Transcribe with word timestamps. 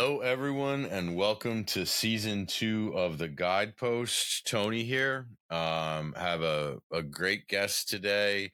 Hello, 0.00 0.20
everyone, 0.20 0.86
and 0.86 1.14
welcome 1.14 1.62
to 1.62 1.84
season 1.84 2.46
two 2.46 2.90
of 2.96 3.18
the 3.18 3.28
Guidepost. 3.28 4.46
Tony 4.46 4.82
here. 4.82 5.26
Um, 5.50 6.14
have 6.16 6.40
a, 6.40 6.78
a 6.90 7.02
great 7.02 7.46
guest 7.48 7.90
today 7.90 8.52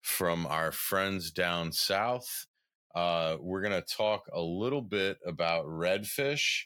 from 0.00 0.46
our 0.46 0.72
friends 0.72 1.30
down 1.30 1.72
south. 1.72 2.46
Uh, 2.94 3.36
we're 3.38 3.60
going 3.60 3.78
to 3.78 3.94
talk 3.96 4.22
a 4.32 4.40
little 4.40 4.80
bit 4.80 5.18
about 5.26 5.66
redfish 5.66 6.62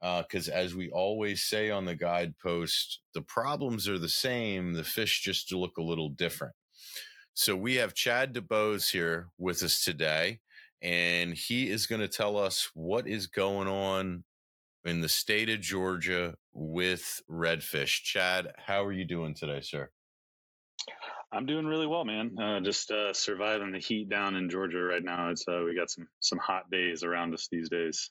because, 0.00 0.48
uh, 0.48 0.52
as 0.52 0.74
we 0.74 0.88
always 0.88 1.42
say 1.42 1.70
on 1.70 1.84
the 1.84 1.96
Guidepost, 1.96 3.00
the 3.12 3.20
problems 3.20 3.86
are 3.90 3.98
the 3.98 4.08
same, 4.08 4.72
the 4.72 4.84
fish 4.84 5.20
just 5.20 5.52
look 5.52 5.76
a 5.76 5.82
little 5.82 6.08
different. 6.08 6.54
So, 7.34 7.54
we 7.54 7.74
have 7.74 7.92
Chad 7.92 8.32
Dubose 8.32 8.90
here 8.90 9.28
with 9.36 9.62
us 9.62 9.84
today 9.84 10.40
and 10.82 11.34
he 11.34 11.70
is 11.70 11.86
going 11.86 12.00
to 12.00 12.08
tell 12.08 12.36
us 12.36 12.70
what 12.74 13.06
is 13.06 13.26
going 13.26 13.68
on 13.68 14.24
in 14.84 15.00
the 15.00 15.08
state 15.08 15.50
of 15.50 15.60
Georgia 15.60 16.34
with 16.52 17.20
redfish. 17.30 18.02
Chad, 18.02 18.48
how 18.56 18.84
are 18.84 18.92
you 18.92 19.04
doing 19.04 19.34
today, 19.34 19.60
sir? 19.60 19.90
I'm 21.32 21.46
doing 21.46 21.66
really 21.66 21.86
well, 21.86 22.04
man. 22.04 22.38
Uh, 22.40 22.60
just 22.60 22.90
uh, 22.90 23.12
surviving 23.12 23.72
the 23.72 23.78
heat 23.78 24.08
down 24.08 24.36
in 24.36 24.48
Georgia 24.48 24.78
right 24.78 25.02
now. 25.02 25.30
It's 25.30 25.44
uh, 25.48 25.62
we 25.64 25.74
got 25.74 25.90
some 25.90 26.06
some 26.20 26.38
hot 26.38 26.70
days 26.70 27.02
around 27.02 27.34
us 27.34 27.48
these 27.50 27.68
days. 27.68 28.10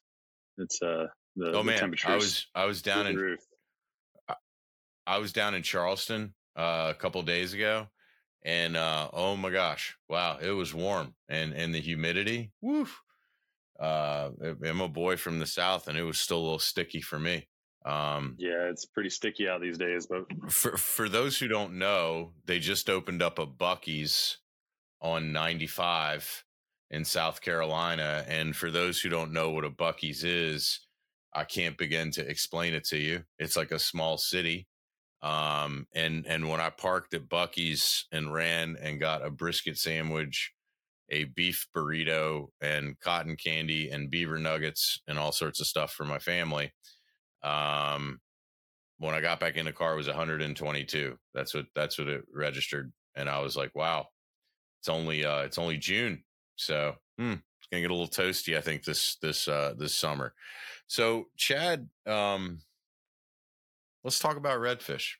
It's 0.57 0.81
uh 0.81 1.05
the, 1.35 1.53
oh 1.53 1.63
man, 1.63 1.93
I 2.05 2.15
was 2.15 2.47
I 2.53 2.65
was 2.65 2.81
down 2.81 3.07
in. 3.07 3.37
I 5.07 5.19
was 5.19 5.33
down 5.33 5.53
in 5.53 5.61
Charleston 5.63 6.33
uh, 6.55 6.87
a 6.89 6.99
couple 6.99 7.21
days 7.21 7.53
ago, 7.53 7.87
and 8.45 8.77
uh, 8.77 9.09
oh 9.11 9.35
my 9.35 9.49
gosh, 9.49 9.97
wow, 10.07 10.37
it 10.39 10.51
was 10.51 10.73
warm 10.73 11.15
and 11.27 11.53
and 11.53 11.73
the 11.73 11.81
humidity. 11.81 12.51
Woof. 12.61 13.01
Uh, 13.77 14.29
I'm 14.63 14.79
a 14.79 14.87
boy 14.87 15.17
from 15.17 15.39
the 15.39 15.45
south, 15.45 15.89
and 15.89 15.97
it 15.97 16.03
was 16.03 16.19
still 16.19 16.37
a 16.37 16.45
little 16.45 16.59
sticky 16.59 17.01
for 17.01 17.19
me. 17.19 17.49
Um, 17.85 18.35
yeah, 18.37 18.69
it's 18.69 18.85
pretty 18.85 19.09
sticky 19.09 19.49
out 19.49 19.61
these 19.61 19.77
days. 19.77 20.05
But 20.05 20.25
for 20.51 20.77
for 20.77 21.09
those 21.09 21.37
who 21.37 21.47
don't 21.47 21.77
know, 21.77 22.31
they 22.45 22.59
just 22.59 22.89
opened 22.89 23.21
up 23.21 23.39
a 23.39 23.47
Buc-ee's 23.47 24.37
on 25.01 25.33
95 25.33 26.45
in 26.91 27.03
South 27.03 27.41
Carolina, 27.41 28.23
and 28.27 28.55
for 28.55 28.69
those 28.69 29.01
who 29.01 29.09
don't 29.09 29.33
know 29.33 29.49
what 29.49 29.65
a 29.65 29.69
Buc-ee's 29.71 30.23
is, 30.23 30.81
I 31.33 31.43
can't 31.43 31.77
begin 31.77 32.11
to 32.11 32.27
explain 32.27 32.75
it 32.75 32.85
to 32.85 32.97
you. 32.97 33.23
It's 33.39 33.57
like 33.57 33.71
a 33.71 33.79
small 33.79 34.17
city 34.17 34.67
um, 35.25 35.87
and 35.95 36.23
and 36.27 36.47
when 36.47 36.61
I 36.61 36.69
parked 36.69 37.15
at 37.15 37.27
Buc-ee's 37.27 38.05
and 38.11 38.31
ran 38.31 38.77
and 38.79 38.99
got 38.99 39.25
a 39.25 39.31
brisket 39.31 39.75
sandwich, 39.75 40.53
a 41.09 41.23
beef 41.23 41.67
burrito, 41.75 42.49
and 42.61 42.99
cotton 42.99 43.35
candy 43.35 43.89
and 43.89 44.11
beaver 44.11 44.37
nuggets 44.37 45.01
and 45.07 45.17
all 45.17 45.31
sorts 45.31 45.59
of 45.59 45.65
stuff 45.65 45.91
for 45.91 46.05
my 46.05 46.19
family. 46.19 46.73
Um, 47.41 48.19
when 48.99 49.15
I 49.15 49.21
got 49.21 49.39
back 49.39 49.57
in 49.57 49.65
the 49.65 49.73
car, 49.73 49.93
it 49.93 49.97
was 49.97 50.07
122. 50.07 51.17
That's 51.33 51.55
what 51.55 51.65
that's 51.73 51.97
what 51.97 52.07
it 52.07 52.21
registered, 52.31 52.93
and 53.15 53.27
I 53.27 53.39
was 53.39 53.57
like, 53.57 53.73
wow, 53.73 54.05
it's 54.79 54.89
only 54.89 55.25
uh, 55.25 55.39
it's 55.39 55.57
only 55.57 55.77
June, 55.77 56.23
so 56.55 56.93
hmm, 57.17 57.33
it's 57.33 57.67
gonna 57.71 57.81
get 57.81 57.89
a 57.89 57.95
little 57.95 58.07
toasty, 58.07 58.55
I 58.55 58.61
think 58.61 58.83
this 58.83 59.17
this 59.23 59.47
uh, 59.47 59.73
this 59.75 59.95
summer. 59.95 60.35
So 60.85 61.25
Chad, 61.35 61.89
um, 62.05 62.59
let's 64.05 64.19
talk 64.19 64.37
about 64.37 64.59
redfish. 64.59 65.13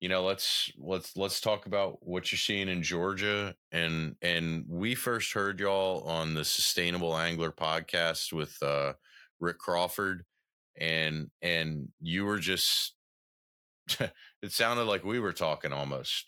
You 0.00 0.08
know, 0.08 0.24
let's 0.24 0.72
let's 0.78 1.16
let's 1.16 1.40
talk 1.40 1.66
about 1.66 1.98
what 2.00 2.32
you're 2.32 2.38
seeing 2.38 2.68
in 2.68 2.82
Georgia 2.82 3.54
and 3.70 4.16
and 4.20 4.64
we 4.66 4.96
first 4.96 5.32
heard 5.32 5.60
y'all 5.60 6.02
on 6.08 6.34
the 6.34 6.44
Sustainable 6.44 7.16
Angler 7.16 7.52
podcast 7.52 8.32
with 8.32 8.60
uh 8.62 8.94
Rick 9.38 9.58
Crawford 9.58 10.24
and 10.76 11.30
and 11.40 11.88
you 12.00 12.24
were 12.24 12.38
just 12.38 12.94
it 14.00 14.50
sounded 14.50 14.84
like 14.84 15.04
we 15.04 15.20
were 15.20 15.32
talking 15.32 15.72
almost 15.72 16.26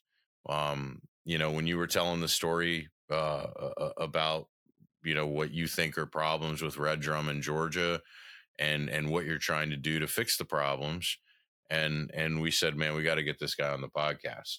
um 0.48 1.00
you 1.24 1.38
know 1.38 1.50
when 1.50 1.66
you 1.66 1.78
were 1.78 1.88
telling 1.88 2.20
the 2.20 2.28
story 2.28 2.88
uh 3.10 3.46
about 3.96 4.46
you 5.02 5.14
know 5.14 5.26
what 5.26 5.50
you 5.50 5.66
think 5.66 5.98
are 5.98 6.06
problems 6.06 6.62
with 6.62 6.78
red 6.78 7.00
drum 7.00 7.28
in 7.28 7.42
Georgia 7.42 8.00
and 8.60 8.88
and 8.88 9.10
what 9.10 9.24
you're 9.24 9.38
trying 9.38 9.70
to 9.70 9.76
do 9.76 9.98
to 9.98 10.06
fix 10.06 10.36
the 10.36 10.44
problems 10.44 11.18
and 11.70 12.10
and 12.14 12.40
we 12.40 12.50
said, 12.50 12.76
man, 12.76 12.94
we 12.94 13.02
got 13.02 13.16
to 13.16 13.22
get 13.22 13.38
this 13.38 13.54
guy 13.54 13.70
on 13.70 13.80
the 13.80 13.88
podcast. 13.88 14.58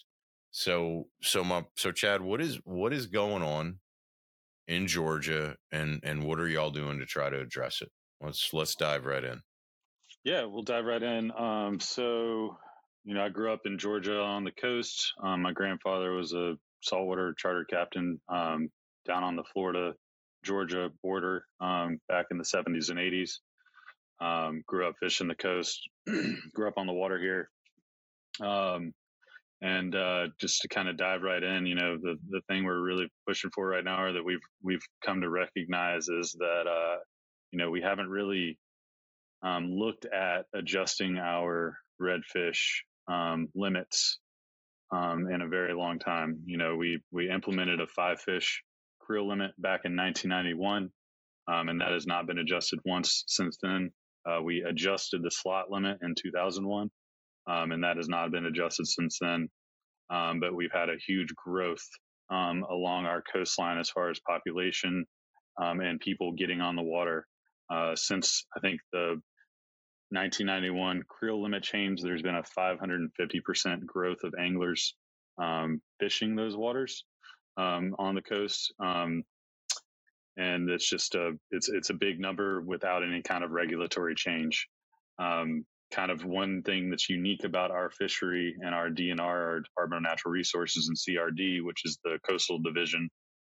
So 0.52 1.08
so 1.22 1.44
my 1.44 1.66
so 1.76 1.92
Chad, 1.92 2.22
what 2.22 2.42
is 2.42 2.60
what 2.64 2.94
is 2.94 3.08
going 3.08 3.44
on 3.44 3.80
in 4.68 4.88
Georgia, 4.88 5.56
and 5.72 6.00
and 6.04 6.24
what 6.24 6.40
are 6.40 6.48
y'all 6.48 6.72
doing 6.72 7.00
to 7.00 7.06
try 7.06 7.30
to 7.30 7.40
address 7.40 7.82
it? 7.82 7.90
Let's 8.22 8.54
let's 8.54 8.76
dive 8.76 9.06
right 9.06 9.24
in. 9.24 9.42
Yeah, 10.24 10.46
we'll 10.46 10.64
dive 10.64 10.86
right 10.86 11.04
in. 11.04 11.32
Um, 11.38 11.80
so 11.80 12.58
you 13.04 13.14
know, 13.14 13.24
I 13.24 13.30
grew 13.30 13.54
up 13.54 13.62
in 13.66 13.78
Georgia 13.78 14.20
on 14.20 14.44
the 14.44 14.52
coast. 14.52 15.14
Um, 15.22 15.42
my 15.42 15.52
grandfather 15.52 16.12
was 16.12 16.34
a 16.34 16.56
saltwater 16.82 17.36
charter 17.38 17.66
captain 17.66 18.20
um, 18.30 18.70
down 19.06 19.24
on 19.24 19.36
the 19.36 19.44
Florida 19.54 19.94
Georgia 20.44 20.90
border 21.04 21.44
um, 21.60 22.00
back 22.08 22.28
in 22.32 22.38
the 22.38 22.44
70s 22.44 22.90
and 22.90 23.00
80s. 23.00 23.40
Um, 24.22 24.64
grew 24.66 24.88
up 24.88 24.96
fishing 25.00 25.28
the 25.28 25.36
coast, 25.36 25.82
grew 26.54 26.68
up 26.68 26.78
on 26.78 26.88
the 26.88 26.94
water 26.94 27.20
here. 27.20 27.50
Um, 28.46 28.94
and 29.62 29.96
uh, 29.96 30.28
just 30.40 30.62
to 30.62 30.68
kind 30.68 30.88
of 30.88 30.98
dive 30.98 31.22
right 31.22 31.42
in, 31.42 31.66
you 31.66 31.76
know, 31.76 31.98
the 31.98 32.18
the 32.30 32.42
thing 32.48 32.64
we're 32.64 32.82
really 32.82 33.08
pushing 33.28 33.50
for 33.54 33.68
right 33.68 33.84
now, 33.84 34.04
or 34.04 34.14
that 34.14 34.24
we've 34.24 34.44
we've 34.62 34.86
come 35.04 35.22
to 35.22 35.30
recognize, 35.30 36.08
is 36.08 36.36
that 36.40 36.64
uh, 36.68 36.98
you 37.52 37.60
know 37.60 37.72
we 37.72 37.82
haven't 37.82 38.10
really 38.10 38.58
um, 39.44 39.72
looked 39.72 40.06
at 40.06 40.46
adjusting 40.54 41.18
our 41.18 41.78
redfish 42.02 42.82
um, 43.08 43.48
limits 43.56 44.20
um, 44.92 45.28
in 45.30 45.42
a 45.42 45.48
very 45.48 45.74
long 45.74 46.00
time. 46.00 46.42
You 46.46 46.58
know, 46.58 46.76
we 46.76 47.02
we 47.12 47.30
implemented 47.30 47.80
a 47.80 47.88
five 47.88 48.22
fish 48.22 48.64
creel 49.00 49.28
limit 49.28 49.52
back 49.58 49.82
in 49.86 49.96
1991, 49.96 50.90
um, 51.48 51.70
and 51.70 51.82
that 51.82 51.92
has 51.92 52.08
not 52.08 52.28
been 52.28 52.40
adjusted 52.40 52.80
once 52.86 53.24
since 53.28 53.58
then. 53.62 53.92
Uh, 54.30 54.42
we 54.42 54.64
adjusted 54.64 55.22
the 55.24 55.32
slot 55.32 55.70
limit 55.70 56.00
in 56.02 56.16
2001, 56.16 56.90
um, 57.48 57.72
and 57.72 57.84
that 57.84 57.98
has 57.98 58.10
not 58.10 58.32
been 58.32 58.46
adjusted 58.46 58.88
since 58.88 59.20
then. 59.22 59.50
Um, 60.10 60.40
but 60.40 60.54
we've 60.54 60.72
had 60.72 60.90
a 60.90 60.98
huge 61.08 61.34
growth 61.36 61.86
um, 62.30 62.64
along 62.70 63.06
our 63.06 63.24
coastline 63.34 63.78
as 63.78 63.90
far 63.90 64.10
as 64.10 64.20
population 64.20 65.06
um, 65.62 65.80
and 65.80 66.00
people 66.00 66.34
getting 66.34 66.62
on 66.62 66.76
the 66.76 66.84
water. 66.84 67.26
Uh, 67.70 67.96
since 67.96 68.46
I 68.56 68.60
think 68.60 68.80
the 68.92 69.20
1991 70.10 71.04
creel 71.08 71.42
limit 71.42 71.64
change, 71.64 72.02
there's 72.02 72.22
been 72.22 72.36
a 72.36 72.44
550% 72.58 73.86
growth 73.86 74.24
of 74.24 74.34
anglers 74.40 74.96
um, 75.42 75.82
fishing 76.00 76.36
those 76.36 76.56
waters 76.56 77.06
um, 77.58 77.96
on 77.98 78.16
the 78.16 78.22
coast 78.22 78.74
and 80.38 80.70
it's 80.70 80.90
just 80.90 81.16
a 81.16 81.32
it's 81.52 81.70
it's 81.70 81.90
a 81.90 81.94
big 81.94 82.20
number 82.20 82.62
without 82.62 83.04
any 83.04 83.22
kind 83.22 83.44
of 83.44 83.52
regulatory 83.52 84.16
change. 84.16 84.68
Um, 85.20 85.66
kind 85.92 86.12
of 86.12 86.26
one 86.26 86.62
thing 86.64 86.90
that's 86.90 87.10
unique 87.10 87.44
about 87.44 87.72
our 87.72 87.90
fishery 87.90 88.56
and 88.60 88.74
our 88.74 88.90
DNR, 88.90 89.20
our 89.20 89.60
Department 89.62 90.06
of 90.06 90.10
Natural 90.10 90.32
Resources, 90.32 90.88
and 90.90 90.98
CRD, 90.98 91.64
which 91.64 91.86
is 91.86 92.00
the 92.04 92.18
coastal 92.28 92.60
division 92.60 93.10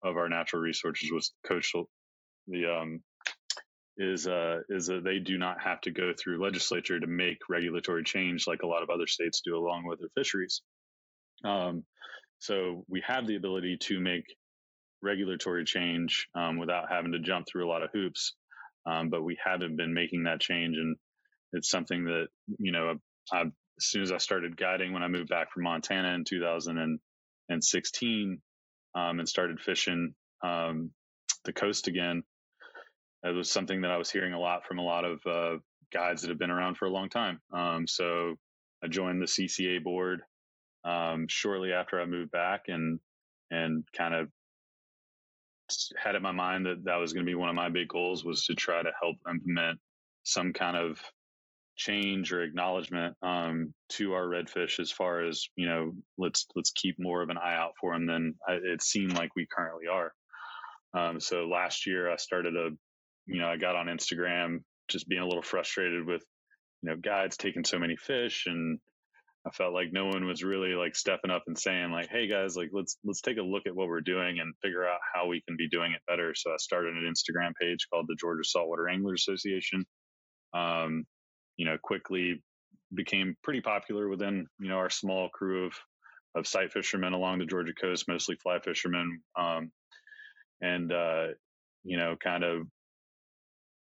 of 0.05 0.17
our 0.17 0.29
natural 0.29 0.63
resources, 0.63 1.11
was 1.11 1.33
coastal. 1.47 1.89
The 2.47 2.67
um, 2.67 3.03
is 3.97 4.29
uh, 4.29 4.61
is 4.69 4.87
that 4.87 5.05
they 5.05 5.19
do 5.19 5.39
not 5.39 5.61
have 5.61 5.81
to 5.83 5.91
go 5.91 6.13
through 6.13 6.43
legislature 6.43 7.01
to 7.01 7.07
make 7.07 7.39
regulatory 7.49 8.05
change 8.05 8.47
like 8.47 8.63
a 8.63 8.67
lot 8.67 8.83
of 8.83 8.91
other 8.91 9.07
states 9.07 9.43
do 9.45 9.57
along 9.57 9.85
with 9.87 9.99
their 9.99 10.11
fisheries. 10.17 10.63
Um, 11.45 11.85
so 12.39 12.85
we 12.89 13.03
have 13.07 13.27
the 13.27 13.37
ability 13.37 13.79
to 13.83 14.01
make 14.01 14.25
regulatory 15.03 15.65
change 15.65 16.29
um, 16.35 16.59
without 16.59 16.91
having 16.91 17.13
to 17.13 17.19
jump 17.19 17.47
through 17.47 17.67
a 17.67 17.71
lot 17.71 17.83
of 17.83 17.91
hoops. 17.93 18.35
Um, 18.87 19.11
but 19.11 19.23
we 19.23 19.37
haven't 19.45 19.77
been 19.77 19.93
making 19.93 20.25
that 20.25 20.41
change, 20.41 20.77
and 20.77 20.97
it's 21.53 21.69
something 21.69 22.05
that 22.05 22.29
you 22.59 22.73
know, 22.73 22.95
I, 23.33 23.43
as 23.43 23.51
soon 23.81 24.03
as 24.03 24.13
I 24.13 24.19
started 24.19 24.57
guiding 24.57 24.93
when 24.93 25.03
I 25.03 25.09
moved 25.09 25.29
back 25.29 25.53
from 25.53 25.65
Montana 25.65 26.15
in 26.15 26.25
2016 26.25 28.41
um, 28.95 29.19
and 29.19 29.29
started 29.29 29.61
fishing 29.61 30.15
um, 30.43 30.93
the 31.45 31.53
coast 31.53 31.89
again, 31.89 32.23
it 33.25 33.35
was 33.35 33.51
something 33.51 33.83
that 33.83 33.91
I 33.91 33.99
was 33.99 34.11
hearing 34.11 34.33
a 34.33 34.41
lot 34.41 34.65
from 34.67 34.79
a 34.79 34.85
lot 34.85 35.05
of 35.05 35.21
uh, 35.27 35.59
guides 35.93 36.23
that 36.23 36.29
have 36.29 36.39
been 36.39 36.51
around 36.51 36.77
for 36.77 36.87
a 36.87 36.91
long 36.91 37.09
time. 37.09 37.41
Um, 37.53 37.87
so 37.87 38.37
I 38.83 38.89
joined 38.89 39.21
the 39.21 39.27
CCA 39.27 39.83
board 39.83 40.21
um, 40.85 41.27
shortly 41.29 41.73
after 41.73 42.01
I 42.01 42.07
moved 42.07 42.31
back, 42.31 42.65
and 42.69 43.01
and 43.51 43.85
kind 43.97 44.15
of 44.15 44.29
had 46.03 46.15
in 46.15 46.23
my 46.23 46.33
mind 46.33 46.67
that 46.67 46.85
that 46.85 46.97
was 46.97 47.13
going 47.13 47.25
to 47.25 47.31
be 47.31 47.35
one 47.35 47.49
of 47.49 47.55
my 47.55 47.69
big 47.69 47.89
goals 47.89 48.25
was 48.25 48.45
to 48.45 48.55
try 48.55 48.83
to 48.83 48.91
help 49.01 49.17
implement 49.29 49.79
some 50.25 50.53
kind 50.53 50.77
of 50.77 51.01
change 51.77 52.33
or 52.33 52.43
acknowledgement 52.43 53.17
um, 53.23 53.73
to 53.89 54.13
our 54.13 54.27
redfish 54.27 54.81
as 54.81 54.91
far 54.91 55.25
as 55.25 55.45
you 55.57 55.67
know 55.67 55.93
let's 56.19 56.47
let's 56.57 56.73
keep 56.73 56.97
more 56.99 57.23
of 57.23 57.31
an 57.31 57.39
eye 57.39 57.55
out 57.55 57.73
for 57.81 57.93
them 57.93 58.07
than 58.07 58.35
it 58.49 58.83
seemed 58.83 59.13
like 59.15 59.31
we 59.37 59.47
currently 59.51 59.87
are. 59.87 60.13
Um, 60.95 61.21
so 61.21 61.47
last 61.47 61.87
year 61.87 62.11
i 62.11 62.17
started 62.17 62.57
a 62.57 62.71
you 63.27 63.41
know 63.41 63.47
i 63.47 63.57
got 63.57 63.77
on 63.77 63.87
instagram 63.87 64.61
just 64.89 65.09
being 65.09 65.21
a 65.21 65.27
little 65.27 65.43
frustrated 65.43 66.07
with 66.07 66.25
you 66.83 66.91
know 66.91 66.97
guides 66.97 67.37
taking 67.37 67.65
so 67.65 67.79
many 67.79 67.95
fish 67.97 68.45
and 68.47 68.81
I 69.49 69.51
felt 69.51 69.73
like 69.73 69.93
no 69.93 70.05
one 70.05 70.27
was 70.27 70.45
really 70.45 70.75
like 70.75 70.95
stepping 70.95 71.31
up 71.31 71.45
and 71.47 71.59
saying 71.59 71.91
like, 71.91 72.11
"Hey 72.11 72.27
guys, 72.27 72.55
like 72.55 72.69
let's 72.73 72.99
let's 73.03 73.23
take 73.23 73.39
a 73.39 73.43
look 73.43 73.67
at 73.67 73.75
what 73.75 73.89
we're 73.89 74.03
doing 74.03 74.41
and 74.41 74.55
figure 74.63 74.87
out 74.87 75.01
how 75.15 75.27
we 75.27 75.41
can 75.41 75.57
be 75.57 75.69
doing 75.69 75.93
it 75.93 76.03
better." 76.07 76.35
So 76.35 76.51
I 76.51 76.57
started 76.59 76.95
an 76.97 77.11
Instagram 77.11 77.53
page 77.59 77.87
called 77.91 78.07
the 78.09 78.17
Georgia 78.21 78.45
Saltwater 78.45 78.89
Anglers 78.89 79.25
Association. 79.27 79.87
Um, 80.53 81.07
you 81.57 81.65
know, 81.65 81.79
quickly 81.83 82.43
became 82.95 83.37
pretty 83.43 83.63
popular 83.63 84.09
within 84.09 84.47
you 84.61 84.69
know 84.69 84.77
our 84.77 84.91
small 84.91 85.31
crew 85.31 85.67
of 85.67 85.73
of 86.35 86.47
sight 86.47 86.73
fishermen 86.73 87.15
along 87.15 87.39
the 87.39 87.47
Georgia 87.47 87.73
coast, 87.73 88.07
mostly 88.07 88.37
fly 88.37 88.59
fishermen, 88.61 89.23
um, 89.35 89.73
and 90.61 90.93
uh, 90.93 91.29
you 91.85 91.97
know, 91.97 92.17
kind 92.23 92.45
of 92.45 92.67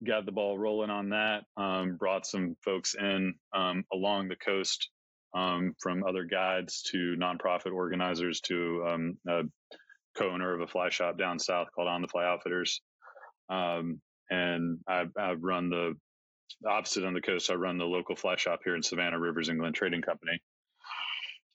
got 0.06 0.26
the 0.26 0.32
ball 0.32 0.58
rolling 0.58 0.90
on 0.90 1.08
that. 1.10 1.44
Um, 1.56 1.96
brought 1.96 2.26
some 2.26 2.54
folks 2.62 2.94
in 2.94 3.34
um, 3.54 3.84
along 3.90 4.28
the 4.28 4.36
coast 4.36 4.90
um, 5.34 5.74
from 5.80 6.04
other 6.04 6.24
guides 6.24 6.82
to 6.90 7.16
nonprofit 7.18 7.72
organizers 7.72 8.40
to 8.42 8.84
um, 8.88 9.18
a 9.28 9.42
co-owner 10.16 10.54
of 10.54 10.60
a 10.60 10.66
fly 10.66 10.90
shop 10.90 11.18
down 11.18 11.38
south 11.38 11.68
called 11.74 11.88
On 11.88 12.02
the 12.02 12.08
Fly 12.08 12.24
Outfitters. 12.24 12.80
Um, 13.48 14.00
and 14.30 14.78
I, 14.88 15.04
I, 15.18 15.32
run 15.32 15.68
the 15.70 15.94
opposite 16.66 17.04
on 17.04 17.14
the 17.14 17.20
coast. 17.20 17.50
I 17.50 17.54
run 17.54 17.78
the 17.78 17.84
local 17.84 18.16
fly 18.16 18.36
shop 18.36 18.60
here 18.64 18.74
in 18.74 18.82
Savannah 18.82 19.18
Rivers 19.18 19.48
and 19.48 19.58
Glen 19.58 19.72
Trading 19.72 20.02
Company. 20.02 20.40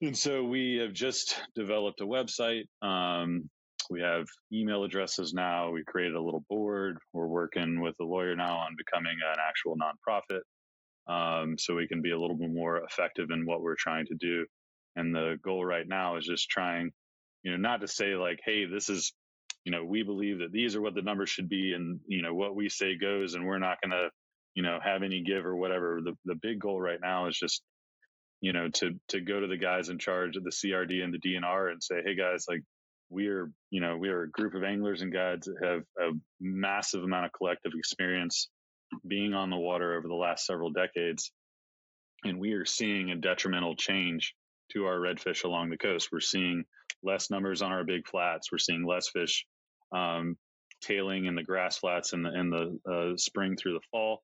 And 0.01 0.17
so 0.17 0.43
we 0.43 0.77
have 0.81 0.93
just 0.93 1.41
developed 1.55 2.01
a 2.01 2.05
website. 2.05 2.65
Um, 2.81 3.49
we 3.89 4.01
have 4.01 4.27
email 4.53 4.83
addresses 4.83 5.33
now. 5.33 5.71
We 5.71 5.83
created 5.83 6.15
a 6.15 6.21
little 6.21 6.43
board. 6.47 6.97
We're 7.11 7.27
working 7.27 7.81
with 7.81 7.95
a 7.99 8.05
lawyer 8.05 8.35
now 8.35 8.57
on 8.57 8.75
becoming 8.77 9.13
an 9.13 9.39
actual 9.45 9.75
nonprofit 9.75 10.41
um, 11.09 11.57
so 11.57 11.75
we 11.75 11.87
can 11.87 12.01
be 12.01 12.11
a 12.11 12.19
little 12.19 12.35
bit 12.35 12.53
more 12.53 12.77
effective 12.77 13.31
in 13.31 13.45
what 13.45 13.61
we're 13.61 13.75
trying 13.75 14.05
to 14.05 14.15
do. 14.15 14.45
And 14.95 15.13
the 15.13 15.37
goal 15.43 15.65
right 15.65 15.87
now 15.87 16.17
is 16.17 16.25
just 16.25 16.49
trying, 16.49 16.91
you 17.43 17.51
know, 17.51 17.57
not 17.57 17.81
to 17.81 17.87
say 17.87 18.15
like, 18.15 18.39
hey, 18.45 18.65
this 18.65 18.89
is, 18.89 19.11
you 19.65 19.71
know, 19.71 19.83
we 19.83 20.03
believe 20.03 20.39
that 20.39 20.51
these 20.51 20.75
are 20.75 20.81
what 20.81 20.93
the 20.93 21.01
numbers 21.01 21.29
should 21.29 21.49
be, 21.49 21.73
and 21.73 21.99
you 22.07 22.21
know 22.21 22.33
what 22.33 22.55
we 22.55 22.69
say 22.69 22.95
goes, 22.95 23.33
and 23.33 23.45
we're 23.45 23.59
not 23.59 23.81
going 23.81 23.91
to, 23.91 24.09
you 24.53 24.63
know, 24.63 24.79
have 24.83 25.03
any 25.03 25.21
give 25.21 25.45
or 25.45 25.55
whatever. 25.55 25.99
The 26.03 26.13
the 26.25 26.35
big 26.35 26.59
goal 26.59 26.79
right 26.79 26.99
now 27.01 27.27
is 27.27 27.37
just, 27.37 27.61
you 28.41 28.53
know, 28.53 28.69
to 28.69 28.91
to 29.09 29.21
go 29.21 29.39
to 29.39 29.47
the 29.47 29.57
guys 29.57 29.89
in 29.89 29.99
charge 29.99 30.37
of 30.37 30.43
the 30.43 30.51
CRD 30.51 31.03
and 31.03 31.13
the 31.13 31.19
DNR 31.19 31.71
and 31.71 31.83
say, 31.83 32.01
hey 32.05 32.15
guys, 32.15 32.45
like 32.47 32.61
we 33.09 33.27
are, 33.27 33.51
you 33.71 33.81
know, 33.81 33.97
we 33.97 34.09
are 34.09 34.23
a 34.23 34.29
group 34.29 34.53
of 34.53 34.63
anglers 34.63 35.01
and 35.01 35.13
guides 35.13 35.47
that 35.47 35.57
have 35.65 35.81
a 35.99 36.13
massive 36.39 37.03
amount 37.03 37.25
of 37.25 37.33
collective 37.33 37.71
experience 37.75 38.49
being 39.07 39.33
on 39.33 39.49
the 39.49 39.57
water 39.57 39.95
over 39.97 40.07
the 40.07 40.13
last 40.13 40.45
several 40.45 40.71
decades. 40.71 41.31
And 42.23 42.39
we 42.39 42.53
are 42.53 42.65
seeing 42.65 43.11
a 43.11 43.15
detrimental 43.15 43.75
change 43.75 44.33
to 44.73 44.85
our 44.85 44.97
redfish 44.99 45.43
along 45.43 45.69
the 45.69 45.77
coast. 45.77 46.09
We're 46.11 46.19
seeing 46.19 46.65
less 47.03 47.29
numbers 47.29 47.61
on 47.61 47.71
our 47.71 47.83
big 47.83 48.07
flats. 48.07 48.51
We're 48.51 48.57
seeing 48.57 48.85
less 48.85 49.09
fish 49.09 49.45
um, 49.95 50.37
tailing 50.81 51.25
in 51.25 51.35
the 51.35 51.43
grass 51.43 51.77
flats 51.77 52.13
in 52.13 52.23
the 52.23 52.33
in 52.33 52.49
the 52.49 52.79
uh, 52.91 53.17
spring 53.17 53.55
through 53.55 53.73
the 53.73 53.85
fall. 53.91 54.21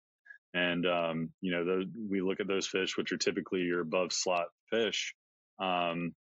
And 0.54 0.86
um, 0.86 1.30
you 1.42 1.52
know, 1.52 1.66
the, 1.66 1.92
we 2.10 2.22
look 2.22 2.40
at 2.40 2.48
those 2.48 2.68
fish, 2.68 2.98
which 2.98 3.12
are 3.12 3.18
typically 3.18 3.62
your 3.62 3.82
above 3.82 4.14
slot 4.14 4.48
fish, 4.72 5.14
um, 5.62 6.14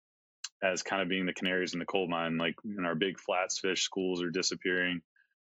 as 0.63 0.83
kind 0.83 1.01
of 1.01 1.09
being 1.09 1.25
the 1.25 1.33
canaries 1.33 1.73
in 1.73 1.79
the 1.79 1.85
coal 1.85 2.07
mine. 2.07 2.37
Like 2.37 2.55
in 2.65 2.85
our 2.85 2.95
big 2.95 3.19
flats 3.19 3.59
fish, 3.59 3.83
schools 3.83 4.21
are 4.21 4.31
disappearing. 4.31 5.01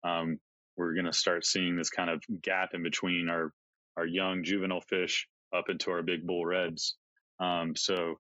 Um, 0.05 0.39
we're 0.77 0.95
going 0.95 1.07
to 1.07 1.13
start 1.13 1.45
seeing 1.45 1.77
this 1.77 1.91
kind 1.91 2.11
of 2.11 2.23
gap 2.43 2.71
in 2.75 2.83
between 2.83 3.29
our 3.29 3.53
our 3.97 4.07
young 4.07 4.45
juvenile 4.45 4.83
fish 4.83 5.27
up 5.55 5.71
into 5.71 5.91
our 5.91 6.03
big 6.03 6.27
bull 6.27 6.45
reds. 6.45 6.97
Um, 7.41 7.75
so 7.77 8.19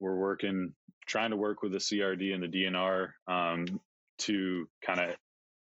we're 0.00 0.16
working, 0.16 0.72
trying 1.06 1.30
to 1.30 1.36
work 1.36 1.62
with 1.62 1.72
the 1.72 1.78
CRD 1.78 2.34
and 2.34 2.42
the 2.42 2.48
DNR 2.48 3.08
um, 3.28 3.80
to 4.18 4.66
kind 4.84 5.00
of 5.00 5.16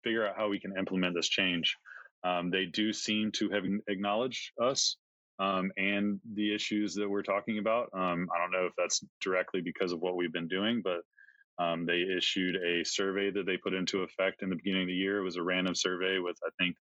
figure 0.03 0.27
out 0.27 0.35
how 0.37 0.49
we 0.49 0.59
can 0.59 0.77
implement 0.77 1.15
this 1.15 1.29
change. 1.29 1.77
Um, 2.23 2.49
they 2.49 2.65
do 2.65 2.91
seem 2.93 3.31
to 3.33 3.49
have 3.49 3.63
acknowledged 3.87 4.51
us 4.61 4.97
um, 5.39 5.71
and 5.77 6.19
the 6.33 6.53
issues 6.53 6.95
that 6.95 7.09
we're 7.09 7.23
talking 7.23 7.59
about. 7.59 7.89
Um, 7.93 8.27
I 8.33 8.39
don't 8.39 8.51
know 8.51 8.65
if 8.65 8.73
that's 8.77 9.03
directly 9.21 9.61
because 9.61 9.91
of 9.91 9.99
what 9.99 10.15
we've 10.15 10.33
been 10.33 10.47
doing, 10.47 10.81
but 10.83 11.01
um, 11.59 11.85
they 11.85 12.03
issued 12.17 12.55
a 12.55 12.85
survey 12.85 13.31
that 13.31 13.45
they 13.45 13.57
put 13.57 13.73
into 13.73 14.03
effect 14.03 14.43
in 14.43 14.49
the 14.49 14.55
beginning 14.55 14.83
of 14.83 14.87
the 14.87 14.93
year. 14.93 15.19
It 15.19 15.23
was 15.23 15.37
a 15.37 15.43
random 15.43 15.75
survey 15.75 16.19
with, 16.19 16.37
I 16.45 16.49
think, 16.61 16.75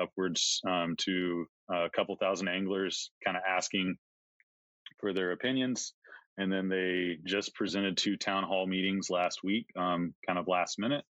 upwards 0.00 0.60
um, 0.68 0.94
to 0.98 1.46
a 1.70 1.88
couple 1.94 2.16
thousand 2.16 2.48
anglers 2.48 3.10
kind 3.24 3.36
of 3.36 3.42
asking 3.48 3.96
for 5.00 5.12
their 5.12 5.32
opinions. 5.32 5.94
And 6.38 6.52
then 6.52 6.68
they 6.68 7.16
just 7.24 7.54
presented 7.54 7.96
two 7.96 8.16
town 8.16 8.44
hall 8.44 8.66
meetings 8.66 9.08
last 9.08 9.40
week, 9.42 9.66
um, 9.78 10.14
kind 10.26 10.38
of 10.38 10.48
last 10.48 10.78
minute. 10.78 11.04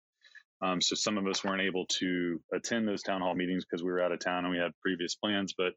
Um, 0.62 0.82
so 0.82 0.96
some 0.96 1.18
of 1.18 1.28
us 1.28 1.44
weren't 1.44 1.62
able 1.62 1.86
to 2.00 2.40
attend 2.54 2.88
those 2.88 3.02
town 3.02 3.22
hall 3.22 3.36
meetings 3.36 3.66
because 3.66 3.84
we 3.84 3.92
were 3.92 4.02
out 4.02 4.12
of 4.12 4.20
town 4.20 4.46
and 4.46 4.52
we 4.52 4.60
had 4.60 4.72
previous 4.82 5.16
plans, 5.16 5.54
but 5.58 5.74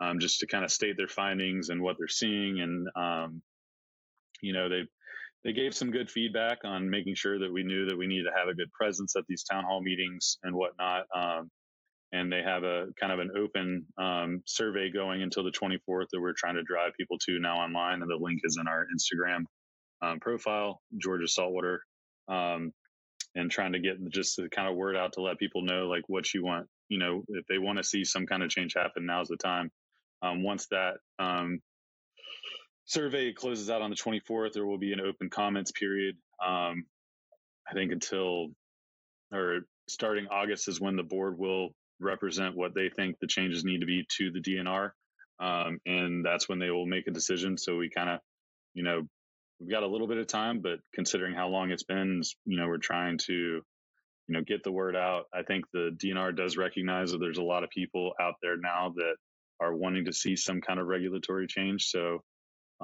um, 0.00 0.18
just 0.18 0.40
to 0.40 0.46
kind 0.46 0.64
of 0.64 0.70
state 0.70 0.96
their 0.96 1.08
findings 1.08 1.70
and 1.70 1.80
what 1.82 1.96
they're 1.98 2.08
seeing. 2.08 2.60
And, 2.60 2.88
um, 2.94 3.42
you 4.42 4.52
know, 4.52 4.68
they 4.68 4.82
they 5.44 5.52
gave 5.52 5.74
some 5.74 5.90
good 5.90 6.10
feedback 6.10 6.58
on 6.64 6.88
making 6.88 7.14
sure 7.14 7.38
that 7.38 7.52
we 7.52 7.62
knew 7.62 7.86
that 7.86 7.98
we 7.98 8.06
needed 8.06 8.24
to 8.24 8.38
have 8.38 8.48
a 8.48 8.54
good 8.54 8.72
presence 8.72 9.14
at 9.16 9.24
these 9.28 9.44
town 9.44 9.64
hall 9.64 9.82
meetings 9.82 10.38
and 10.42 10.54
whatnot. 10.54 11.04
Um, 11.14 11.50
and 12.12 12.32
they 12.32 12.42
have 12.42 12.62
a 12.62 12.86
kind 12.98 13.12
of 13.12 13.18
an 13.18 13.30
open 13.36 13.86
um, 13.98 14.42
survey 14.46 14.90
going 14.90 15.22
until 15.22 15.44
the 15.44 15.50
24th 15.50 16.06
that 16.12 16.20
we're 16.20 16.32
trying 16.32 16.54
to 16.54 16.62
drive 16.62 16.92
people 16.98 17.18
to 17.26 17.38
now 17.40 17.58
online. 17.58 18.00
And 18.00 18.10
the 18.10 18.16
link 18.18 18.40
is 18.44 18.56
in 18.58 18.66
our 18.68 18.86
Instagram 18.86 19.44
um, 20.00 20.20
profile, 20.20 20.80
Georgia 20.96 21.28
Saltwater, 21.28 21.82
um, 22.28 22.72
and 23.34 23.50
trying 23.50 23.72
to 23.72 23.80
get 23.80 23.96
just 24.10 24.36
the 24.36 24.48
kind 24.48 24.68
of 24.68 24.76
word 24.76 24.96
out 24.96 25.14
to 25.14 25.22
let 25.22 25.38
people 25.38 25.62
know 25.62 25.88
like 25.88 26.04
what 26.06 26.32
you 26.32 26.44
want. 26.44 26.68
You 26.88 26.98
know, 26.98 27.24
if 27.28 27.46
they 27.48 27.58
want 27.58 27.78
to 27.78 27.84
see 27.84 28.04
some 28.04 28.26
kind 28.26 28.42
of 28.42 28.48
change 28.48 28.74
happen, 28.76 29.06
now's 29.06 29.28
the 29.28 29.36
time. 29.36 29.70
Um, 30.22 30.42
once 30.42 30.68
that 30.68 30.94
um, 31.18 31.60
survey 32.86 33.32
closes 33.32 33.70
out 33.70 33.82
on 33.82 33.90
the 33.90 33.96
24th. 33.96 34.52
There 34.52 34.66
will 34.66 34.78
be 34.78 34.92
an 34.92 35.00
open 35.00 35.30
comments 35.30 35.72
period. 35.72 36.16
Um, 36.44 36.84
I 37.68 37.74
think 37.74 37.92
until 37.92 38.48
or 39.32 39.60
starting 39.88 40.26
August 40.30 40.68
is 40.68 40.80
when 40.80 40.96
the 40.96 41.02
board 41.02 41.38
will 41.38 41.70
represent 42.00 42.56
what 42.56 42.74
they 42.74 42.90
think 42.90 43.18
the 43.20 43.26
changes 43.26 43.64
need 43.64 43.80
to 43.80 43.86
be 43.86 44.06
to 44.18 44.30
the 44.30 44.40
DNR. 44.40 44.90
Um, 45.40 45.78
and 45.86 46.24
that's 46.24 46.48
when 46.48 46.58
they 46.58 46.70
will 46.70 46.86
make 46.86 47.06
a 47.06 47.12
decision. 47.12 47.58
So 47.58 47.76
we 47.76 47.90
kind 47.90 48.10
of, 48.10 48.20
you 48.74 48.82
know, 48.82 49.02
we've 49.58 49.70
got 49.70 49.82
a 49.82 49.88
little 49.88 50.06
bit 50.06 50.18
of 50.18 50.26
time, 50.26 50.60
but 50.60 50.78
considering 50.94 51.34
how 51.34 51.48
long 51.48 51.70
it's 51.70 51.82
been, 51.82 52.22
you 52.44 52.56
know, 52.56 52.68
we're 52.68 52.78
trying 52.78 53.18
to, 53.26 53.32
you 53.32 53.62
know, 54.28 54.42
get 54.42 54.62
the 54.62 54.72
word 54.72 54.96
out. 54.96 55.24
I 55.34 55.42
think 55.42 55.64
the 55.72 55.90
DNR 55.96 56.36
does 56.36 56.56
recognize 56.56 57.12
that 57.12 57.18
there's 57.18 57.38
a 57.38 57.42
lot 57.42 57.64
of 57.64 57.70
people 57.70 58.12
out 58.20 58.34
there 58.42 58.56
now 58.56 58.92
that 58.96 59.16
are 59.60 59.74
wanting 59.74 60.06
to 60.06 60.12
see 60.12 60.36
some 60.36 60.60
kind 60.60 60.78
of 60.78 60.86
regulatory 60.86 61.46
change. 61.46 61.84
So 61.86 62.20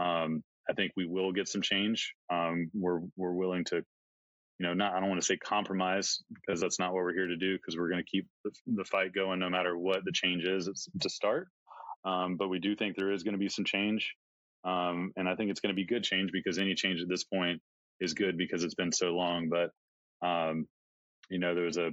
um, 0.01 0.43
I 0.69 0.73
think 0.73 0.93
we 0.97 1.07
will 1.07 1.33
get 1.33 1.49
some 1.49 1.63
change. 1.63 2.15
Um, 2.33 2.71
we're 2.75 3.01
we're 3.17 3.33
willing 3.33 3.65
to, 3.67 3.77
you 3.77 4.67
know, 4.67 4.75
not 4.75 4.95
I 4.95 5.01
don't 5.01 5.09
want 5.09 5.21
to 5.21 5.27
say 5.27 5.37
compromise 5.37 6.23
because 6.35 6.61
that's 6.61 6.79
not 6.79 6.93
what 6.93 7.03
we're 7.03 7.15
here 7.15 7.27
to 7.27 7.37
do 7.37 7.57
because 7.57 7.77
we're 7.77 7.91
going 7.91 8.03
to 8.03 8.11
keep 8.11 8.27
the, 8.45 8.51
the, 8.67 8.85
fight 8.85 9.13
going 9.15 9.41
no 9.41 9.51
matter 9.51 9.77
what 9.77 10.05
the 10.05 10.13
change 10.13 10.45
is 10.45 10.89
to 11.01 11.11
start. 11.11 11.49
Um, 12.05 12.37
but 12.37 12.49
we 12.49 12.61
do 12.61 12.77
think 12.77 12.97
there 12.97 13.13
is 13.13 13.23
going 13.23 13.35
to 13.35 13.39
be 13.39 13.49
some 13.49 13.65
change, 13.65 14.15
um, 14.65 15.13
and 15.17 15.29
I 15.29 15.35
think 15.35 15.51
it's 15.51 15.61
going 15.61 15.75
to 15.75 15.81
be 15.81 15.87
good 15.87 16.05
change 16.05 16.31
because 16.33 16.59
any 16.59 16.75
change 16.75 17.03
at 17.03 17.09
this 17.09 17.25
point 17.25 17.61
is 18.01 18.15
good 18.15 18.39
because 18.39 18.65
it's 18.65 18.75
been 18.75 18.93
so 18.93 19.09
long. 19.09 19.51
But 19.51 19.71
um, 20.27 20.67
you 21.29 21.39
know, 21.39 21.55
there's 21.55 21.77
a, 21.77 21.91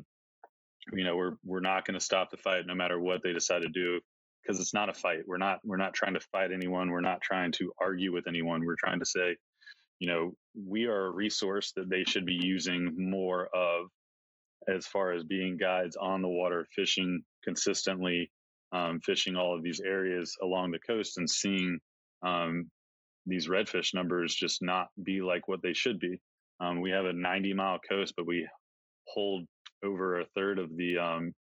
you 0.94 1.04
know, 1.04 1.18
we're 1.18 1.34
we're 1.44 1.60
not 1.60 1.86
going 1.86 2.00
to 2.00 2.06
stop 2.06 2.32
the 2.32 2.38
fight 2.38 2.66
no 2.66 2.76
matter 2.76 3.00
what 3.00 3.22
they 3.24 3.34
decide 3.34 3.64
to 3.64 3.70
do 3.70 4.00
because 4.42 4.60
it's 4.60 4.74
not 4.74 4.90
a 4.90 4.94
fight. 4.94 5.20
We're 5.28 5.38
not 5.38 5.60
we're 5.64 5.78
not 5.78 5.94
trying 5.94 6.14
to 6.14 6.20
fight 6.32 6.52
anyone. 6.54 6.90
We're 6.90 7.02
not 7.02 7.22
trying 7.22 7.52
to 7.54 7.72
argue 7.82 8.14
with 8.14 8.28
anyone. 8.28 8.66
We're 8.66 8.76
trying 8.80 9.00
to 9.00 9.06
say, 9.06 9.36
you 10.00 10.10
know, 10.10 10.34
we 10.56 10.86
are 10.86 11.06
a 11.08 11.12
resource 11.12 11.74
that 11.76 11.90
they 11.90 12.04
should 12.04 12.26
be 12.26 12.40
using 12.42 12.96
more 12.98 13.50
of 13.54 13.88
as 14.68 14.86
far 14.86 15.14
as 15.14 15.24
being 15.24 15.58
guides 15.58 15.96
on 15.96 16.22
the 16.22 16.28
water, 16.28 16.66
fishing 16.76 17.22
consistently 17.44 18.32
um, 18.72 19.00
fishing 19.06 19.36
all 19.36 19.56
of 19.56 19.64
these 19.64 19.80
areas 19.80 20.36
along 20.42 20.72
the 20.72 20.80
coast 20.80 21.18
and 21.18 21.30
seeing 21.30 21.80
um, 22.26 22.70
these 23.26 23.48
redfish 23.48 23.94
numbers 23.94 24.36
just 24.36 24.62
not 24.62 24.88
be 25.02 25.22
like 25.22 25.48
what 25.48 25.62
they 25.62 25.74
should 25.74 26.00
be. 26.00 26.20
Um, 26.60 26.82
we 26.82 26.92
have 26.92 27.06
a 27.06 27.14
90 27.14 27.54
mile 27.54 27.80
coast, 27.88 28.14
but 28.18 28.28
we 28.28 28.48
hold 29.08 29.46
over 29.84 30.20
a 30.20 30.26
third 30.36 30.60
of 30.60 30.76
the 30.76 30.98
um, 30.98 31.34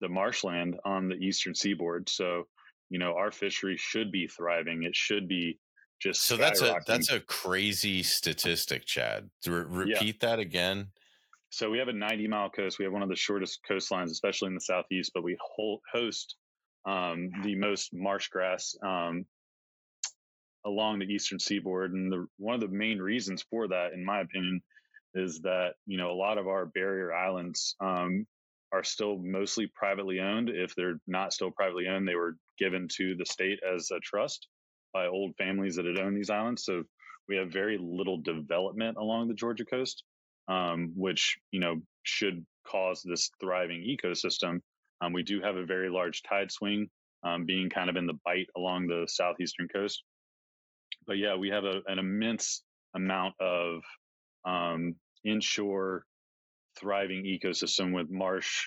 the 0.00 0.08
marshland 0.08 0.76
on 0.84 1.08
the 1.08 1.16
eastern 1.16 1.54
seaboard. 1.54 2.08
So, 2.08 2.44
you 2.90 2.98
know, 2.98 3.14
our 3.14 3.30
fishery 3.30 3.76
should 3.76 4.12
be 4.12 4.26
thriving. 4.26 4.84
It 4.84 4.96
should 4.96 5.28
be 5.28 5.58
just 6.00 6.22
so 6.22 6.36
that's 6.36 6.62
a 6.62 6.80
that's 6.86 7.10
a 7.10 7.20
crazy 7.20 8.02
statistic, 8.02 8.84
Chad. 8.86 9.28
Re- 9.46 9.64
repeat 9.68 10.16
yeah. 10.22 10.28
that 10.28 10.38
again. 10.38 10.88
So 11.50 11.70
we 11.70 11.78
have 11.78 11.88
a 11.88 11.92
90 11.92 12.28
mile 12.28 12.50
coast. 12.50 12.78
We 12.78 12.84
have 12.84 12.92
one 12.92 13.02
of 13.02 13.08
the 13.08 13.16
shortest 13.16 13.60
coastlines, 13.68 14.10
especially 14.10 14.48
in 14.48 14.54
the 14.54 14.60
southeast. 14.60 15.12
But 15.14 15.24
we 15.24 15.36
host 15.92 16.36
um, 16.84 17.30
the 17.42 17.56
most 17.56 17.90
marsh 17.92 18.28
grass 18.28 18.76
um, 18.82 19.24
along 20.64 20.98
the 20.98 21.06
eastern 21.06 21.38
seaboard, 21.38 21.92
and 21.92 22.12
the, 22.12 22.26
one 22.38 22.54
of 22.54 22.60
the 22.60 22.68
main 22.68 22.98
reasons 22.98 23.44
for 23.50 23.68
that, 23.68 23.92
in 23.92 24.04
my 24.04 24.20
opinion, 24.20 24.60
is 25.14 25.40
that 25.40 25.74
you 25.86 25.98
know 25.98 26.10
a 26.10 26.14
lot 26.14 26.38
of 26.38 26.46
our 26.46 26.66
barrier 26.66 27.12
islands 27.12 27.74
um, 27.80 28.26
are 28.72 28.84
still 28.84 29.18
mostly 29.18 29.70
privately 29.74 30.20
owned. 30.20 30.50
If 30.50 30.74
they're 30.74 31.00
not 31.06 31.32
still 31.32 31.50
privately 31.50 31.86
owned, 31.88 32.06
they 32.06 32.14
were 32.14 32.36
given 32.58 32.88
to 32.96 33.14
the 33.16 33.26
state 33.26 33.60
as 33.62 33.90
a 33.90 34.00
trust 34.00 34.48
by 34.92 35.06
old 35.06 35.34
families 35.36 35.76
that 35.76 35.84
had 35.84 35.98
owned 35.98 36.16
these 36.16 36.30
islands. 36.30 36.64
So 36.64 36.82
we 37.28 37.36
have 37.36 37.50
very 37.50 37.78
little 37.80 38.20
development 38.20 38.96
along 38.98 39.28
the 39.28 39.34
Georgia 39.34 39.64
coast, 39.64 40.02
um, 40.48 40.92
which 40.96 41.38
you 41.50 41.60
know 41.60 41.76
should 42.02 42.44
cause 42.66 43.02
this 43.02 43.30
thriving 43.40 43.80
ecosystem. 43.82 44.60
Um, 45.00 45.12
we 45.12 45.22
do 45.22 45.40
have 45.42 45.56
a 45.56 45.66
very 45.66 45.90
large 45.90 46.22
tide 46.22 46.50
swing, 46.50 46.88
um, 47.22 47.44
being 47.44 47.70
kind 47.70 47.90
of 47.90 47.96
in 47.96 48.06
the 48.06 48.18
bight 48.24 48.48
along 48.56 48.86
the 48.86 49.06
southeastern 49.08 49.68
coast. 49.68 50.02
But 51.06 51.18
yeah, 51.18 51.36
we 51.36 51.48
have 51.50 51.64
a, 51.64 51.80
an 51.86 51.98
immense 51.98 52.62
amount 52.94 53.34
of 53.40 53.80
um, 54.44 54.94
inshore 55.24 56.04
thriving 56.80 57.24
ecosystem 57.24 57.94
with 57.94 58.10
marsh, 58.10 58.66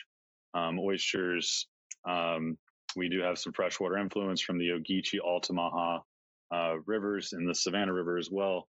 um, 0.54 0.80
oysters. 0.80 1.68
Um, 2.08 2.58
we 2.96 3.10
do 3.10 3.22
have 3.22 3.38
some 3.38 3.54
freshwater 3.54 3.98
influence 3.98 4.42
from 4.42 4.58
the 4.58 4.70
Ogeechee, 4.70 5.20
Altamaha 5.20 6.00
uh, 6.54 6.76
rivers 6.86 7.34
and 7.34 7.48
the 7.48 7.56
Savannah 7.56 7.94
River 7.94 8.18
as 8.18 8.30
well. 8.30 8.68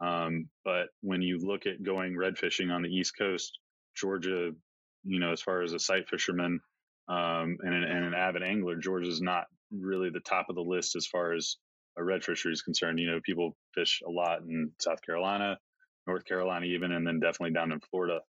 Um, 0.00 0.48
but 0.64 0.88
when 1.02 1.22
you 1.22 1.38
look 1.38 1.66
at 1.66 1.82
going 1.82 2.16
red 2.16 2.38
fishing 2.38 2.70
on 2.70 2.82
the 2.82 2.88
East 2.88 3.16
Coast, 3.18 3.58
Georgia, 3.96 4.50
you 5.04 5.20
know, 5.20 5.32
as 5.32 5.42
far 5.42 5.62
as 5.62 5.72
a 5.72 5.78
sight 5.78 6.08
fisherman 6.08 6.60
um, 7.08 7.58
and, 7.60 7.74
an, 7.74 7.84
and, 7.84 8.04
an, 8.06 8.14
avid 8.14 8.42
angler, 8.42 8.76
Georgia 8.76 9.08
is 9.08 9.20
not 9.20 9.44
really 9.70 10.10
the 10.10 10.20
top 10.20 10.46
of 10.48 10.56
the 10.56 10.62
list 10.62 10.96
as 10.96 11.06
far 11.06 11.32
as 11.32 11.56
a 11.98 12.04
red 12.04 12.24
fishery 12.24 12.52
is 12.52 12.62
concerned. 12.62 12.98
You 12.98 13.10
know, 13.10 13.20
people 13.24 13.56
fish 13.74 14.02
a 14.06 14.10
lot 14.10 14.40
in 14.40 14.72
South 14.80 15.02
Carolina, 15.04 15.58
North 16.06 16.24
Carolina, 16.24 16.66
even, 16.66 16.92
and 16.92 17.06
then 17.06 17.20
definitely 17.20 17.52
down 17.52 17.72
in 17.72 17.80
Florida. 17.90 18.20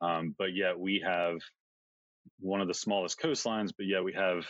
Um, 0.00 0.34
but 0.38 0.54
yet 0.54 0.78
we 0.78 1.02
have 1.04 1.38
one 2.40 2.60
of 2.60 2.68
the 2.68 2.74
smallest 2.74 3.20
coastlines, 3.20 3.72
but 3.76 3.86
yet 3.86 4.04
we 4.04 4.12
have 4.14 4.46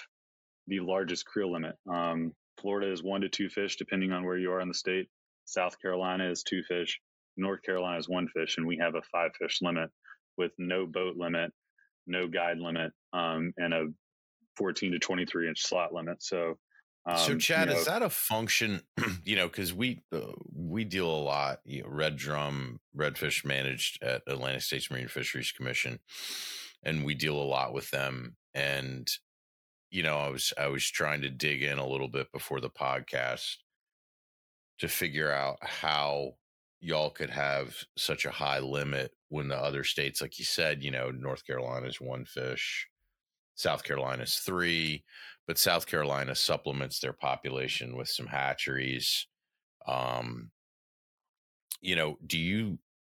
the 0.66 0.80
largest 0.80 1.26
creel 1.26 1.52
limit. 1.52 1.76
Um, 1.90 2.32
Florida 2.60 2.90
is 2.90 3.02
one 3.02 3.20
to 3.20 3.28
two 3.28 3.48
fish, 3.48 3.76
depending 3.76 4.12
on 4.12 4.24
where 4.24 4.38
you 4.38 4.52
are 4.52 4.60
in 4.60 4.68
the 4.68 4.74
state. 4.74 5.08
South 5.44 5.80
Carolina 5.80 6.30
is 6.30 6.42
two 6.42 6.62
fish. 6.62 7.00
North 7.36 7.62
Carolina 7.62 7.98
is 7.98 8.08
one 8.08 8.28
fish, 8.28 8.56
and 8.56 8.66
we 8.66 8.78
have 8.78 8.94
a 8.94 9.02
five 9.12 9.32
fish 9.38 9.58
limit 9.60 9.90
with 10.36 10.52
no 10.58 10.86
boat 10.86 11.16
limit, 11.16 11.52
no 12.06 12.26
guide 12.28 12.58
limit, 12.58 12.92
um, 13.12 13.52
and 13.56 13.74
a 13.74 13.86
14 14.56 14.92
to 14.92 14.98
23 14.98 15.48
inch 15.48 15.62
slot 15.62 15.92
limit. 15.92 16.22
So, 16.22 16.58
um, 17.06 17.18
so 17.18 17.36
Chad, 17.36 17.68
you 17.68 17.74
know, 17.74 17.80
is 17.80 17.86
that 17.86 18.02
a 18.02 18.10
function? 18.10 18.82
you 19.24 19.36
know, 19.36 19.46
because 19.46 19.72
we 19.72 20.02
uh, 20.12 20.32
we 20.52 20.84
deal 20.84 21.08
a 21.08 21.22
lot. 21.22 21.60
You 21.64 21.82
know, 21.82 21.88
red 21.88 22.16
drum, 22.16 22.80
redfish 22.96 23.44
managed 23.44 24.02
at 24.02 24.22
Atlantic 24.26 24.62
States 24.62 24.90
Marine 24.90 25.08
Fisheries 25.08 25.52
Commission, 25.52 26.00
and 26.82 27.04
we 27.04 27.14
deal 27.14 27.36
a 27.36 27.44
lot 27.44 27.72
with 27.72 27.90
them. 27.90 28.36
And 28.54 29.08
you 29.90 30.02
know, 30.02 30.16
I 30.16 30.28
was 30.28 30.52
I 30.58 30.66
was 30.66 30.84
trying 30.84 31.22
to 31.22 31.30
dig 31.30 31.62
in 31.62 31.78
a 31.78 31.86
little 31.86 32.08
bit 32.08 32.32
before 32.32 32.60
the 32.60 32.70
podcast 32.70 33.56
to 34.78 34.88
figure 34.88 35.32
out 35.32 35.58
how 35.62 36.34
y'all 36.80 37.10
could 37.10 37.30
have 37.30 37.76
such 37.96 38.24
a 38.24 38.30
high 38.30 38.58
limit 38.58 39.12
when 39.28 39.48
the 39.48 39.56
other 39.56 39.84
states, 39.84 40.20
like 40.20 40.38
you 40.38 40.44
said, 40.44 40.82
you 40.82 40.90
know, 40.90 41.10
North 41.10 41.46
Carolina 41.46 41.86
is 41.86 42.00
one 42.00 42.24
fish, 42.24 42.88
South 43.56 43.84
Carolina 43.84 44.22
is 44.22 44.36
three, 44.38 45.04
but 45.46 45.58
South 45.58 45.86
Carolina 45.86 46.34
supplements 46.34 47.00
their 47.00 47.12
population 47.12 47.96
with 47.96 48.08
some 48.08 48.26
hatcheries. 48.26 49.26
Um, 49.86 50.52
you 51.80 51.96
know, 51.96 52.18
do 52.26 52.38
you 52.38 52.78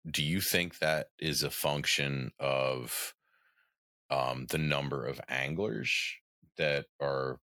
do 0.10 0.24
you 0.24 0.40
think 0.42 0.80
that 0.80 1.08
is 1.20 1.44
a 1.44 1.52
function 1.52 2.32
of 2.40 3.14
um, 4.10 4.46
the 4.48 4.58
number 4.58 5.06
of 5.06 5.20
anglers 5.30 5.92
that 6.58 6.86
are 7.02 7.40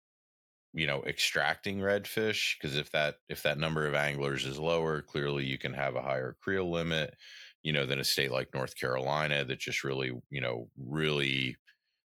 you 0.73 0.87
know 0.87 1.03
extracting 1.05 1.79
redfish 1.81 2.57
because 2.59 2.77
if 2.77 2.91
that 2.93 3.17
if 3.29 3.43
that 3.43 3.59
number 3.59 3.87
of 3.87 3.95
anglers 3.95 4.47
is 4.47 4.59
lower 4.59 5.03
clearly 5.03 5.45
you 5.45 5.59
can 5.59 5.73
have 5.75 5.97
a 5.97 6.03
higher 6.03 6.37
creel 6.43 6.71
limit 6.71 7.15
you 7.63 7.73
know 7.73 7.87
than 7.87 7.99
a 7.99 8.05
state 8.05 8.31
like 8.33 8.55
north 8.55 8.77
carolina 8.77 9.45
that 9.45 9.59
just 9.59 9.85
really 9.85 10.13
you 10.31 10.41
know 10.41 10.69
really 10.79 11.57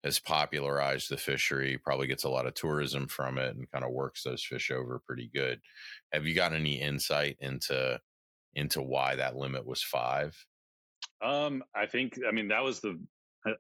has 0.06 0.18
popularized 0.18 1.10
the 1.10 1.16
fishery 1.16 1.78
probably 1.82 2.06
gets 2.06 2.25
a 2.25 2.28
lot 2.28 2.46
of 2.46 2.54
tourism 2.54 3.06
from 3.06 3.38
it 3.38 3.54
and 3.54 3.70
kind 3.70 3.84
of 3.84 3.92
works 3.92 4.22
those 4.22 4.42
fish 4.42 4.70
over 4.70 5.00
pretty 5.06 5.30
good 5.34 5.60
have 6.12 6.26
you 6.26 6.34
got 6.34 6.52
any 6.52 6.80
insight 6.80 7.36
into 7.40 8.00
into 8.54 8.80
why 8.80 9.14
that 9.16 9.36
limit 9.36 9.66
was 9.66 9.82
five 9.82 10.46
um 11.22 11.62
i 11.75 11.84
think 11.86 12.18
i 12.26 12.32
mean 12.32 12.48
that 12.48 12.64
was 12.64 12.80
the 12.80 12.98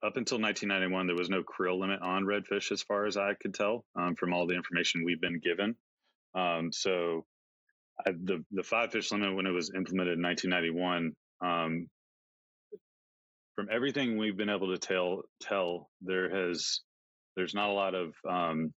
up 0.02 0.16
until 0.16 0.40
1991, 0.40 1.06
there 1.06 1.16
was 1.16 1.30
no 1.30 1.42
creel 1.42 1.78
limit 1.78 2.00
on 2.00 2.24
redfish, 2.24 2.72
as 2.72 2.82
far 2.82 3.06
as 3.06 3.16
I 3.16 3.34
could 3.40 3.54
tell 3.54 3.84
um, 3.94 4.16
from 4.16 4.32
all 4.32 4.46
the 4.46 4.56
information 4.56 5.04
we've 5.04 5.20
been 5.20 5.38
given. 5.38 5.76
Um, 6.34 6.72
so, 6.72 7.24
I, 8.04 8.10
the 8.10 8.44
the 8.50 8.62
five 8.62 8.92
fish 8.92 9.12
limit 9.12 9.34
when 9.34 9.46
it 9.46 9.52
was 9.52 9.70
implemented 9.74 10.18
in 10.18 10.22
1991, 10.22 11.12
um, 11.40 11.88
from 13.56 13.68
everything 13.72 14.18
we've 14.18 14.36
been 14.36 14.50
able 14.50 14.72
to 14.72 14.78
tell, 14.78 15.22
tell 15.40 15.88
there 16.02 16.30
has 16.30 16.80
there's 17.36 17.54
not 17.54 17.70
a 17.70 17.72
lot 17.72 17.94
of 17.94 18.14
um, 18.28 18.72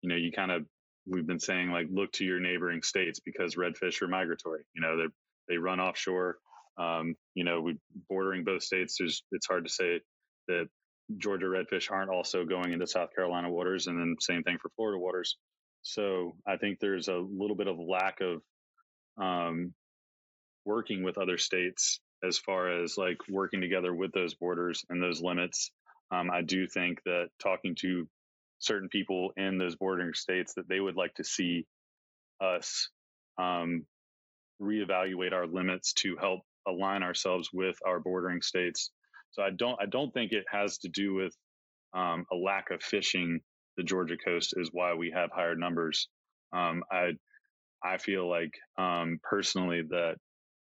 you 0.00 0.08
know 0.08 0.16
you 0.16 0.32
kind 0.32 0.50
of 0.50 0.64
we've 1.06 1.26
been 1.26 1.38
saying 1.38 1.70
like 1.70 1.86
look 1.90 2.10
to 2.12 2.24
your 2.24 2.40
neighboring 2.40 2.82
states 2.82 3.20
because 3.20 3.54
redfish 3.54 4.02
are 4.02 4.08
migratory. 4.08 4.62
You 4.74 4.82
know 4.82 4.96
they 4.96 5.06
they 5.48 5.58
run 5.58 5.80
offshore. 5.80 6.38
Um, 6.78 7.14
you 7.34 7.44
know, 7.44 7.60
we 7.60 7.76
bordering 8.08 8.44
both 8.44 8.62
states. 8.62 8.96
There's 8.98 9.22
it's 9.32 9.46
hard 9.46 9.64
to 9.66 9.70
say 9.70 10.00
that 10.48 10.66
Georgia 11.18 11.46
redfish 11.46 11.90
aren't 11.90 12.10
also 12.10 12.44
going 12.44 12.72
into 12.72 12.86
South 12.86 13.10
Carolina 13.14 13.50
waters, 13.50 13.86
and 13.86 13.98
then 13.98 14.16
same 14.20 14.42
thing 14.42 14.58
for 14.60 14.70
Florida 14.76 14.98
waters. 14.98 15.36
So 15.82 16.32
I 16.46 16.56
think 16.56 16.78
there's 16.78 17.08
a 17.08 17.16
little 17.16 17.56
bit 17.56 17.66
of 17.66 17.76
lack 17.78 18.20
of 18.20 18.40
um, 19.22 19.74
working 20.64 21.02
with 21.02 21.18
other 21.18 21.36
states 21.36 22.00
as 22.26 22.38
far 22.38 22.82
as 22.82 22.96
like 22.96 23.18
working 23.28 23.60
together 23.60 23.94
with 23.94 24.12
those 24.12 24.34
borders 24.34 24.84
and 24.88 25.02
those 25.02 25.20
limits. 25.20 25.70
Um, 26.10 26.30
I 26.30 26.42
do 26.42 26.66
think 26.66 27.02
that 27.04 27.28
talking 27.42 27.74
to 27.80 28.06
certain 28.58 28.88
people 28.88 29.32
in 29.36 29.58
those 29.58 29.76
bordering 29.76 30.14
states 30.14 30.54
that 30.54 30.68
they 30.68 30.78
would 30.80 30.96
like 30.96 31.14
to 31.14 31.24
see 31.24 31.66
us 32.40 32.88
um, 33.38 33.86
reevaluate 34.60 35.32
our 35.32 35.46
limits 35.46 35.92
to 35.94 36.16
help 36.16 36.40
align 36.66 37.02
ourselves 37.02 37.48
with 37.52 37.76
our 37.86 37.98
bordering 37.98 38.42
states. 38.42 38.90
So 39.32 39.42
I 39.42 39.50
don't 39.50 39.78
I 39.80 39.86
don't 39.86 40.12
think 40.12 40.32
it 40.32 40.44
has 40.50 40.78
to 40.78 40.88
do 40.88 41.14
with 41.14 41.34
um, 41.94 42.24
a 42.32 42.36
lack 42.36 42.70
of 42.70 42.82
fishing. 42.82 43.40
The 43.76 43.82
Georgia 43.82 44.16
coast 44.22 44.54
is 44.56 44.68
why 44.72 44.94
we 44.94 45.10
have 45.14 45.30
higher 45.32 45.56
numbers. 45.56 46.08
Um, 46.52 46.84
I 46.90 47.12
I 47.82 47.96
feel 47.98 48.28
like 48.28 48.52
um, 48.78 49.18
personally 49.22 49.82
that 49.90 50.16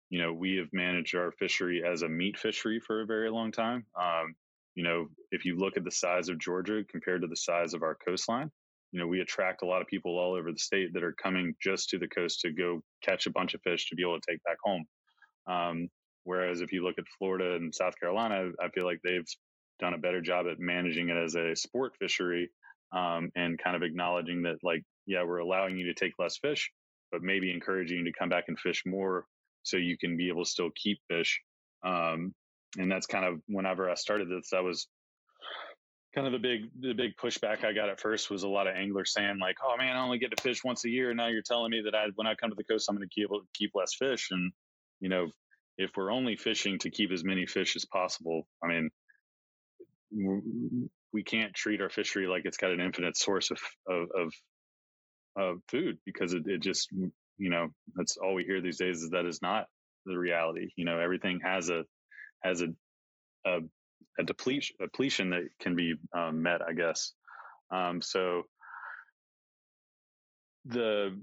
you 0.09 0.19
know 0.19 0.33
we 0.33 0.57
have 0.57 0.69
managed 0.73 1.15
our 1.15 1.31
fishery 1.31 1.83
as 1.85 2.01
a 2.01 2.09
meat 2.09 2.37
fishery 2.39 2.79
for 2.79 3.01
a 3.01 3.05
very 3.05 3.29
long 3.29 3.51
time. 3.51 3.85
Um, 3.99 4.35
you 4.75 4.83
know, 4.83 5.07
if 5.31 5.43
you 5.43 5.57
look 5.57 5.75
at 5.75 5.83
the 5.83 5.91
size 5.91 6.29
of 6.29 6.39
Georgia 6.39 6.83
compared 6.89 7.21
to 7.21 7.27
the 7.27 7.35
size 7.35 7.73
of 7.73 7.81
our 7.81 7.95
coastline, 7.95 8.51
you 8.91 8.99
know, 8.99 9.07
we 9.07 9.21
attract 9.21 9.63
a 9.63 9.65
lot 9.65 9.81
of 9.81 9.87
people 9.87 10.17
all 10.17 10.35
over 10.35 10.51
the 10.51 10.59
state 10.59 10.93
that 10.93 11.03
are 11.03 11.13
coming 11.13 11.55
just 11.61 11.89
to 11.89 11.97
the 11.97 12.07
coast 12.07 12.41
to 12.41 12.51
go 12.51 12.81
catch 13.01 13.25
a 13.25 13.31
bunch 13.31 13.53
of 13.53 13.61
fish 13.61 13.89
to 13.89 13.95
be 13.95 14.03
able 14.03 14.19
to 14.19 14.31
take 14.31 14.43
back 14.43 14.57
home. 14.63 14.85
Um, 15.47 15.89
whereas 16.23 16.61
if 16.61 16.71
you 16.71 16.83
look 16.83 16.99
at 16.99 17.05
Florida 17.17 17.55
and 17.55 17.73
South 17.73 17.99
Carolina, 17.99 18.51
I 18.61 18.69
feel 18.69 18.85
like 18.85 18.99
they've 19.03 19.25
done 19.79 19.93
a 19.93 19.99
better 19.99 20.21
job 20.21 20.45
at 20.49 20.59
managing 20.59 21.09
it 21.09 21.17
as 21.17 21.35
a 21.35 21.55
sport 21.55 21.95
fishery 21.99 22.49
um, 22.91 23.31
and 23.35 23.57
kind 23.57 23.75
of 23.75 23.83
acknowledging 23.83 24.43
that, 24.43 24.57
like, 24.63 24.83
yeah, 25.05 25.23
we're 25.23 25.39
allowing 25.39 25.77
you 25.77 25.87
to 25.87 25.93
take 25.93 26.13
less 26.19 26.37
fish, 26.37 26.71
but 27.11 27.21
maybe 27.21 27.51
encouraging 27.51 27.99
you 27.99 28.05
to 28.05 28.17
come 28.17 28.29
back 28.29 28.45
and 28.47 28.59
fish 28.59 28.83
more 28.85 29.25
so 29.67 29.77
you 29.77 29.97
can 29.97 30.17
be 30.17 30.29
able 30.29 30.43
to 30.43 30.49
still 30.49 30.69
keep 30.75 30.99
fish. 31.09 31.41
Um, 31.83 32.33
and 32.77 32.91
that's 32.91 33.05
kind 33.05 33.25
of 33.25 33.41
whenever 33.47 33.89
I 33.89 33.95
started 33.95 34.29
this, 34.29 34.49
that 34.51 34.63
was 34.63 34.87
kind 36.15 36.25
of 36.25 36.33
the 36.33 36.39
big 36.39 36.69
the 36.79 36.93
big 36.93 37.15
pushback 37.15 37.63
I 37.63 37.73
got 37.73 37.89
at 37.89 37.99
first 37.99 38.29
was 38.29 38.43
a 38.43 38.47
lot 38.47 38.67
of 38.67 38.75
anglers 38.75 39.13
saying 39.13 39.37
like, 39.39 39.57
"Oh 39.63 39.75
man, 39.77 39.95
I 39.95 40.03
only 40.03 40.17
get 40.17 40.35
to 40.35 40.41
fish 40.41 40.63
once 40.63 40.85
a 40.85 40.89
year. 40.89 41.13
Now 41.13 41.27
you're 41.27 41.41
telling 41.41 41.71
me 41.71 41.81
that 41.85 41.95
I 41.95 42.07
when 42.15 42.27
I 42.27 42.35
come 42.35 42.49
to 42.49 42.55
the 42.55 42.63
coast, 42.63 42.87
I'm 42.89 42.95
going 42.95 43.07
to 43.07 43.13
keep 43.13 43.29
keep 43.53 43.71
less 43.75 43.93
fish." 43.93 44.29
And 44.31 44.51
you 44.99 45.09
know, 45.09 45.27
if 45.77 45.91
we're 45.95 46.11
only 46.11 46.35
fishing 46.35 46.79
to 46.79 46.89
keep 46.89 47.11
as 47.11 47.23
many 47.23 47.45
fish 47.45 47.75
as 47.75 47.85
possible, 47.85 48.47
I 48.63 48.67
mean, 48.67 48.89
we 51.13 51.23
can't 51.23 51.53
treat 51.53 51.81
our 51.81 51.89
fishery 51.89 52.27
like 52.27 52.43
it's 52.45 52.57
got 52.57 52.71
an 52.71 52.81
infinite 52.81 53.17
source 53.17 53.51
of 53.51 53.59
of, 53.87 54.07
of, 54.15 54.33
of 55.37 55.57
food 55.67 55.97
because 56.05 56.33
it, 56.33 56.43
it 56.47 56.61
just 56.61 56.89
you 57.37 57.49
know 57.49 57.67
that's 57.95 58.17
all 58.17 58.33
we 58.33 58.43
hear 58.43 58.61
these 58.61 58.77
days 58.77 59.01
is 59.03 59.09
that 59.11 59.25
is 59.25 59.41
not 59.41 59.65
the 60.05 60.17
reality. 60.17 60.69
You 60.75 60.85
know, 60.85 60.99
everything 60.99 61.39
has 61.43 61.69
a 61.69 61.83
has 62.43 62.61
a 62.61 62.67
a, 63.45 63.59
a 64.19 64.23
depletion 64.23 64.75
depletion 64.79 65.29
that 65.31 65.47
can 65.59 65.75
be 65.75 65.95
um, 66.15 66.41
met, 66.41 66.61
I 66.61 66.73
guess. 66.73 67.13
Um, 67.71 68.01
so 68.01 68.43
the 70.65 71.19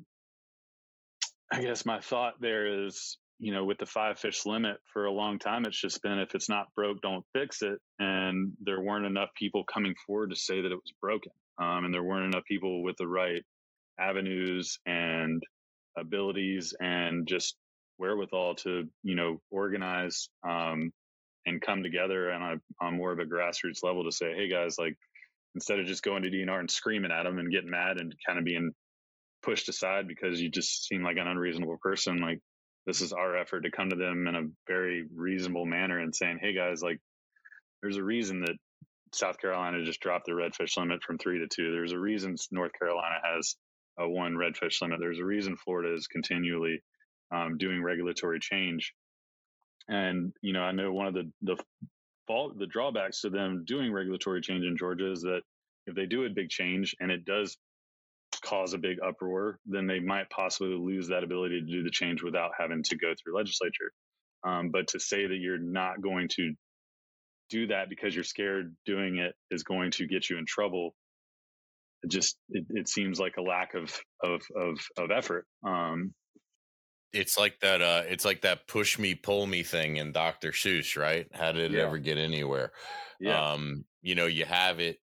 I 1.52 1.62
guess 1.62 1.87
my 1.87 2.00
thought 2.00 2.35
there 2.40 2.87
is 2.87 3.18
you 3.38 3.52
know, 3.52 3.64
with 3.64 3.78
the 3.78 3.87
five 3.87 4.18
fish 4.18 4.47
limit 4.47 4.76
for 4.92 5.06
a 5.06 5.12
long 5.12 5.38
time, 5.38 5.64
it's 5.64 5.80
just 5.80 6.02
been 6.02 6.18
if 6.18 6.35
it's 6.35 6.49
not 6.49 6.73
broke, 6.75 7.00
don't 7.02 7.25
fix 7.33 7.62
it. 7.62 7.78
And 7.99 8.52
there 8.61 8.80
weren't 8.80 9.06
enough 9.06 9.30
people 9.37 9.64
coming 9.64 9.94
forward 10.06 10.30
to 10.30 10.37
say 10.37 10.61
that 10.61 10.73
it 10.73 10.76
was 10.76 10.94
broken. 11.00 11.33
Um, 11.59 11.85
and 11.85 11.92
there 11.92 12.02
weren't 12.02 12.33
enough 12.33 12.44
people 12.44 12.83
with 12.83 12.97
the 12.97 13.06
right 13.06 13.42
avenues 13.99 14.78
and 14.87 15.42
abilities 15.98 16.74
and 16.80 17.26
just 17.26 17.56
wherewithal 17.98 18.56
to, 18.56 18.84
you 19.02 19.14
know, 19.14 19.40
organize 19.50 20.28
um, 20.48 20.92
and 21.46 21.60
come 21.60 21.82
together 21.82 22.32
on 22.32 22.42
a 22.42 22.84
on 22.84 22.96
more 22.96 23.12
of 23.12 23.18
a 23.18 23.24
grassroots 23.24 23.82
level 23.82 24.04
to 24.04 24.12
say, 24.12 24.34
hey 24.34 24.48
guys, 24.48 24.76
like 24.78 24.96
instead 25.54 25.78
of 25.78 25.86
just 25.86 26.02
going 26.02 26.22
to 26.22 26.30
DNR 26.30 26.58
and 26.60 26.70
screaming 26.70 27.12
at 27.12 27.24
them 27.24 27.38
and 27.38 27.52
getting 27.52 27.70
mad 27.70 27.98
and 27.98 28.14
kind 28.26 28.38
of 28.38 28.44
being 28.44 28.72
pushed 29.42 29.68
aside 29.68 30.08
because 30.08 30.40
you 30.40 30.50
just 30.50 30.86
seem 30.86 31.02
like 31.02 31.16
an 31.16 31.28
unreasonable 31.28 31.78
person, 31.82 32.18
like 32.18 32.40
this 32.86 33.00
is 33.00 33.12
our 33.12 33.36
effort 33.36 33.62
to 33.62 33.70
come 33.70 33.90
to 33.90 33.96
them 33.96 34.26
in 34.26 34.34
a 34.34 34.48
very 34.66 35.06
reasonable 35.14 35.66
manner 35.66 35.98
and 35.98 36.14
saying, 36.14 36.38
hey 36.40 36.54
guys, 36.54 36.82
like 36.82 36.98
there's 37.82 37.96
a 37.96 38.02
reason 38.02 38.40
that 38.40 38.56
South 39.12 39.38
Carolina 39.38 39.84
just 39.84 40.00
dropped 40.00 40.26
the 40.26 40.32
redfish 40.32 40.76
limit 40.76 41.02
from 41.02 41.18
three 41.18 41.38
to 41.38 41.46
two. 41.46 41.70
There's 41.70 41.92
a 41.92 41.98
reason 41.98 42.34
North 42.50 42.72
Carolina 42.78 43.16
has 43.22 43.54
a 43.98 44.08
one 44.08 44.34
redfish 44.34 44.80
limit. 44.82 44.98
There's 45.00 45.18
a 45.18 45.24
reason 45.24 45.56
Florida 45.56 45.94
is 45.94 46.06
continually 46.06 46.82
um, 47.30 47.58
doing 47.58 47.82
regulatory 47.82 48.40
change. 48.40 48.92
And 49.88 50.32
you 50.40 50.52
know, 50.52 50.62
I 50.62 50.72
know 50.72 50.92
one 50.92 51.06
of 51.06 51.14
the 51.14 51.30
the 51.42 51.56
fault, 52.26 52.58
the 52.58 52.66
drawbacks 52.66 53.20
to 53.22 53.30
them 53.30 53.64
doing 53.66 53.92
regulatory 53.92 54.40
change 54.40 54.64
in 54.64 54.76
Georgia 54.76 55.12
is 55.12 55.22
that 55.22 55.42
if 55.86 55.94
they 55.94 56.06
do 56.06 56.24
a 56.24 56.30
big 56.30 56.48
change 56.48 56.94
and 57.00 57.10
it 57.10 57.24
does 57.24 57.56
cause 58.42 58.72
a 58.72 58.78
big 58.78 58.98
uproar, 59.06 59.58
then 59.66 59.86
they 59.86 60.00
might 60.00 60.30
possibly 60.30 60.74
lose 60.74 61.08
that 61.08 61.24
ability 61.24 61.60
to 61.60 61.66
do 61.66 61.82
the 61.82 61.90
change 61.90 62.22
without 62.22 62.52
having 62.58 62.82
to 62.82 62.96
go 62.96 63.12
through 63.14 63.36
legislature. 63.36 63.92
Um, 64.46 64.70
but 64.70 64.88
to 64.88 65.00
say 65.00 65.26
that 65.26 65.36
you're 65.36 65.58
not 65.58 66.02
going 66.02 66.28
to 66.36 66.54
do 67.50 67.66
that 67.68 67.88
because 67.88 68.14
you're 68.14 68.24
scared 68.24 68.74
doing 68.86 69.18
it 69.18 69.34
is 69.50 69.62
going 69.62 69.90
to 69.92 70.06
get 70.06 70.28
you 70.28 70.38
in 70.38 70.46
trouble, 70.46 70.94
it 72.04 72.11
just 72.11 72.37
it, 72.50 72.64
it 72.70 72.88
seems 72.88 73.18
like 73.18 73.37
a 73.37 73.42
lack 73.42 73.75
of 73.75 73.99
of 74.23 74.42
of, 74.56 74.78
of 74.99 75.11
effort. 75.11 75.46
Um, 75.66 76.14
it's 77.12 77.38
like 77.38 77.61
that 77.61 77.80
uh 77.80 78.02
it's 78.08 78.25
like 78.25 78.42
that 78.42 78.66
push 78.66 78.99
me 78.99 79.14
pull 79.14 79.46
me 79.46 79.62
thing 79.62 79.99
in 79.99 80.11
dr 80.11 80.50
seuss 80.50 81.00
right 81.00 81.28
how 81.32 81.52
did 81.52 81.73
it 81.73 81.76
yeah. 81.76 81.84
ever 81.84 81.96
get 81.96 82.18
anywhere 82.18 82.73
yeah. 83.20 83.52
um 83.52 83.84
you 84.02 84.17
know 84.17 84.26
you 84.26 84.45
have 84.45 84.80
it 84.80 84.99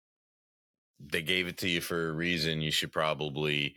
they 1.01 1.23
gave 1.23 1.47
it 1.47 1.59
to 1.59 1.69
you 1.69 1.81
for 1.81 2.09
a 2.09 2.13
reason. 2.13 2.61
You 2.61 2.71
should 2.71 2.93
probably 2.93 3.77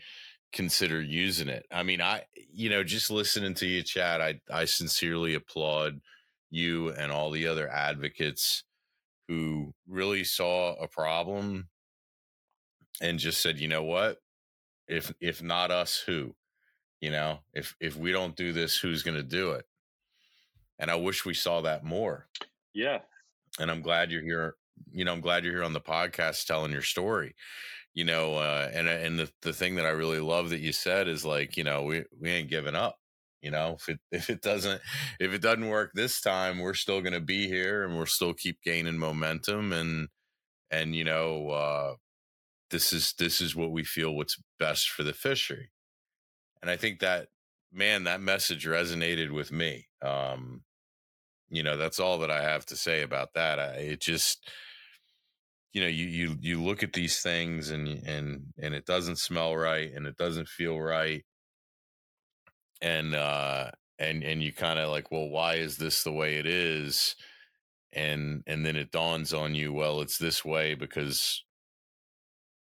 consider 0.53 1.01
using 1.01 1.47
it. 1.47 1.65
I 1.71 1.83
mean, 1.83 2.01
I, 2.01 2.23
you 2.51 2.69
know, 2.69 2.83
just 2.83 3.11
listening 3.11 3.53
to 3.55 3.67
you 3.67 3.83
chat, 3.83 4.21
I, 4.21 4.41
I 4.51 4.65
sincerely 4.65 5.35
applaud 5.35 6.01
you 6.49 6.89
and 6.89 7.11
all 7.11 7.31
the 7.31 7.47
other 7.47 7.69
advocates 7.69 8.63
who 9.27 9.73
really 9.87 10.23
saw 10.23 10.73
a 10.73 10.87
problem 10.87 11.69
and 13.01 13.19
just 13.19 13.41
said, 13.41 13.59
you 13.59 13.67
know 13.67 13.83
what? 13.83 14.17
If, 14.87 15.13
if 15.19 15.43
not 15.43 15.71
us, 15.71 16.01
who? 16.05 16.35
You 17.01 17.11
know, 17.11 17.39
if, 17.53 17.75
if 17.81 17.97
we 17.97 18.11
don't 18.11 18.35
do 18.35 18.53
this, 18.53 18.77
who's 18.77 19.03
going 19.03 19.17
to 19.17 19.23
do 19.23 19.51
it? 19.51 19.65
And 20.79 20.89
I 20.89 20.95
wish 20.95 21.25
we 21.25 21.33
saw 21.33 21.61
that 21.61 21.83
more. 21.83 22.27
Yeah. 22.73 22.99
And 23.59 23.69
I'm 23.69 23.81
glad 23.81 24.11
you're 24.11 24.21
here 24.21 24.55
you 24.91 25.05
know, 25.05 25.13
I'm 25.13 25.21
glad 25.21 25.43
you're 25.43 25.53
here 25.53 25.63
on 25.63 25.73
the 25.73 25.81
podcast 25.81 26.45
telling 26.45 26.71
your 26.71 26.81
story. 26.81 27.35
You 27.93 28.05
know, 28.05 28.35
uh, 28.35 28.69
and 28.73 28.87
uh, 28.87 28.91
and 28.91 29.19
the 29.19 29.29
the 29.41 29.53
thing 29.53 29.75
that 29.75 29.85
I 29.85 29.89
really 29.89 30.19
love 30.19 30.49
that 30.51 30.61
you 30.61 30.71
said 30.71 31.07
is 31.07 31.25
like, 31.25 31.57
you 31.57 31.63
know, 31.63 31.83
we 31.83 32.05
we 32.19 32.29
ain't 32.29 32.49
giving 32.49 32.75
up. 32.75 32.95
You 33.41 33.51
know, 33.51 33.77
if 33.79 33.89
it 33.89 33.99
if 34.11 34.29
it 34.29 34.41
doesn't 34.41 34.81
if 35.19 35.33
it 35.33 35.41
doesn't 35.41 35.67
work 35.67 35.91
this 35.93 36.21
time, 36.21 36.59
we're 36.59 36.73
still 36.73 37.01
going 37.01 37.13
to 37.13 37.19
be 37.19 37.47
here 37.47 37.83
and 37.83 37.95
we'll 37.95 38.05
still 38.05 38.33
keep 38.33 38.61
gaining 38.63 38.97
momentum 38.97 39.73
and 39.73 40.07
and 40.71 40.95
you 40.95 41.03
know, 41.03 41.49
uh, 41.49 41.93
this 42.71 42.91
is 42.93 43.13
this 43.19 43.41
is 43.41 43.55
what 43.55 43.71
we 43.71 43.83
feel 43.83 44.15
what's 44.15 44.41
best 44.59 44.89
for 44.89 45.03
the 45.03 45.13
fishery. 45.13 45.71
And 46.61 46.69
I 46.71 46.77
think 46.77 46.99
that 46.99 47.27
man, 47.71 48.03
that 48.05 48.21
message 48.21 48.65
resonated 48.65 49.31
with 49.31 49.51
me. 49.51 49.87
Um, 50.01 50.63
you 51.49 51.63
know, 51.63 51.77
that's 51.77 51.99
all 51.99 52.19
that 52.19 52.31
I 52.31 52.41
have 52.41 52.65
to 52.67 52.75
say 52.75 53.01
about 53.01 53.33
that. 53.35 53.59
I, 53.59 53.67
it 53.73 54.01
just 54.01 54.49
you 55.73 55.81
know 55.81 55.87
you 55.87 56.05
you 56.05 56.37
you 56.41 56.61
look 56.61 56.83
at 56.83 56.93
these 56.93 57.21
things 57.21 57.69
and 57.69 57.87
and 57.87 58.53
and 58.61 58.73
it 58.73 58.85
doesn't 58.85 59.17
smell 59.17 59.55
right 59.55 59.91
and 59.93 60.05
it 60.05 60.17
doesn't 60.17 60.47
feel 60.47 60.79
right 60.79 61.23
and 62.81 63.15
uh 63.15 63.71
and 63.99 64.23
and 64.23 64.43
you 64.43 64.51
kind 64.51 64.79
of 64.79 64.89
like 64.89 65.11
well 65.11 65.29
why 65.29 65.55
is 65.55 65.77
this 65.77 66.03
the 66.03 66.11
way 66.11 66.35
it 66.35 66.45
is 66.45 67.15
and 67.93 68.43
and 68.47 68.65
then 68.65 68.75
it 68.75 68.91
dawns 68.91 69.33
on 69.33 69.55
you 69.55 69.71
well 69.71 70.01
it's 70.01 70.17
this 70.17 70.43
way 70.43 70.73
because 70.75 71.43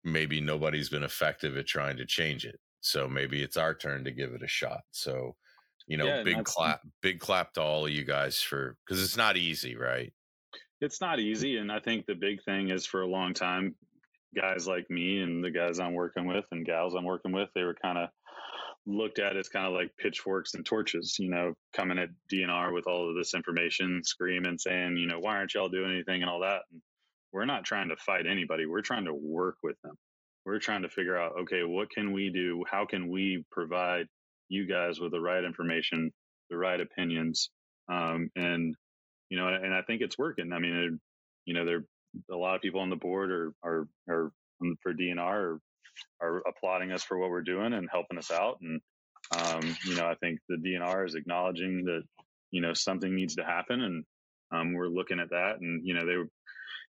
maybe 0.03 0.39
nobody's 0.41 0.89
been 0.89 1.03
effective 1.03 1.57
at 1.57 1.67
trying 1.67 1.97
to 1.97 2.05
change 2.05 2.45
it 2.45 2.59
so 2.81 3.07
maybe 3.07 3.41
it's 3.41 3.57
our 3.57 3.73
turn 3.73 4.03
to 4.03 4.11
give 4.11 4.33
it 4.33 4.43
a 4.43 4.47
shot 4.47 4.81
so 4.91 5.35
you 5.87 5.97
know 5.97 6.05
yeah, 6.05 6.23
big 6.23 6.43
clap 6.43 6.81
big 7.01 7.19
clap 7.19 7.53
to 7.53 7.61
all 7.61 7.85
of 7.85 7.91
you 7.91 8.03
guys 8.03 8.41
for 8.41 8.77
because 8.85 9.03
it's 9.03 9.17
not 9.17 9.37
easy 9.37 9.75
right 9.75 10.13
it's 10.81 11.01
not 11.01 11.19
easy. 11.19 11.57
And 11.57 11.71
I 11.71 11.79
think 11.79 12.05
the 12.05 12.15
big 12.15 12.43
thing 12.43 12.69
is 12.69 12.85
for 12.85 13.01
a 13.01 13.07
long 13.07 13.33
time, 13.33 13.75
guys 14.35 14.67
like 14.67 14.89
me 14.89 15.21
and 15.21 15.43
the 15.43 15.51
guys 15.51 15.79
I'm 15.79 15.93
working 15.93 16.27
with 16.27 16.45
and 16.51 16.65
gals 16.65 16.95
I'm 16.95 17.05
working 17.05 17.31
with, 17.31 17.49
they 17.55 17.63
were 17.63 17.75
kind 17.81 17.97
of 17.97 18.09
looked 18.85 19.19
at 19.19 19.35
as 19.35 19.49
kind 19.49 19.65
of 19.65 19.73
like 19.73 19.91
pitchforks 19.97 20.53
and 20.53 20.65
torches, 20.65 21.17
you 21.19 21.29
know, 21.29 21.53
coming 21.75 21.97
at 21.97 22.09
DNR 22.31 22.73
with 22.73 22.87
all 22.87 23.09
of 23.09 23.15
this 23.15 23.33
information, 23.33 24.01
screaming, 24.03 24.57
saying, 24.57 24.97
you 24.97 25.07
know, 25.07 25.19
why 25.19 25.37
aren't 25.37 25.53
y'all 25.53 25.69
doing 25.69 25.91
anything 25.91 26.21
and 26.21 26.29
all 26.29 26.41
that. 26.41 26.61
And 26.71 26.81
we're 27.31 27.45
not 27.45 27.65
trying 27.65 27.89
to 27.89 27.95
fight 27.97 28.25
anybody. 28.25 28.65
We're 28.65 28.81
trying 28.81 29.05
to 29.05 29.13
work 29.13 29.57
with 29.63 29.75
them. 29.83 29.95
We're 30.45 30.59
trying 30.59 30.83
to 30.83 30.89
figure 30.89 31.17
out, 31.17 31.33
okay, 31.41 31.63
what 31.63 31.89
can 31.89 32.13
we 32.13 32.29
do? 32.29 32.63
How 32.69 32.85
can 32.85 33.09
we 33.09 33.43
provide 33.51 34.07
you 34.49 34.65
guys 34.65 34.99
with 34.99 35.11
the 35.11 35.19
right 35.19 35.43
information, 35.43 36.11
the 36.49 36.57
right 36.57 36.79
opinions, 36.79 37.49
um, 37.89 38.29
and 38.35 38.75
you 39.29 39.37
know, 39.37 39.47
and 39.47 39.73
I 39.73 39.81
think 39.81 40.01
it's 40.01 40.17
working. 40.17 40.53
I 40.53 40.59
mean, 40.59 40.73
it, 40.73 40.93
you 41.45 41.53
know, 41.53 41.65
there 41.65 41.83
a 42.31 42.35
lot 42.35 42.55
of 42.55 42.61
people 42.61 42.79
on 42.79 42.89
the 42.89 42.95
board 42.95 43.31
are 43.31 43.53
are 43.63 43.87
are 44.09 44.31
for 44.81 44.93
DNR 44.93 45.19
are, 45.19 45.59
are 46.21 46.43
applauding 46.47 46.91
us 46.91 47.03
for 47.03 47.17
what 47.17 47.29
we're 47.29 47.41
doing 47.41 47.73
and 47.73 47.89
helping 47.91 48.17
us 48.17 48.31
out. 48.31 48.57
And 48.61 48.81
um, 49.37 49.75
you 49.85 49.95
know, 49.95 50.05
I 50.05 50.15
think 50.15 50.39
the 50.47 50.55
DNR 50.55 51.05
is 51.05 51.15
acknowledging 51.15 51.85
that 51.85 52.03
you 52.51 52.61
know 52.61 52.73
something 52.73 53.13
needs 53.13 53.35
to 53.35 53.43
happen, 53.43 53.81
and 53.81 54.05
um, 54.51 54.73
we're 54.73 54.87
looking 54.87 55.19
at 55.19 55.31
that. 55.31 55.59
And 55.59 55.85
you 55.85 55.93
know, 55.93 56.05
they 56.05 56.15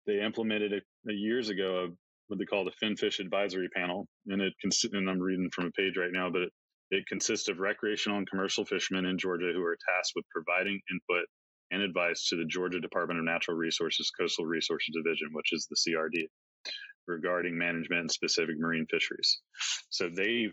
they 0.07 0.21
implemented 0.21 0.73
a, 0.73 0.77
it 0.77 1.15
years 1.15 1.49
ago. 1.49 1.89
what 2.27 2.39
they 2.39 2.45
call 2.45 2.65
the 2.65 2.85
FinFish 2.85 3.19
Advisory 3.19 3.69
Panel, 3.75 4.07
and 4.27 4.41
it 4.41 4.53
cons- 4.61 4.85
and 4.91 5.09
I'm 5.09 5.19
reading 5.19 5.49
from 5.53 5.67
a 5.67 5.71
page 5.71 5.97
right 5.97 6.11
now, 6.11 6.29
but 6.29 6.43
it, 6.43 6.51
it 6.91 7.07
consists 7.07 7.49
of 7.49 7.59
recreational 7.59 8.17
and 8.17 8.29
commercial 8.29 8.65
fishermen 8.65 9.05
in 9.05 9.17
Georgia 9.17 9.51
who 9.53 9.63
are 9.63 9.77
tasked 9.89 10.13
with 10.15 10.25
providing 10.33 10.79
input 10.91 11.25
and 11.71 11.81
advice 11.81 12.27
to 12.29 12.35
the 12.35 12.45
Georgia 12.45 12.79
Department 12.79 13.19
of 13.19 13.25
Natural 13.25 13.57
Resources 13.57 14.11
Coastal 14.19 14.45
Resources 14.45 14.93
Division, 14.93 15.29
which 15.33 15.53
is 15.53 15.67
the 15.69 15.91
CRD, 15.93 16.27
regarding 17.07 17.57
management 17.57 18.01
and 18.01 18.11
specific 18.11 18.57
marine 18.59 18.85
fisheries. 18.91 19.39
So 19.89 20.09
they 20.09 20.49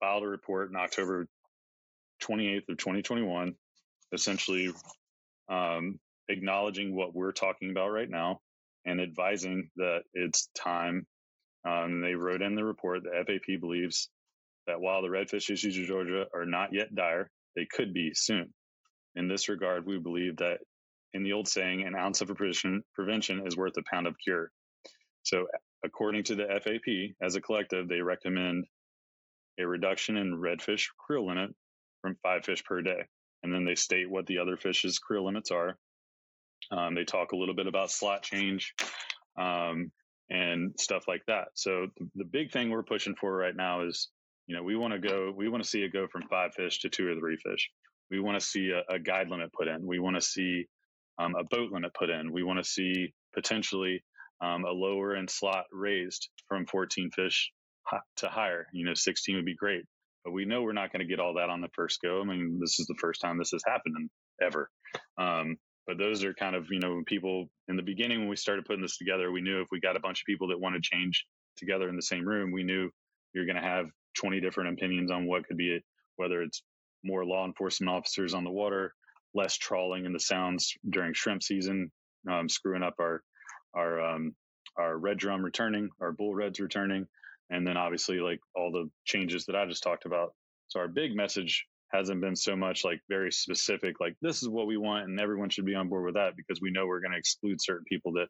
filed 0.00 0.24
a 0.24 0.28
report 0.28 0.70
in 0.70 0.76
October 0.76 1.26
28th 2.22 2.68
of 2.70 2.78
2021, 2.78 3.54
essentially 4.12 4.72
um, 5.48 5.98
acknowledging 6.28 6.96
what 6.96 7.14
we're 7.14 7.32
talking 7.32 7.70
about 7.70 7.90
right 7.92 8.10
now 8.10 8.40
and 8.86 9.00
advising 9.00 9.68
that 9.76 10.00
it's 10.14 10.48
time. 10.56 11.06
Um, 11.68 12.00
they 12.00 12.14
wrote 12.14 12.42
in 12.42 12.54
the 12.54 12.64
report 12.64 13.02
that 13.02 13.26
FAP 13.26 13.60
believes 13.60 14.08
that 14.66 14.80
while 14.80 15.02
the 15.02 15.08
redfish 15.08 15.50
issues 15.50 15.76
in 15.76 15.84
Georgia 15.86 16.26
are 16.32 16.46
not 16.46 16.72
yet 16.72 16.94
dire, 16.94 17.30
they 17.56 17.66
could 17.66 17.92
be 17.92 18.12
soon. 18.14 18.54
In 19.16 19.28
this 19.28 19.48
regard, 19.48 19.86
we 19.86 19.98
believe 19.98 20.36
that 20.38 20.58
in 21.12 21.22
the 21.22 21.32
old 21.32 21.48
saying, 21.48 21.82
an 21.82 21.96
ounce 21.96 22.20
of 22.20 22.28
prevention, 22.28 23.46
is 23.46 23.56
worth 23.56 23.76
a 23.76 23.82
pound 23.90 24.06
of 24.06 24.16
cure. 24.22 24.50
So, 25.22 25.46
according 25.84 26.24
to 26.24 26.34
the 26.34 26.46
FAP, 26.46 27.16
as 27.22 27.34
a 27.34 27.40
collective, 27.40 27.88
they 27.88 28.02
recommend 28.02 28.66
a 29.58 29.66
reduction 29.66 30.16
in 30.16 30.40
redfish 30.40 30.86
creel 30.98 31.26
limit 31.26 31.50
from 32.02 32.16
five 32.22 32.44
fish 32.44 32.62
per 32.64 32.82
day. 32.82 33.06
And 33.42 33.52
then 33.52 33.64
they 33.64 33.74
state 33.74 34.10
what 34.10 34.26
the 34.26 34.38
other 34.38 34.56
fish's 34.56 34.98
creel 34.98 35.24
limits 35.24 35.50
are. 35.50 35.78
Um, 36.70 36.94
they 36.94 37.04
talk 37.04 37.32
a 37.32 37.36
little 37.36 37.54
bit 37.54 37.66
about 37.66 37.90
slot 37.90 38.22
change 38.22 38.74
um, 39.38 39.92
and 40.30 40.74
stuff 40.78 41.04
like 41.06 41.22
that. 41.28 41.48
So 41.54 41.86
the, 41.96 42.08
the 42.16 42.24
big 42.24 42.52
thing 42.52 42.70
we're 42.70 42.82
pushing 42.82 43.14
for 43.14 43.34
right 43.34 43.54
now 43.54 43.86
is, 43.86 44.08
you 44.46 44.56
know, 44.56 44.62
we 44.62 44.76
want 44.76 44.92
to 44.92 44.98
go, 44.98 45.32
we 45.34 45.48
want 45.48 45.62
to 45.62 45.68
see 45.68 45.82
it 45.82 45.92
go 45.92 46.06
from 46.10 46.22
five 46.28 46.54
fish 46.54 46.80
to 46.80 46.88
two 46.88 47.08
or 47.08 47.14
three 47.18 47.36
fish. 47.36 47.70
We 48.10 48.20
want 48.20 48.38
to 48.38 48.46
see 48.46 48.70
a, 48.70 48.94
a, 48.94 48.98
guide 48.98 49.28
limit 49.28 49.52
put 49.52 49.66
in. 49.66 49.84
We 49.84 49.98
want 49.98 50.16
to 50.16 50.22
see 50.22 50.66
um, 51.18 51.34
a 51.34 51.44
boat 51.44 51.72
limit 51.72 51.92
put 51.94 52.10
in. 52.10 52.32
We 52.32 52.44
want 52.44 52.58
to 52.62 52.64
see 52.64 53.12
potentially 53.34 54.04
um, 54.40 54.64
a 54.64 54.70
lower 54.70 55.16
end 55.16 55.30
slot 55.30 55.64
raised 55.72 56.28
from 56.48 56.66
14 56.66 57.10
fish 57.10 57.50
to 58.16 58.28
higher. 58.28 58.66
You 58.72 58.84
know, 58.84 58.94
16 58.94 59.36
would 59.36 59.44
be 59.44 59.56
great, 59.56 59.84
but 60.24 60.32
we 60.32 60.44
know 60.44 60.62
we're 60.62 60.72
not 60.72 60.92
going 60.92 61.00
to 61.00 61.08
get 61.08 61.20
all 61.20 61.34
that 61.34 61.50
on 61.50 61.60
the 61.60 61.68
first 61.74 62.00
go. 62.02 62.20
I 62.20 62.24
mean, 62.24 62.58
this 62.60 62.78
is 62.78 62.86
the 62.86 62.96
first 63.00 63.20
time 63.20 63.38
this 63.38 63.52
has 63.52 63.62
happened 63.66 64.10
ever. 64.40 64.70
Um, 65.18 65.56
but 65.86 65.98
those 65.98 66.24
are 66.24 66.34
kind 66.34 66.56
of, 66.56 66.66
you 66.70 66.80
know, 66.80 67.02
people 67.06 67.48
in 67.68 67.76
the 67.76 67.82
beginning, 67.82 68.20
when 68.20 68.28
we 68.28 68.36
started 68.36 68.64
putting 68.64 68.82
this 68.82 68.98
together, 68.98 69.30
we 69.30 69.40
knew 69.40 69.60
if 69.60 69.68
we 69.70 69.80
got 69.80 69.96
a 69.96 70.00
bunch 70.00 70.20
of 70.20 70.26
people 70.26 70.48
that 70.48 70.60
want 70.60 70.74
to 70.74 70.80
change 70.80 71.24
together 71.56 71.88
in 71.88 71.96
the 71.96 72.02
same 72.02 72.26
room, 72.26 72.50
we 72.52 72.64
knew 72.64 72.90
you're 73.32 73.46
going 73.46 73.56
to 73.56 73.62
have 73.62 73.86
20 74.18 74.40
different 74.40 74.72
opinions 74.72 75.10
on 75.10 75.26
what 75.26 75.46
could 75.46 75.56
be 75.56 75.74
it, 75.74 75.84
whether 76.16 76.42
it's 76.42 76.62
more 77.04 77.24
law 77.24 77.46
enforcement 77.46 77.90
officers 77.90 78.34
on 78.34 78.44
the 78.44 78.50
water, 78.50 78.92
less 79.34 79.56
trawling 79.56 80.06
in 80.06 80.12
the 80.12 80.20
sounds 80.20 80.72
during 80.90 81.14
shrimp 81.14 81.42
season, 81.42 81.90
um, 82.30 82.48
screwing 82.48 82.82
up 82.82 82.94
our 82.98 83.22
our 83.74 84.00
um, 84.00 84.34
our 84.78 84.98
red 84.98 85.18
drum 85.18 85.44
returning, 85.44 85.88
our 86.00 86.12
bull 86.12 86.34
reds 86.34 86.58
returning, 86.58 87.06
and 87.50 87.66
then 87.66 87.76
obviously 87.76 88.18
like 88.18 88.40
all 88.54 88.72
the 88.72 88.90
changes 89.04 89.46
that 89.46 89.56
I 89.56 89.66
just 89.66 89.82
talked 89.82 90.06
about. 90.06 90.34
So 90.68 90.80
our 90.80 90.88
big 90.88 91.14
message 91.14 91.66
hasn't 91.92 92.20
been 92.20 92.36
so 92.36 92.56
much 92.56 92.84
like 92.84 93.00
very 93.08 93.32
specific, 93.32 94.00
like 94.00 94.16
this 94.20 94.42
is 94.42 94.48
what 94.48 94.66
we 94.66 94.76
want, 94.76 95.08
and 95.08 95.20
everyone 95.20 95.50
should 95.50 95.66
be 95.66 95.74
on 95.74 95.88
board 95.88 96.04
with 96.04 96.14
that 96.14 96.36
because 96.36 96.60
we 96.60 96.70
know 96.70 96.86
we're 96.86 97.00
going 97.00 97.12
to 97.12 97.18
exclude 97.18 97.58
certain 97.60 97.84
people 97.88 98.12
that 98.12 98.28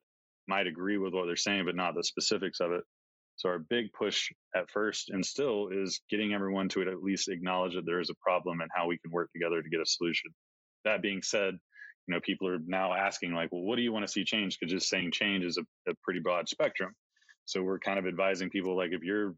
might 0.48 0.66
agree 0.66 0.98
with 0.98 1.14
what 1.14 1.26
they're 1.26 1.36
saying, 1.36 1.64
but 1.64 1.74
not 1.74 1.94
the 1.94 2.04
specifics 2.04 2.60
of 2.60 2.72
it. 2.72 2.84
So 3.36 3.50
our 3.50 3.58
big 3.58 3.92
push 3.92 4.30
at 4.54 4.70
first 4.70 5.10
and 5.10 5.24
still 5.24 5.68
is 5.70 6.00
getting 6.08 6.32
everyone 6.32 6.68
to 6.70 6.82
at 6.82 7.02
least 7.02 7.28
acknowledge 7.28 7.74
that 7.74 7.84
there 7.84 8.00
is 8.00 8.10
a 8.10 8.14
problem 8.22 8.60
and 8.60 8.70
how 8.74 8.86
we 8.86 8.98
can 8.98 9.10
work 9.10 9.30
together 9.32 9.62
to 9.62 9.68
get 9.68 9.80
a 9.80 9.86
solution. 9.86 10.30
That 10.84 11.02
being 11.02 11.22
said, 11.22 11.54
you 12.06 12.14
know, 12.14 12.20
people 12.20 12.48
are 12.48 12.58
now 12.66 12.94
asking 12.94 13.34
like, 13.34 13.52
well, 13.52 13.62
what 13.62 13.76
do 13.76 13.82
you 13.82 13.92
want 13.92 14.06
to 14.06 14.12
see 14.12 14.24
change? 14.24 14.58
Because 14.58 14.72
just 14.72 14.88
saying 14.88 15.10
change 15.12 15.44
is 15.44 15.58
a, 15.58 15.90
a 15.90 15.94
pretty 16.02 16.20
broad 16.20 16.48
spectrum. 16.48 16.92
So 17.44 17.62
we're 17.62 17.78
kind 17.78 17.98
of 17.98 18.06
advising 18.06 18.48
people 18.48 18.76
like 18.76 18.92
if 18.92 19.02
you're 19.02 19.34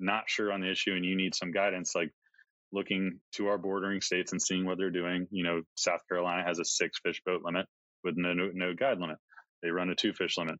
not 0.00 0.24
sure 0.26 0.52
on 0.52 0.60
the 0.60 0.70
issue 0.70 0.94
and 0.94 1.04
you 1.04 1.16
need 1.16 1.34
some 1.34 1.52
guidance, 1.52 1.94
like 1.94 2.10
looking 2.72 3.20
to 3.34 3.48
our 3.48 3.58
bordering 3.58 4.00
states 4.00 4.32
and 4.32 4.42
seeing 4.42 4.66
what 4.66 4.78
they're 4.78 4.90
doing. 4.90 5.26
You 5.30 5.44
know, 5.44 5.62
South 5.74 6.00
Carolina 6.08 6.44
has 6.46 6.58
a 6.58 6.64
six 6.64 6.98
fish 7.04 7.20
boat 7.24 7.42
limit 7.44 7.66
with 8.04 8.14
no, 8.16 8.32
no, 8.32 8.50
no 8.52 8.74
guide 8.74 8.98
limit. 8.98 9.16
They 9.62 9.70
run 9.70 9.90
a 9.90 9.94
two 9.94 10.12
fish 10.12 10.36
limit. 10.38 10.56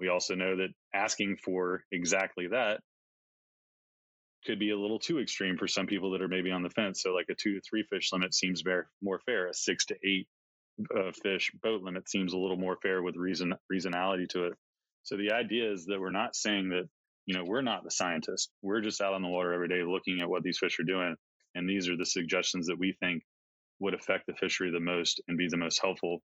We 0.00 0.08
also 0.08 0.34
know 0.34 0.56
that 0.56 0.68
asking 0.94 1.36
for 1.44 1.84
exactly 1.92 2.48
that 2.48 2.80
could 4.44 4.58
be 4.58 4.70
a 4.70 4.78
little 4.78 4.98
too 4.98 5.20
extreme 5.20 5.56
for 5.56 5.68
some 5.68 5.86
people 5.86 6.12
that 6.12 6.22
are 6.22 6.28
maybe 6.28 6.50
on 6.50 6.62
the 6.62 6.70
fence. 6.70 7.02
So, 7.02 7.10
like 7.14 7.26
a 7.30 7.34
two 7.34 7.54
to 7.54 7.60
three 7.60 7.84
fish 7.88 8.12
limit 8.12 8.34
seems 8.34 8.62
very 8.62 8.82
more 9.00 9.20
fair. 9.24 9.46
A 9.48 9.54
six 9.54 9.86
to 9.86 9.96
eight 10.04 10.26
uh, 10.94 11.12
fish 11.22 11.52
boat 11.62 11.82
limit 11.82 12.08
seems 12.08 12.32
a 12.32 12.38
little 12.38 12.56
more 12.56 12.76
fair 12.82 13.02
with 13.02 13.16
reason 13.16 13.54
reasonality 13.72 14.28
to 14.30 14.46
it. 14.46 14.54
So 15.04 15.16
the 15.16 15.32
idea 15.32 15.72
is 15.72 15.86
that 15.86 16.00
we're 16.00 16.10
not 16.10 16.36
saying 16.36 16.70
that, 16.70 16.88
you 17.26 17.36
know, 17.36 17.44
we're 17.44 17.62
not 17.62 17.84
the 17.84 17.90
scientists. 17.90 18.50
We're 18.62 18.80
just 18.80 19.00
out 19.00 19.14
on 19.14 19.22
the 19.22 19.28
water 19.28 19.52
every 19.52 19.68
day 19.68 19.82
looking 19.82 20.20
at 20.20 20.28
what 20.28 20.42
these 20.42 20.58
fish 20.58 20.78
are 20.78 20.84
doing. 20.84 21.16
And 21.54 21.68
these 21.68 21.88
are 21.88 21.96
the 21.96 22.06
suggestions 22.06 22.66
that 22.66 22.78
we 22.78 22.96
think 23.00 23.22
would 23.80 23.94
affect 23.94 24.26
the 24.26 24.34
fishery 24.34 24.70
the 24.70 24.80
most 24.80 25.20
and 25.28 25.36
be 25.36 25.48
the 25.48 25.56
most 25.56 25.80
helpful. 25.80 26.22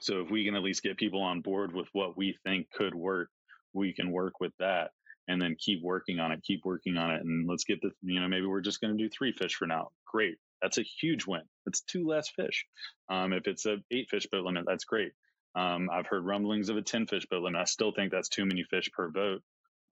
So 0.00 0.20
if 0.20 0.30
we 0.30 0.44
can 0.44 0.54
at 0.54 0.62
least 0.62 0.82
get 0.82 0.96
people 0.96 1.22
on 1.22 1.40
board 1.40 1.74
with 1.74 1.88
what 1.92 2.16
we 2.16 2.36
think 2.44 2.70
could 2.70 2.94
work, 2.94 3.28
we 3.72 3.92
can 3.92 4.10
work 4.10 4.40
with 4.40 4.52
that 4.58 4.90
and 5.28 5.40
then 5.40 5.56
keep 5.58 5.82
working 5.82 6.18
on 6.18 6.32
it, 6.32 6.42
keep 6.42 6.64
working 6.64 6.96
on 6.96 7.10
it. 7.10 7.22
And 7.22 7.48
let's 7.48 7.64
get 7.64 7.80
the, 7.80 7.90
you 8.02 8.20
know, 8.20 8.28
maybe 8.28 8.46
we're 8.46 8.60
just 8.60 8.80
going 8.80 8.96
to 8.96 9.02
do 9.02 9.08
three 9.08 9.32
fish 9.32 9.54
for 9.54 9.66
now. 9.66 9.90
Great. 10.06 10.36
That's 10.60 10.78
a 10.78 10.82
huge 10.82 11.26
win. 11.26 11.42
It's 11.66 11.80
two 11.82 12.06
less 12.06 12.28
fish. 12.28 12.66
Um, 13.08 13.32
if 13.32 13.46
it's 13.46 13.66
a 13.66 13.76
eight 13.90 14.08
fish 14.10 14.26
boat 14.30 14.44
limit, 14.44 14.64
that's 14.66 14.84
great. 14.84 15.12
Um, 15.54 15.88
I've 15.92 16.06
heard 16.06 16.24
rumblings 16.24 16.68
of 16.68 16.76
a 16.76 16.82
10 16.82 17.06
fish 17.06 17.26
boat 17.26 17.42
limit. 17.42 17.60
I 17.60 17.64
still 17.64 17.92
think 17.92 18.12
that's 18.12 18.28
too 18.28 18.44
many 18.44 18.64
fish 18.64 18.90
per 18.92 19.08
boat. 19.10 19.42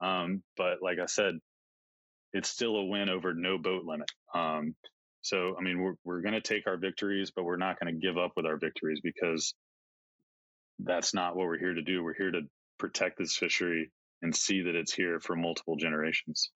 Um, 0.00 0.42
but 0.56 0.82
like 0.82 0.98
I 0.98 1.06
said, 1.06 1.38
it's 2.32 2.48
still 2.48 2.76
a 2.76 2.84
win 2.84 3.08
over 3.08 3.34
no 3.34 3.58
boat 3.58 3.84
limit. 3.84 4.10
Um, 4.34 4.74
so, 5.22 5.56
I 5.58 5.62
mean, 5.62 5.80
we're, 5.80 5.94
we're 6.04 6.20
going 6.20 6.34
to 6.34 6.40
take 6.40 6.66
our 6.66 6.76
victories, 6.76 7.32
but 7.34 7.44
we're 7.44 7.56
not 7.56 7.78
going 7.80 7.92
to 7.92 8.06
give 8.06 8.16
up 8.16 8.32
with 8.36 8.46
our 8.46 8.56
victories 8.56 9.00
because 9.02 9.54
that's 10.78 11.12
not 11.12 11.36
what 11.36 11.46
we're 11.46 11.58
here 11.58 11.74
to 11.74 11.82
do. 11.82 12.02
We're 12.02 12.14
here 12.14 12.30
to 12.30 12.42
protect 12.78 13.18
this 13.18 13.36
fishery 13.36 13.90
and 14.22 14.34
see 14.34 14.62
that 14.62 14.74
it's 14.74 14.92
here 14.92 15.20
for 15.20 15.36
multiple 15.36 15.76
generations. 15.76 16.50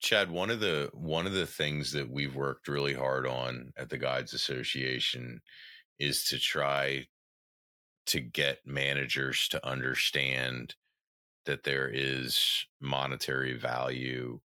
Chad, 0.00 0.30
one 0.30 0.50
of 0.50 0.60
the 0.60 0.90
one 0.92 1.26
of 1.26 1.32
the 1.32 1.46
things 1.46 1.92
that 1.92 2.10
we've 2.10 2.34
worked 2.34 2.68
really 2.68 2.94
hard 2.94 3.26
on 3.26 3.72
at 3.76 3.88
the 3.88 3.98
Guides 3.98 4.32
Association 4.32 5.40
is 5.98 6.24
to 6.24 6.38
try 6.38 7.06
to 8.06 8.20
get 8.20 8.58
managers 8.64 9.48
to 9.48 9.66
understand 9.66 10.74
that 11.44 11.64
there 11.64 11.90
is 11.92 12.66
monetary 12.80 13.56
value 13.56 14.40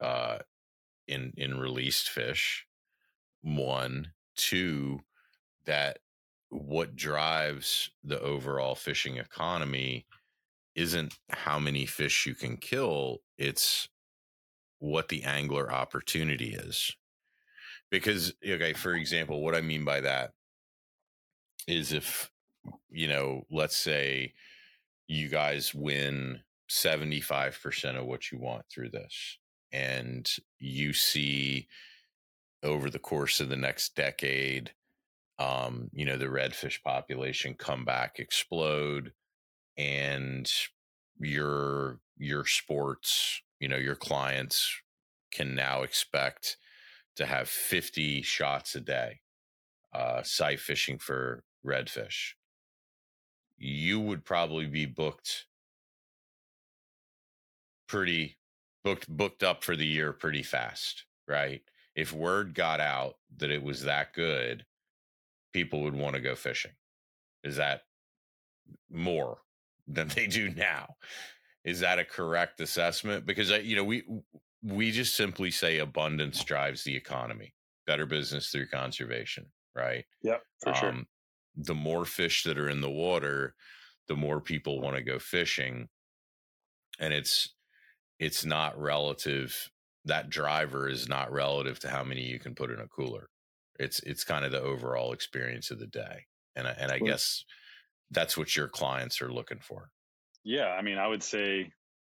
uh, 0.00 0.38
in 1.06 1.32
in 1.36 1.58
released 1.58 2.08
fish. 2.08 2.66
One, 3.42 4.12
two, 4.36 5.00
that 5.66 5.98
what 6.48 6.96
drives 6.96 7.90
the 8.02 8.20
overall 8.20 8.74
fishing 8.74 9.16
economy 9.18 10.06
isn't 10.74 11.18
how 11.30 11.58
many 11.58 11.86
fish 11.86 12.26
you 12.26 12.34
can 12.34 12.56
kill; 12.56 13.22
it's 13.38 13.88
what 14.78 15.08
the 15.08 15.24
angler 15.24 15.72
opportunity 15.72 16.54
is. 16.54 16.94
Because, 17.90 18.34
okay, 18.44 18.72
for 18.72 18.94
example, 18.94 19.42
what 19.42 19.54
I 19.54 19.60
mean 19.60 19.84
by 19.84 20.00
that 20.00 20.32
is 21.66 21.92
if 21.92 22.30
you 22.90 23.08
know, 23.08 23.44
let's 23.50 23.76
say 23.76 24.32
you 25.08 25.28
guys 25.28 25.74
win 25.74 26.40
75% 26.68 27.96
of 27.96 28.06
what 28.06 28.32
you 28.32 28.38
want 28.38 28.64
through 28.68 28.90
this 28.90 29.38
and 29.72 30.28
you 30.58 30.92
see 30.92 31.68
over 32.62 32.90
the 32.90 32.98
course 32.98 33.40
of 33.40 33.48
the 33.48 33.56
next 33.56 33.94
decade 33.94 34.72
um, 35.38 35.90
you 35.92 36.04
know 36.04 36.16
the 36.16 36.26
redfish 36.26 36.82
population 36.82 37.54
come 37.54 37.84
back 37.84 38.18
explode 38.18 39.12
and 39.76 40.50
your 41.18 42.00
your 42.16 42.46
sports 42.46 43.42
you 43.60 43.68
know 43.68 43.76
your 43.76 43.94
clients 43.94 44.70
can 45.32 45.54
now 45.54 45.82
expect 45.82 46.56
to 47.16 47.26
have 47.26 47.48
50 47.48 48.22
shots 48.22 48.74
a 48.74 48.80
day 48.80 49.20
uh, 49.96 50.22
sight 50.22 50.60
fishing 50.60 50.98
for 50.98 51.42
redfish. 51.64 52.34
You 53.56 54.00
would 54.00 54.24
probably 54.24 54.66
be 54.66 54.84
booked 54.84 55.46
pretty 57.88 58.36
booked 58.86 59.08
booked 59.08 59.42
up 59.42 59.64
for 59.64 59.74
the 59.74 59.86
year 59.86 60.12
pretty 60.12 60.44
fast, 60.44 61.04
right? 61.26 61.60
If 61.96 62.12
word 62.12 62.54
got 62.54 62.80
out 62.80 63.16
that 63.38 63.50
it 63.50 63.62
was 63.62 63.82
that 63.82 64.12
good, 64.12 64.64
people 65.52 65.82
would 65.82 65.94
want 65.94 66.14
to 66.14 66.20
go 66.20 66.36
fishing. 66.36 66.70
Is 67.42 67.56
that 67.56 67.82
more 68.88 69.38
than 69.88 70.08
they 70.08 70.28
do 70.28 70.50
now? 70.50 70.94
Is 71.64 71.80
that 71.80 71.98
a 71.98 72.04
correct 72.04 72.60
assessment? 72.60 73.26
Because 73.26 73.50
you 73.50 73.74
know 73.74 73.84
we 73.84 74.04
we 74.62 74.92
just 74.92 75.16
simply 75.16 75.50
say 75.50 75.78
abundance 75.78 76.44
drives 76.44 76.84
the 76.84 76.94
economy, 76.94 77.54
better 77.86 78.06
business 78.06 78.50
through 78.50 78.68
conservation, 78.68 79.46
right? 79.74 80.04
Yeah, 80.22 80.38
for 80.62 80.70
um, 80.70 80.76
sure 80.76 80.94
the 81.56 81.74
more 81.74 82.04
fish 82.04 82.42
that 82.44 82.58
are 82.58 82.68
in 82.68 82.80
the 82.80 82.90
water, 82.90 83.54
the 84.08 84.16
more 84.16 84.40
people 84.40 84.80
want 84.80 84.96
to 84.96 85.02
go 85.02 85.18
fishing. 85.18 85.88
And 86.98 87.12
it's 87.12 87.55
it's 88.18 88.44
not 88.44 88.78
relative 88.78 89.70
that 90.06 90.30
driver 90.30 90.88
is 90.88 91.08
not 91.08 91.32
relative 91.32 91.80
to 91.80 91.88
how 91.88 92.04
many 92.04 92.22
you 92.22 92.38
can 92.38 92.54
put 92.54 92.70
in 92.70 92.80
a 92.80 92.86
cooler. 92.86 93.28
It's 93.78 94.00
it's 94.00 94.24
kind 94.24 94.44
of 94.44 94.52
the 94.52 94.62
overall 94.62 95.12
experience 95.12 95.70
of 95.70 95.78
the 95.78 95.86
day. 95.86 96.26
And 96.54 96.66
I, 96.66 96.70
and 96.78 96.90
I 96.90 96.98
guess 96.98 97.44
that's 98.10 98.36
what 98.36 98.56
your 98.56 98.68
clients 98.68 99.20
are 99.20 99.32
looking 99.32 99.58
for. 99.58 99.90
Yeah, 100.44 100.68
I 100.68 100.80
mean, 100.80 100.96
I 100.96 101.06
would 101.06 101.22
say, 101.22 101.70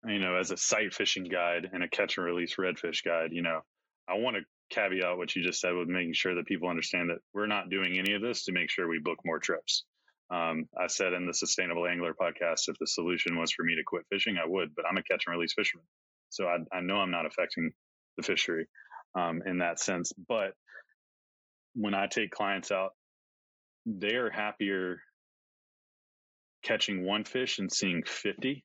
you 0.05 0.19
know, 0.19 0.35
as 0.35 0.51
a 0.51 0.57
sight 0.57 0.93
fishing 0.93 1.23
guide 1.23 1.69
and 1.71 1.81
a 1.81 1.87
catch 1.87 2.17
and 2.17 2.25
release 2.25 2.55
redfish 2.55 3.03
guide, 3.03 3.29
you 3.31 3.41
know, 3.41 3.61
I 4.07 4.15
want 4.15 4.35
to 4.35 4.43
caveat 4.69 5.17
what 5.17 5.35
you 5.35 5.43
just 5.43 5.61
said 5.61 5.73
with 5.73 5.87
making 5.87 6.13
sure 6.13 6.35
that 6.35 6.45
people 6.45 6.69
understand 6.69 7.09
that 7.09 7.19
we're 7.33 7.47
not 7.47 7.69
doing 7.69 7.97
any 7.97 8.13
of 8.13 8.21
this 8.21 8.43
to 8.45 8.51
make 8.51 8.69
sure 8.69 8.87
we 8.87 8.99
book 8.99 9.19
more 9.25 9.39
trips. 9.39 9.85
Um, 10.29 10.65
I 10.77 10.87
said 10.87 11.13
in 11.13 11.25
the 11.25 11.33
Sustainable 11.33 11.87
Angler 11.87 12.13
podcast, 12.13 12.67
if 12.67 12.77
the 12.79 12.87
solution 12.87 13.37
was 13.37 13.51
for 13.51 13.63
me 13.63 13.75
to 13.75 13.83
quit 13.85 14.05
fishing, 14.09 14.37
I 14.37 14.47
would, 14.47 14.75
but 14.75 14.85
I'm 14.89 14.97
a 14.97 15.03
catch 15.03 15.23
and 15.25 15.35
release 15.35 15.53
fisherman. 15.53 15.85
So 16.29 16.45
I, 16.45 16.57
I 16.75 16.81
know 16.81 16.97
I'm 16.97 17.11
not 17.11 17.25
affecting 17.25 17.71
the 18.17 18.23
fishery 18.23 18.67
um, 19.15 19.41
in 19.45 19.59
that 19.59 19.79
sense. 19.79 20.11
But 20.27 20.51
when 21.75 21.93
I 21.93 22.07
take 22.07 22.31
clients 22.31 22.71
out, 22.71 22.91
they're 23.85 24.29
happier 24.29 24.99
catching 26.63 27.05
one 27.05 27.23
fish 27.23 27.59
and 27.59 27.71
seeing 27.71 28.03
50 28.05 28.63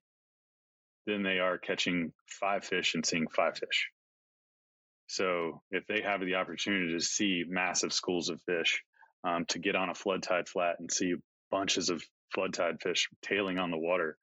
than 1.07 1.23
they 1.23 1.39
are 1.39 1.59
catching 1.59 2.13
five 2.41 2.65
fish 2.65 2.95
and 2.95 3.07
seeing 3.07 3.27
five 3.29 3.57
fish. 3.57 3.89
So 5.07 5.61
if 5.71 5.87
they 5.87 6.01
have 6.01 6.21
the 6.21 6.37
opportunity 6.37 6.93
to 6.95 7.01
see 7.01 7.45
massive 7.47 7.93
schools 7.93 8.31
of 8.31 8.41
fish, 8.43 8.83
um, 9.25 9.45
to 9.49 9.59
get 9.59 9.77
on 9.77 9.89
a 9.89 9.95
flood 9.95 10.23
tide 10.23 10.49
flat 10.49 10.77
and 10.81 10.91
see 10.91 11.15
bunches 11.53 11.91
of 11.91 12.03
flood 12.35 12.55
tide 12.55 12.83
fish 12.83 13.09
tailing 13.23 13.59
on 13.59 13.71
the 13.71 13.79
water, 13.79 14.19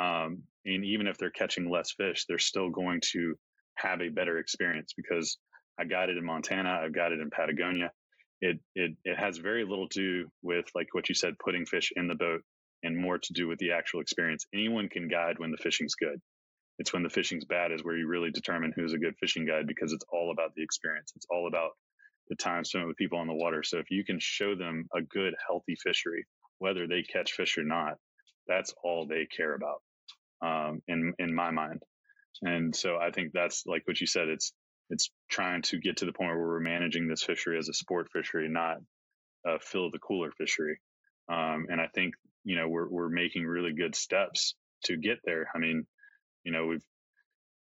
um, 0.00 0.44
and 0.64 0.84
even 0.84 1.06
if 1.06 1.18
they're 1.18 1.30
catching 1.30 1.70
less 1.70 1.92
fish, 1.92 2.24
they're 2.26 2.38
still 2.38 2.70
going 2.70 3.02
to 3.12 3.34
have 3.74 4.00
a 4.00 4.08
better 4.08 4.38
experience 4.38 4.94
because 4.96 5.38
I 5.78 5.84
got 5.84 6.08
it 6.08 6.16
in 6.16 6.24
Montana, 6.24 6.80
I've 6.82 6.94
got 6.94 7.12
it 7.12 7.20
in 7.20 7.30
Patagonia. 7.30 7.92
It 8.40 8.58
it 8.74 8.92
it 9.04 9.18
has 9.18 9.38
very 9.38 9.64
little 9.64 9.88
to 9.90 10.00
do 10.00 10.30
with 10.42 10.66
like 10.74 10.88
what 10.92 11.08
you 11.08 11.14
said, 11.14 11.34
putting 11.44 11.66
fish 11.66 11.92
in 11.96 12.08
the 12.08 12.14
boat, 12.14 12.42
and 12.82 12.96
more 12.96 13.18
to 13.18 13.32
do 13.32 13.48
with 13.48 13.58
the 13.58 13.72
actual 13.72 14.00
experience. 14.00 14.46
Anyone 14.54 14.88
can 14.88 15.08
guide 15.08 15.38
when 15.38 15.50
the 15.50 15.56
fishing's 15.56 15.96
good. 15.96 16.20
It's 16.78 16.92
when 16.92 17.02
the 17.02 17.10
fishing's 17.10 17.44
bad 17.44 17.72
is 17.72 17.82
where 17.82 17.96
you 17.96 18.06
really 18.06 18.30
determine 18.30 18.72
who's 18.74 18.94
a 18.94 18.98
good 18.98 19.16
fishing 19.18 19.44
guide 19.44 19.66
because 19.66 19.92
it's 19.92 20.04
all 20.12 20.30
about 20.30 20.54
the 20.54 20.62
experience. 20.62 21.12
It's 21.16 21.26
all 21.30 21.48
about 21.48 21.72
the 22.28 22.36
time 22.36 22.64
spent 22.64 22.86
with 22.86 22.96
people 22.96 23.18
on 23.18 23.26
the 23.26 23.34
water. 23.34 23.64
So 23.64 23.78
if 23.78 23.90
you 23.90 24.04
can 24.04 24.18
show 24.20 24.54
them 24.54 24.86
a 24.94 25.02
good, 25.02 25.34
healthy 25.44 25.76
fishery, 25.82 26.24
whether 26.58 26.86
they 26.86 27.02
catch 27.02 27.32
fish 27.32 27.58
or 27.58 27.64
not, 27.64 27.94
that's 28.46 28.74
all 28.82 29.06
they 29.06 29.26
care 29.26 29.54
about 29.54 29.82
um, 30.42 30.82
in 30.88 31.14
in 31.18 31.34
my 31.34 31.50
mind. 31.50 31.82
And 32.42 32.74
so 32.74 32.96
I 32.96 33.10
think 33.10 33.32
that's 33.32 33.64
like 33.66 33.82
what 33.86 34.00
you 34.00 34.06
said. 34.06 34.28
It's 34.28 34.52
it's 34.90 35.10
trying 35.30 35.62
to 35.62 35.78
get 35.78 35.98
to 35.98 36.06
the 36.06 36.12
point 36.12 36.30
where 36.30 36.38
we're 36.38 36.60
managing 36.60 37.08
this 37.08 37.22
fishery 37.22 37.58
as 37.58 37.68
a 37.68 37.74
sport 37.74 38.08
fishery, 38.12 38.48
not 38.48 38.78
a 39.46 39.58
fill 39.58 39.90
the 39.90 39.98
cooler 39.98 40.30
fishery. 40.32 40.80
Um, 41.28 41.66
and 41.68 41.80
I 41.80 41.88
think 41.94 42.14
you 42.44 42.56
know 42.56 42.68
we're 42.68 42.88
we're 42.88 43.08
making 43.08 43.44
really 43.44 43.72
good 43.72 43.94
steps 43.94 44.54
to 44.84 44.96
get 44.96 45.18
there. 45.24 45.50
I 45.54 45.58
mean, 45.58 45.86
you 46.44 46.52
know, 46.52 46.66
we've 46.66 46.84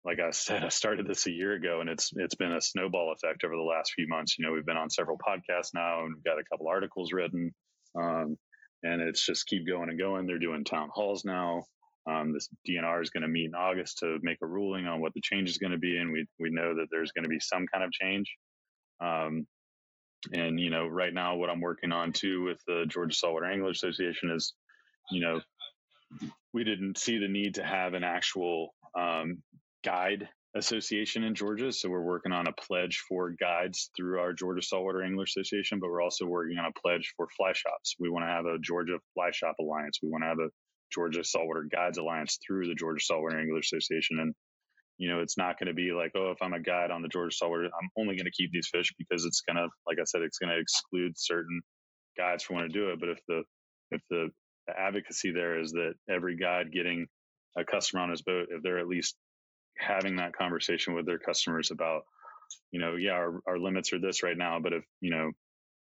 like 0.04 0.20
I 0.20 0.30
said, 0.32 0.64
I 0.64 0.70
started 0.70 1.08
this 1.08 1.26
a 1.26 1.32
year 1.32 1.54
ago, 1.54 1.82
and 1.82 1.90
it's 1.90 2.12
it's 2.16 2.36
been 2.36 2.52
a 2.52 2.62
snowball 2.62 3.14
effect 3.14 3.44
over 3.44 3.56
the 3.56 3.62
last 3.62 3.94
few 3.94 4.08
months. 4.08 4.38
You 4.38 4.46
know, 4.46 4.54
we've 4.54 4.66
been 4.66 4.78
on 4.78 4.90
several 4.90 5.18
podcasts 5.18 5.74
now, 5.74 6.04
and 6.04 6.14
we've 6.16 6.24
got 6.24 6.40
a 6.40 6.44
couple 6.52 6.68
articles 6.68 7.12
written, 7.12 7.54
um, 8.00 8.38
and 8.86 9.02
it's 9.02 9.26
just 9.26 9.48
keep 9.48 9.68
going 9.68 9.90
and 9.90 10.00
going. 10.00 10.26
They're 10.26 10.40
doing 10.40 10.64
town 10.64 10.90
halls 10.94 11.26
now. 11.26 11.64
Um, 12.08 12.34
this 12.34 12.50
DNR 12.70 13.02
is 13.02 13.10
going 13.10 13.24
to 13.24 13.28
meet 13.28 13.48
in 13.48 13.56
August 13.56 13.98
to 14.00 14.20
make 14.22 14.38
a 14.44 14.48
ruling 14.48 14.86
on 14.86 15.02
what 15.02 15.14
the 15.14 15.22
change 15.22 15.50
is 15.50 15.58
going 15.58 15.72
to 15.72 15.78
be, 15.78 15.98
and 15.98 16.12
we 16.12 16.28
we 16.40 16.50
know 16.52 16.76
that 16.76 16.88
there's 16.92 17.12
going 17.12 17.24
to 17.24 17.30
be 17.30 17.40
some 17.40 17.66
kind 17.72 17.84
of 17.84 17.92
change. 17.92 18.32
Um, 19.02 19.48
and 20.34 20.60
you 20.60 20.70
know, 20.70 20.88
right 20.88 21.14
now, 21.14 21.36
what 21.36 21.50
I'm 21.50 21.62
working 21.62 21.92
on 21.92 22.14
too 22.14 22.44
with 22.44 22.60
the 22.68 22.86
Georgia 22.88 23.16
Saltwater 23.16 23.46
Angler 23.46 23.72
Association 23.72 24.32
is, 24.32 24.54
you 25.12 25.22
know, 25.22 25.42
we 26.54 26.64
didn't 26.64 26.98
see 26.98 27.18
the 27.18 27.28
need 27.28 27.56
to 27.56 27.64
have 27.64 27.94
an 27.94 28.04
actual 28.04 28.74
um, 28.98 29.42
guide 29.84 30.30
association 30.56 31.24
in 31.24 31.36
Georgia. 31.36 31.72
So 31.72 31.90
we're 31.90 32.02
working 32.02 32.32
on 32.32 32.48
a 32.48 32.54
pledge 32.54 33.04
for 33.10 33.32
guides 33.32 33.90
through 33.96 34.20
our 34.20 34.34
Georgia 34.34 34.62
Saltwater 34.62 35.04
Angler 35.04 35.26
Association, 35.26 35.80
but 35.80 35.90
we're 35.90 36.02
also 36.02 36.26
working 36.26 36.58
on 36.58 36.66
a 36.66 36.80
pledge 36.80 37.14
for 37.18 37.28
fly 37.36 37.52
shops. 37.54 37.96
We 38.00 38.10
want 38.10 38.26
to 38.26 38.32
have 38.32 38.46
a 38.46 38.58
Georgia 38.60 38.98
Fly 39.14 39.32
Shop 39.32 39.56
Alliance. 39.60 40.00
We 40.02 40.10
want 40.10 40.24
to 40.24 40.30
have 40.30 40.40
a 40.40 40.50
Georgia 40.94 41.24
Saltwater 41.24 41.68
Guides 41.70 41.98
Alliance 41.98 42.40
through 42.46 42.68
the 42.68 42.76
Georgia 42.76 43.04
Saltwater 43.04 43.38
Angler 43.38 43.60
Association. 43.60 44.20
And, 44.20 44.34
you 44.98 45.10
know, 45.10 45.20
it's 45.20 45.38
not 45.38 45.60
going 45.60 45.68
to 45.68 45.74
be 45.74 45.92
like, 45.92 46.12
oh, 46.16 46.32
if 46.32 46.42
I'm 46.42 46.54
a 46.54 46.62
guide 46.62 46.90
on 46.90 47.02
the 47.02 47.10
Georgia 47.10 47.36
Saltwater, 47.36 47.66
I'm 47.66 47.90
only 47.98 48.16
going 48.16 48.26
to 48.26 48.32
keep 48.32 48.52
these 48.52 48.70
fish 48.72 48.94
because 48.98 49.26
it's 49.26 49.42
going 49.42 49.58
to, 49.58 49.68
like 49.86 49.98
I 50.00 50.06
said, 50.06 50.22
it's 50.22 50.38
going 50.38 50.54
to 50.54 50.60
exclude 50.60 51.14
certain 51.18 51.62
guides 52.18 52.44
from 52.44 52.56
want 52.58 52.72
to 52.72 52.80
do 52.80 52.92
it. 52.92 53.00
But 53.02 53.10
if 53.10 53.20
the, 53.28 53.44
if 53.92 54.02
the, 54.10 54.30
the 54.68 54.80
advocacy 54.80 55.32
there 55.32 55.60
is 55.60 55.74
that 55.74 55.96
every 56.10 56.38
guide 56.38 56.72
getting 56.72 57.08
a 57.58 57.66
customer 57.66 58.04
on 58.04 58.10
his 58.10 58.22
boat, 58.22 58.48
if 58.52 58.64
they're 58.64 58.80
at 58.80 58.88
least 58.88 59.16
having 59.78 60.18
that 60.18 60.36
conversation 60.36 60.94
with 60.94 61.06
their 61.06 61.20
customers 61.20 61.72
about, 61.72 62.04
you 62.72 62.80
know, 62.80 62.96
yeah, 62.96 63.12
our, 63.12 63.40
our 63.48 63.60
limits 63.60 63.94
are 63.94 64.00
this 64.00 64.24
right 64.24 64.38
now, 64.38 64.60
but 64.60 64.74
if, 64.74 64.84
you 65.02 65.12
know, 65.12 65.32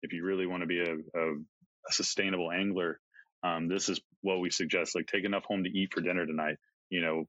if 0.03 0.13
you 0.13 0.25
really 0.25 0.47
want 0.47 0.63
to 0.63 0.67
be 0.67 0.81
a, 0.81 0.93
a, 0.93 1.33
a 1.35 1.93
sustainable 1.93 2.51
angler, 2.51 3.01
um, 3.43 3.69
this 3.69 3.89
is 3.89 4.01
what 4.23 4.41
we 4.41 4.51
suggest. 4.51 4.95
Like 4.95 5.07
take 5.07 5.25
enough 5.25 5.45
home 5.45 5.65
to 5.65 5.71
eat 5.71 5.93
for 5.93 6.01
dinner 6.01 6.27
tonight. 6.27 6.57
You 6.91 7.03
know, 7.03 7.25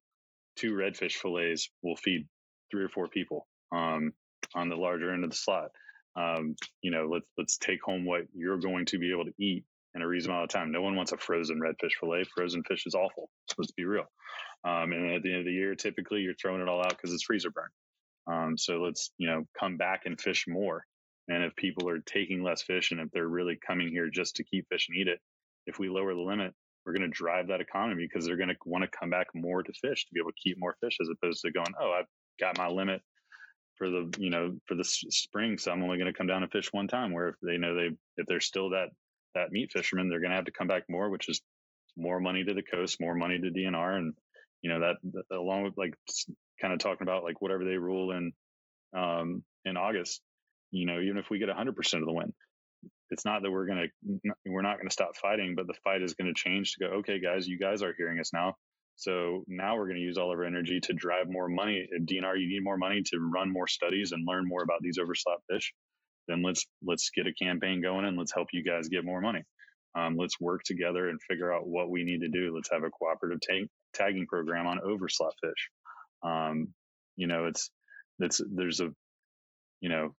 two 0.55 0.73
redfish 0.73 1.13
fillets 1.13 1.69
will 1.83 1.95
feed 1.95 2.27
three 2.71 2.83
or 2.83 2.89
four 2.89 3.07
people 3.07 3.47
um, 3.71 4.13
on 4.53 4.69
the 4.69 4.75
larger 4.75 5.13
end 5.13 5.23
of 5.23 5.29
the 5.29 5.35
slot. 5.35 5.69
Um, 6.17 6.55
you 6.81 6.91
know, 6.91 7.09
let's 7.11 7.25
let's 7.37 7.57
take 7.57 7.81
home 7.83 8.05
what 8.05 8.21
you're 8.33 8.59
going 8.59 8.85
to 8.87 8.99
be 8.99 9.11
able 9.11 9.25
to 9.25 9.33
eat 9.37 9.65
in 9.95 10.01
a 10.01 10.07
reasonable 10.07 10.35
amount 10.35 10.53
of 10.53 10.59
time. 10.59 10.71
No 10.71 10.81
one 10.81 10.95
wants 10.95 11.13
a 11.13 11.17
frozen 11.17 11.59
redfish 11.59 11.93
fillet. 11.99 12.25
Frozen 12.35 12.63
fish 12.63 12.85
is 12.85 12.93
awful. 12.93 13.29
Let's 13.57 13.71
be 13.71 13.85
real. 13.85 14.05
Um, 14.65 14.91
and 14.91 15.11
at 15.11 15.23
the 15.23 15.31
end 15.31 15.39
of 15.39 15.45
the 15.45 15.51
year, 15.51 15.73
typically 15.75 16.21
you're 16.21 16.35
throwing 16.35 16.61
it 16.61 16.67
all 16.67 16.81
out 16.81 16.89
because 16.89 17.13
it's 17.13 17.23
freezer 17.23 17.49
burn. 17.49 17.69
Um, 18.27 18.57
so 18.57 18.81
let's, 18.81 19.11
you 19.17 19.27
know, 19.27 19.45
come 19.57 19.77
back 19.77 20.01
and 20.05 20.19
fish 20.19 20.45
more. 20.47 20.83
And 21.27 21.43
if 21.43 21.55
people 21.55 21.89
are 21.89 21.99
taking 21.99 22.43
less 22.43 22.61
fish 22.61 22.91
and 22.91 22.99
if 22.99 23.09
they're 23.11 23.27
really 23.27 23.57
coming 23.65 23.89
here 23.89 24.09
just 24.09 24.35
to 24.35 24.43
keep 24.43 24.67
fish 24.69 24.87
and 24.89 24.97
eat 24.97 25.07
it, 25.07 25.19
if 25.65 25.79
we 25.79 25.89
lower 25.89 26.13
the 26.13 26.21
limit, 26.21 26.53
we're 26.85 26.93
going 26.93 27.09
to 27.09 27.15
drive 27.15 27.47
that 27.47 27.61
economy 27.61 28.07
because 28.07 28.25
they're 28.25 28.37
going 28.37 28.49
to 28.49 28.55
want 28.65 28.83
to 28.83 28.97
come 28.99 29.09
back 29.09 29.27
more 29.33 29.63
to 29.63 29.73
fish 29.73 30.05
to 30.05 30.13
be 30.13 30.19
able 30.19 30.31
to 30.31 30.37
keep 30.43 30.59
more 30.59 30.75
fish 30.81 30.97
as 31.01 31.09
opposed 31.09 31.41
to 31.41 31.51
going, 31.51 31.73
oh, 31.79 31.93
I've 31.99 32.05
got 32.39 32.57
my 32.57 32.67
limit 32.67 33.01
for 33.77 33.89
the, 33.89 34.13
you 34.19 34.29
know, 34.29 34.57
for 34.65 34.75
the 34.75 34.83
spring. 34.83 35.57
So 35.57 35.71
I'm 35.71 35.83
only 35.83 35.97
going 35.97 36.11
to 36.11 36.17
come 36.17 36.27
down 36.27 36.43
and 36.43 36.51
fish 36.51 36.71
one 36.71 36.87
time 36.87 37.11
where 37.11 37.29
if 37.29 37.35
they 37.41 37.57
know 37.57 37.75
they, 37.75 37.89
if 38.17 38.27
they're 38.27 38.39
still 38.39 38.71
that, 38.71 38.89
that 39.35 39.51
meat 39.51 39.71
fisherman, 39.71 40.09
they're 40.09 40.19
going 40.19 40.31
to 40.31 40.35
have 40.35 40.45
to 40.45 40.51
come 40.51 40.67
back 40.67 40.83
more, 40.89 41.09
which 41.09 41.29
is 41.29 41.41
more 41.97 42.19
money 42.19 42.43
to 42.43 42.53
the 42.53 42.63
coast, 42.63 42.99
more 42.99 43.15
money 43.15 43.39
to 43.39 43.49
DNR. 43.49 43.97
And 43.97 44.13
you 44.61 44.69
know 44.71 44.79
that, 44.79 44.95
that 45.29 45.35
along 45.37 45.63
with 45.63 45.77
like 45.77 45.93
kind 46.61 46.73
of 46.73 46.79
talking 46.79 47.07
about 47.07 47.23
like 47.23 47.41
whatever 47.41 47.63
they 47.63 47.77
rule 47.77 48.11
in 48.11 48.31
um, 48.95 49.43
in 49.65 49.77
August, 49.77 50.21
you 50.71 50.85
know, 50.85 50.99
even 50.99 51.17
if 51.17 51.29
we 51.29 51.39
get 51.39 51.49
100% 51.49 51.69
of 51.99 52.05
the 52.05 52.13
win, 52.13 52.33
it's 53.09 53.25
not 53.25 53.43
that 53.43 53.51
we're 53.51 53.67
going 53.67 53.87
to 53.87 54.31
we're 54.45 54.61
not 54.61 54.77
going 54.77 54.87
to 54.87 54.93
stop 54.93 55.15
fighting, 55.15 55.53
but 55.55 55.67
the 55.67 55.75
fight 55.83 56.01
is 56.01 56.13
going 56.13 56.33
to 56.33 56.33
change 56.33 56.73
to 56.73 56.85
go, 56.85 56.93
okay, 56.97 57.19
guys, 57.19 57.47
you 57.47 57.59
guys 57.59 57.81
are 57.81 57.93
hearing 57.97 58.19
us 58.19 58.31
now. 58.33 58.55
So 58.97 59.43
now 59.47 59.75
we're 59.75 59.87
going 59.87 59.97
to 59.97 60.01
use 60.01 60.17
all 60.17 60.31
of 60.31 60.39
our 60.39 60.45
energy 60.45 60.79
to 60.79 60.93
drive 60.93 61.29
more 61.29 61.49
money. 61.49 61.87
DNR, 62.01 62.39
you 62.39 62.47
need 62.47 62.63
more 62.63 62.77
money 62.77 63.03
to 63.03 63.19
run 63.19 63.51
more 63.51 63.67
studies 63.67 64.13
and 64.13 64.25
learn 64.25 64.47
more 64.47 64.63
about 64.63 64.79
these 64.81 64.97
overslot 64.97 65.37
fish. 65.49 65.73
Then 66.27 66.41
let's 66.43 66.65
let's 66.83 67.09
get 67.15 67.27
a 67.27 67.33
campaign 67.33 67.81
going 67.81 68.05
and 68.05 68.17
let's 68.17 68.33
help 68.33 68.47
you 68.53 68.63
guys 68.63 68.87
get 68.87 69.05
more 69.05 69.21
money. 69.21 69.43
Um, 69.95 70.17
let's 70.17 70.39
work 70.39 70.61
together 70.63 71.09
and 71.09 71.19
figure 71.21 71.53
out 71.53 71.67
what 71.67 71.89
we 71.89 72.03
need 72.03 72.21
to 72.21 72.27
do. 72.27 72.53
Let's 72.53 72.69
have 72.71 72.83
a 72.83 72.89
cooperative 72.89 73.39
tank 73.41 73.69
tagging 73.93 74.27
program 74.27 74.67
on 74.67 74.79
overslot 74.79 75.31
fish. 75.41 75.69
Um, 76.23 76.73
you 77.15 77.27
know, 77.27 77.45
it's 77.45 77.69
it's 78.19 78.41
there's 78.53 78.81
a 78.81 78.89
you 79.81 79.89
know 79.89 80.13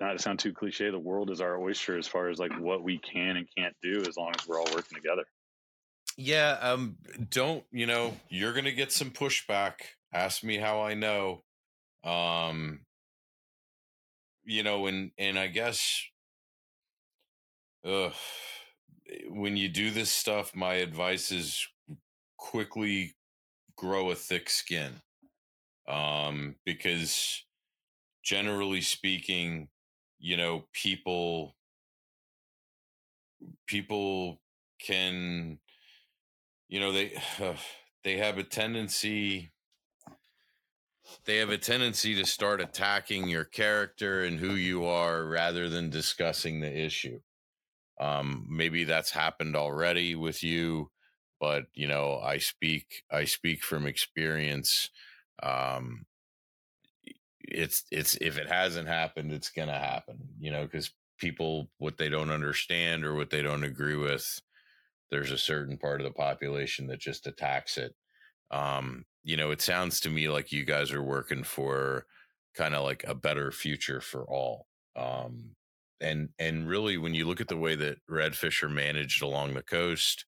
not 0.00 0.12
to 0.12 0.18
sound 0.18 0.38
too 0.38 0.52
cliche, 0.52 0.90
the 0.90 0.98
world 0.98 1.30
is 1.30 1.40
our 1.40 1.60
oyster 1.60 1.98
as 1.98 2.06
far 2.06 2.30
as 2.30 2.38
like 2.38 2.58
what 2.58 2.82
we 2.82 2.98
can 2.98 3.36
and 3.36 3.46
can't 3.56 3.76
do 3.82 4.02
as 4.08 4.16
long 4.16 4.32
as 4.38 4.48
we're 4.48 4.58
all 4.58 4.72
working 4.74 4.96
together. 4.96 5.24
Yeah, 6.16 6.58
um 6.60 6.96
don't, 7.30 7.64
you 7.70 7.86
know, 7.86 8.16
you're 8.28 8.52
to 8.52 8.72
get 8.72 8.92
some 8.92 9.10
pushback. 9.10 9.74
Ask 10.12 10.42
me 10.42 10.56
how 10.56 10.80
I 10.80 10.94
know. 10.94 11.42
Um 12.02 12.80
you 14.44 14.62
know, 14.62 14.86
and 14.86 15.10
and 15.18 15.38
I 15.38 15.48
guess 15.48 16.02
uh 17.84 18.10
when 19.28 19.56
you 19.56 19.68
do 19.68 19.90
this 19.90 20.10
stuff, 20.10 20.54
my 20.54 20.74
advice 20.74 21.32
is 21.32 21.66
quickly 22.36 23.14
grow 23.76 24.10
a 24.10 24.14
thick 24.14 24.48
skin. 24.50 24.92
Um, 25.88 26.54
because 26.64 27.44
generally 28.22 28.80
speaking, 28.80 29.68
you 30.18 30.36
know, 30.36 30.66
people 30.72 31.56
people 33.66 34.40
can 34.80 35.58
you 36.68 36.80
know 36.80 36.92
they 36.92 37.14
uh, 37.40 37.54
they 38.04 38.16
have 38.16 38.38
a 38.38 38.44
tendency 38.44 39.50
they 41.24 41.36
have 41.38 41.50
a 41.50 41.58
tendency 41.58 42.14
to 42.14 42.24
start 42.24 42.60
attacking 42.60 43.28
your 43.28 43.44
character 43.44 44.24
and 44.24 44.38
who 44.38 44.54
you 44.54 44.84
are 44.84 45.26
rather 45.26 45.68
than 45.68 45.90
discussing 45.90 46.60
the 46.60 46.78
issue 46.78 47.20
um, 48.00 48.46
maybe 48.48 48.84
that's 48.84 49.10
happened 49.10 49.56
already 49.56 50.14
with 50.14 50.42
you 50.42 50.90
but 51.40 51.66
you 51.74 51.86
know 51.86 52.18
i 52.22 52.38
speak 52.38 53.02
i 53.10 53.24
speak 53.24 53.62
from 53.62 53.86
experience 53.86 54.90
um 55.42 56.04
it's 57.42 57.84
it's 57.90 58.16
if 58.16 58.38
it 58.38 58.48
hasn't 58.48 58.86
happened 58.86 59.32
it's 59.32 59.50
gonna 59.50 59.78
happen 59.78 60.18
you 60.38 60.50
know 60.50 60.64
because 60.64 60.90
people 61.18 61.68
what 61.78 61.98
they 61.98 62.08
don't 62.08 62.30
understand 62.30 63.04
or 63.04 63.14
what 63.14 63.30
they 63.30 63.42
don't 63.42 63.64
agree 63.64 63.96
with 63.96 64.40
there's 65.10 65.30
a 65.30 65.38
certain 65.38 65.76
part 65.76 66.00
of 66.00 66.04
the 66.04 66.12
population 66.12 66.86
that 66.86 67.00
just 67.00 67.26
attacks 67.26 67.76
it. 67.76 67.94
Um, 68.50 69.04
you 69.22 69.36
know, 69.36 69.50
it 69.50 69.60
sounds 69.60 70.00
to 70.00 70.10
me 70.10 70.28
like 70.28 70.52
you 70.52 70.64
guys 70.64 70.92
are 70.92 71.02
working 71.02 71.44
for 71.44 72.06
kind 72.54 72.74
of 72.74 72.84
like 72.84 73.04
a 73.06 73.14
better 73.14 73.52
future 73.52 74.00
for 74.00 74.24
all. 74.24 74.66
Um, 74.96 75.56
and 76.00 76.30
and 76.38 76.68
really, 76.68 76.96
when 76.96 77.14
you 77.14 77.26
look 77.26 77.40
at 77.40 77.48
the 77.48 77.56
way 77.56 77.74
that 77.76 77.98
redfish 78.10 78.62
are 78.62 78.68
managed 78.68 79.22
along 79.22 79.54
the 79.54 79.62
coast, 79.62 80.24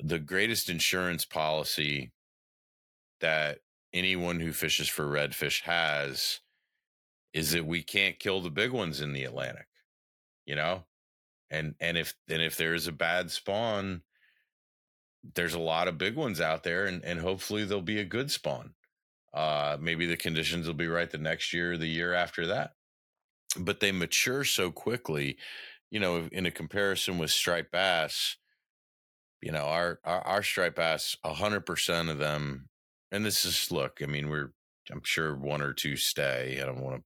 the 0.00 0.18
greatest 0.18 0.70
insurance 0.70 1.24
policy 1.24 2.12
that 3.20 3.58
anyone 3.92 4.40
who 4.40 4.52
fishes 4.52 4.88
for 4.88 5.04
redfish 5.04 5.62
has 5.62 6.40
is 7.32 7.52
that 7.52 7.66
we 7.66 7.82
can't 7.82 8.18
kill 8.18 8.40
the 8.40 8.50
big 8.50 8.72
ones 8.72 9.00
in 9.00 9.12
the 9.12 9.24
Atlantic. 9.24 9.66
You 10.46 10.56
know, 10.56 10.86
and 11.50 11.74
and 11.80 11.98
if 11.98 12.14
and 12.28 12.40
if 12.40 12.56
there 12.56 12.74
is 12.74 12.86
a 12.86 12.92
bad 12.92 13.30
spawn 13.30 14.02
there's 15.34 15.54
a 15.54 15.58
lot 15.58 15.88
of 15.88 15.98
big 15.98 16.14
ones 16.14 16.40
out 16.40 16.62
there 16.62 16.86
and, 16.86 17.04
and 17.04 17.20
hopefully 17.20 17.64
there'll 17.64 17.82
be 17.82 18.00
a 18.00 18.04
good 18.04 18.30
spawn. 18.30 18.74
Uh, 19.34 19.76
maybe 19.80 20.06
the 20.06 20.16
conditions 20.16 20.66
will 20.66 20.74
be 20.74 20.88
right 20.88 21.10
the 21.10 21.18
next 21.18 21.52
year, 21.52 21.76
the 21.76 21.86
year 21.86 22.14
after 22.14 22.46
that. 22.46 22.72
But 23.58 23.80
they 23.80 23.92
mature 23.92 24.44
so 24.44 24.70
quickly, 24.70 25.36
you 25.90 26.00
know, 26.00 26.28
in 26.32 26.46
a 26.46 26.50
comparison 26.50 27.18
with 27.18 27.30
striped 27.30 27.72
bass, 27.72 28.36
you 29.40 29.52
know, 29.52 29.64
our, 29.64 30.00
our, 30.04 30.20
our 30.20 30.42
striped 30.42 30.76
bass, 30.76 31.16
hundred 31.24 31.60
percent 31.60 32.08
of 32.08 32.18
them, 32.18 32.68
and 33.10 33.24
this 33.24 33.44
is, 33.44 33.70
look, 33.70 34.00
I 34.02 34.06
mean, 34.06 34.28
we're, 34.28 34.52
I'm 34.90 35.02
sure 35.04 35.34
one 35.34 35.62
or 35.62 35.72
two 35.72 35.96
stay. 35.96 36.58
I 36.62 36.66
don't 36.66 36.80
want 36.80 36.96
to, 36.96 37.02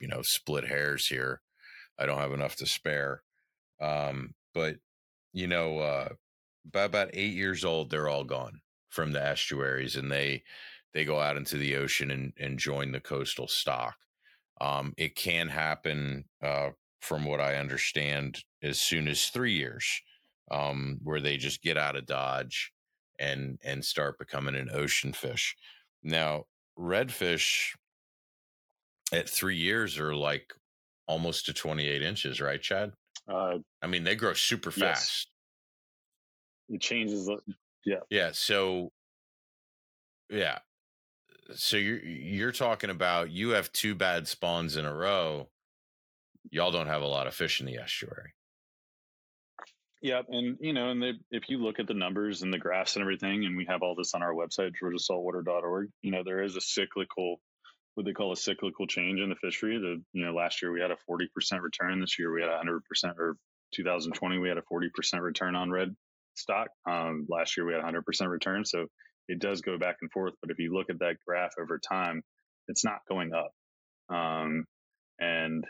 you 0.00 0.08
know, 0.08 0.22
split 0.22 0.66
hairs 0.66 1.06
here. 1.06 1.40
I 1.98 2.06
don't 2.06 2.18
have 2.18 2.32
enough 2.32 2.56
to 2.56 2.66
spare. 2.66 3.22
Um, 3.80 4.34
but 4.52 4.76
you 5.32 5.46
know, 5.46 5.78
uh, 5.78 6.08
by 6.70 6.82
about 6.82 7.10
eight 7.12 7.34
years 7.34 7.64
old, 7.64 7.90
they're 7.90 8.08
all 8.08 8.24
gone 8.24 8.60
from 8.90 9.12
the 9.12 9.24
estuaries, 9.24 9.96
and 9.96 10.10
they 10.10 10.42
they 10.92 11.04
go 11.04 11.20
out 11.20 11.36
into 11.36 11.56
the 11.56 11.76
ocean 11.76 12.10
and, 12.10 12.32
and 12.38 12.58
join 12.58 12.92
the 12.92 13.00
coastal 13.00 13.48
stock. 13.48 13.96
Um, 14.60 14.94
it 14.96 15.16
can 15.16 15.48
happen, 15.48 16.24
uh, 16.40 16.70
from 17.00 17.24
what 17.24 17.40
I 17.40 17.56
understand, 17.56 18.44
as 18.62 18.80
soon 18.80 19.08
as 19.08 19.28
three 19.28 19.52
years, 19.52 20.00
um, 20.50 21.00
where 21.02 21.20
they 21.20 21.36
just 21.36 21.62
get 21.62 21.76
out 21.76 21.96
of 21.96 22.06
Dodge 22.06 22.72
and 23.18 23.58
and 23.64 23.84
start 23.84 24.18
becoming 24.18 24.54
an 24.54 24.70
ocean 24.72 25.12
fish. 25.12 25.56
Now, 26.02 26.44
redfish 26.78 27.74
at 29.12 29.28
three 29.28 29.56
years 29.56 29.98
are 29.98 30.14
like 30.14 30.52
almost 31.06 31.46
to 31.46 31.52
28 31.52 32.02
inches, 32.02 32.40
right, 32.40 32.60
Chad? 32.60 32.92
Uh, 33.28 33.58
I 33.82 33.86
mean, 33.86 34.04
they 34.04 34.16
grow 34.16 34.34
super 34.34 34.70
fast. 34.70 35.28
It 36.68 36.80
changes. 36.80 37.30
Yeah. 37.84 37.96
Yeah. 38.10 38.30
So, 38.32 38.90
yeah. 40.30 40.58
So 41.54 41.76
you're 41.76 42.02
you're 42.02 42.52
talking 42.52 42.90
about 42.90 43.30
you 43.30 43.50
have 43.50 43.70
two 43.72 43.94
bad 43.94 44.26
spawns 44.26 44.76
in 44.76 44.86
a 44.86 44.94
row. 44.94 45.48
Y'all 46.50 46.72
don't 46.72 46.86
have 46.86 47.02
a 47.02 47.06
lot 47.06 47.26
of 47.26 47.34
fish 47.34 47.60
in 47.60 47.66
the 47.66 47.76
estuary. 47.76 48.32
Yeah, 50.04 50.20
and 50.28 50.58
you 50.60 50.74
know, 50.74 50.90
and 50.90 51.02
they, 51.02 51.12
if 51.30 51.48
you 51.48 51.56
look 51.56 51.78
at 51.78 51.86
the 51.86 51.94
numbers 51.94 52.42
and 52.42 52.52
the 52.52 52.58
graphs 52.58 52.96
and 52.96 53.02
everything, 53.02 53.46
and 53.46 53.56
we 53.56 53.64
have 53.66 53.82
all 53.82 53.94
this 53.94 54.14
on 54.14 54.22
our 54.22 54.34
website, 54.34 54.72
georgiasaltwater.org, 54.82 55.88
you 56.02 56.10
know, 56.10 56.22
there 56.22 56.42
is 56.42 56.56
a 56.56 56.60
cyclical, 56.60 57.40
what 57.94 58.04
they 58.04 58.12
call 58.12 58.30
a 58.30 58.36
cyclical 58.36 58.86
change 58.86 59.20
in 59.20 59.30
the 59.30 59.34
fishery. 59.36 59.78
The 59.78 60.02
you 60.12 60.26
know, 60.26 60.34
last 60.34 60.60
year 60.60 60.72
we 60.72 60.80
had 60.82 60.90
a 60.90 60.96
forty 61.06 61.26
percent 61.34 61.62
return. 61.62 62.00
This 62.00 62.18
year 62.18 62.32
we 62.32 62.42
had 62.42 62.50
a 62.50 62.56
hundred 62.58 62.84
percent, 62.84 63.16
or 63.18 63.36
2020 63.72 64.38
we 64.38 64.48
had 64.48 64.58
a 64.58 64.62
forty 64.62 64.90
percent 64.94 65.22
return 65.22 65.56
on 65.56 65.70
red 65.70 65.96
stock. 66.34 66.68
Um, 66.88 67.26
last 67.28 67.56
year 67.56 67.66
we 67.66 67.74
had 67.74 67.82
100% 67.82 68.28
return, 68.28 68.64
so 68.64 68.86
it 69.28 69.38
does 69.38 69.62
go 69.62 69.78
back 69.78 69.96
and 70.02 70.10
forth. 70.10 70.34
But 70.40 70.50
if 70.50 70.58
you 70.58 70.74
look 70.74 70.90
at 70.90 70.98
that 71.00 71.16
graph 71.26 71.52
over 71.60 71.78
time, 71.78 72.22
it's 72.68 72.84
not 72.84 72.98
going 73.08 73.32
up. 73.32 73.50
Um, 74.14 74.64
and 75.18 75.64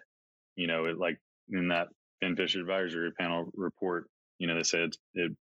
you 0.57 0.67
know, 0.67 0.87
it 0.87 0.99
like 0.99 1.19
in 1.51 1.69
that 1.69 1.89
FinFish 2.23 2.59
Advisory 2.59 3.13
Panel 3.13 3.51
report, 3.55 4.07
you 4.39 4.47
know, 4.47 4.57
they 4.57 4.63
said 4.63 4.91
it, 5.15 5.33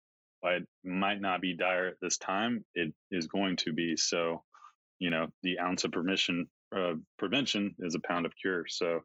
it 0.43 0.67
might 0.83 1.21
not 1.21 1.41
be 1.41 1.55
dire 1.55 1.88
at 1.88 1.99
this 2.01 2.17
time. 2.17 2.65
It 2.75 2.93
is 3.12 3.27
going 3.27 3.57
to 3.57 3.73
be. 3.73 3.95
So, 3.95 4.43
you 4.99 5.09
know, 5.09 5.27
the 5.43 5.59
ounce 5.59 5.83
of 5.83 5.91
permission 5.91 6.47
uh, 6.75 6.93
prevention 7.17 7.75
is 7.79 7.95
a 7.95 8.07
pound 8.07 8.25
of 8.25 8.33
cure. 8.39 8.65
So, 8.67 8.99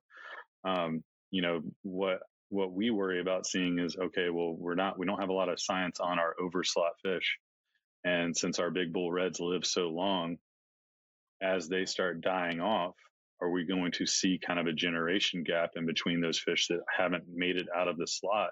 um, 0.64 1.02
you 1.30 1.42
know, 1.42 1.60
what 1.82 2.20
what 2.50 2.72
we 2.72 2.90
worry 2.90 3.20
about 3.20 3.46
seeing 3.46 3.78
is 3.78 3.96
okay, 3.96 4.30
well, 4.30 4.54
we're 4.58 4.74
not, 4.74 4.98
we 4.98 5.06
don't 5.06 5.20
have 5.20 5.28
a 5.28 5.34
lot 5.34 5.48
of 5.48 5.60
science 5.60 6.00
on 6.00 6.18
our 6.18 6.34
overslot 6.40 6.92
fish. 7.02 7.38
And 8.04 8.36
since 8.36 8.58
our 8.58 8.70
big 8.70 8.92
bull 8.92 9.12
reds 9.12 9.40
live 9.40 9.66
so 9.66 9.88
long, 9.88 10.38
as 11.42 11.68
they 11.68 11.84
start 11.84 12.20
dying 12.20 12.60
off, 12.60 12.94
are 13.40 13.50
we 13.50 13.64
going 13.64 13.92
to 13.92 14.06
see 14.06 14.40
kind 14.44 14.58
of 14.58 14.66
a 14.66 14.72
generation 14.72 15.44
gap 15.44 15.70
in 15.76 15.86
between 15.86 16.20
those 16.20 16.38
fish 16.38 16.68
that 16.68 16.80
haven't 16.96 17.24
made 17.32 17.56
it 17.56 17.66
out 17.74 17.88
of 17.88 17.96
the 17.96 18.06
slot 18.06 18.50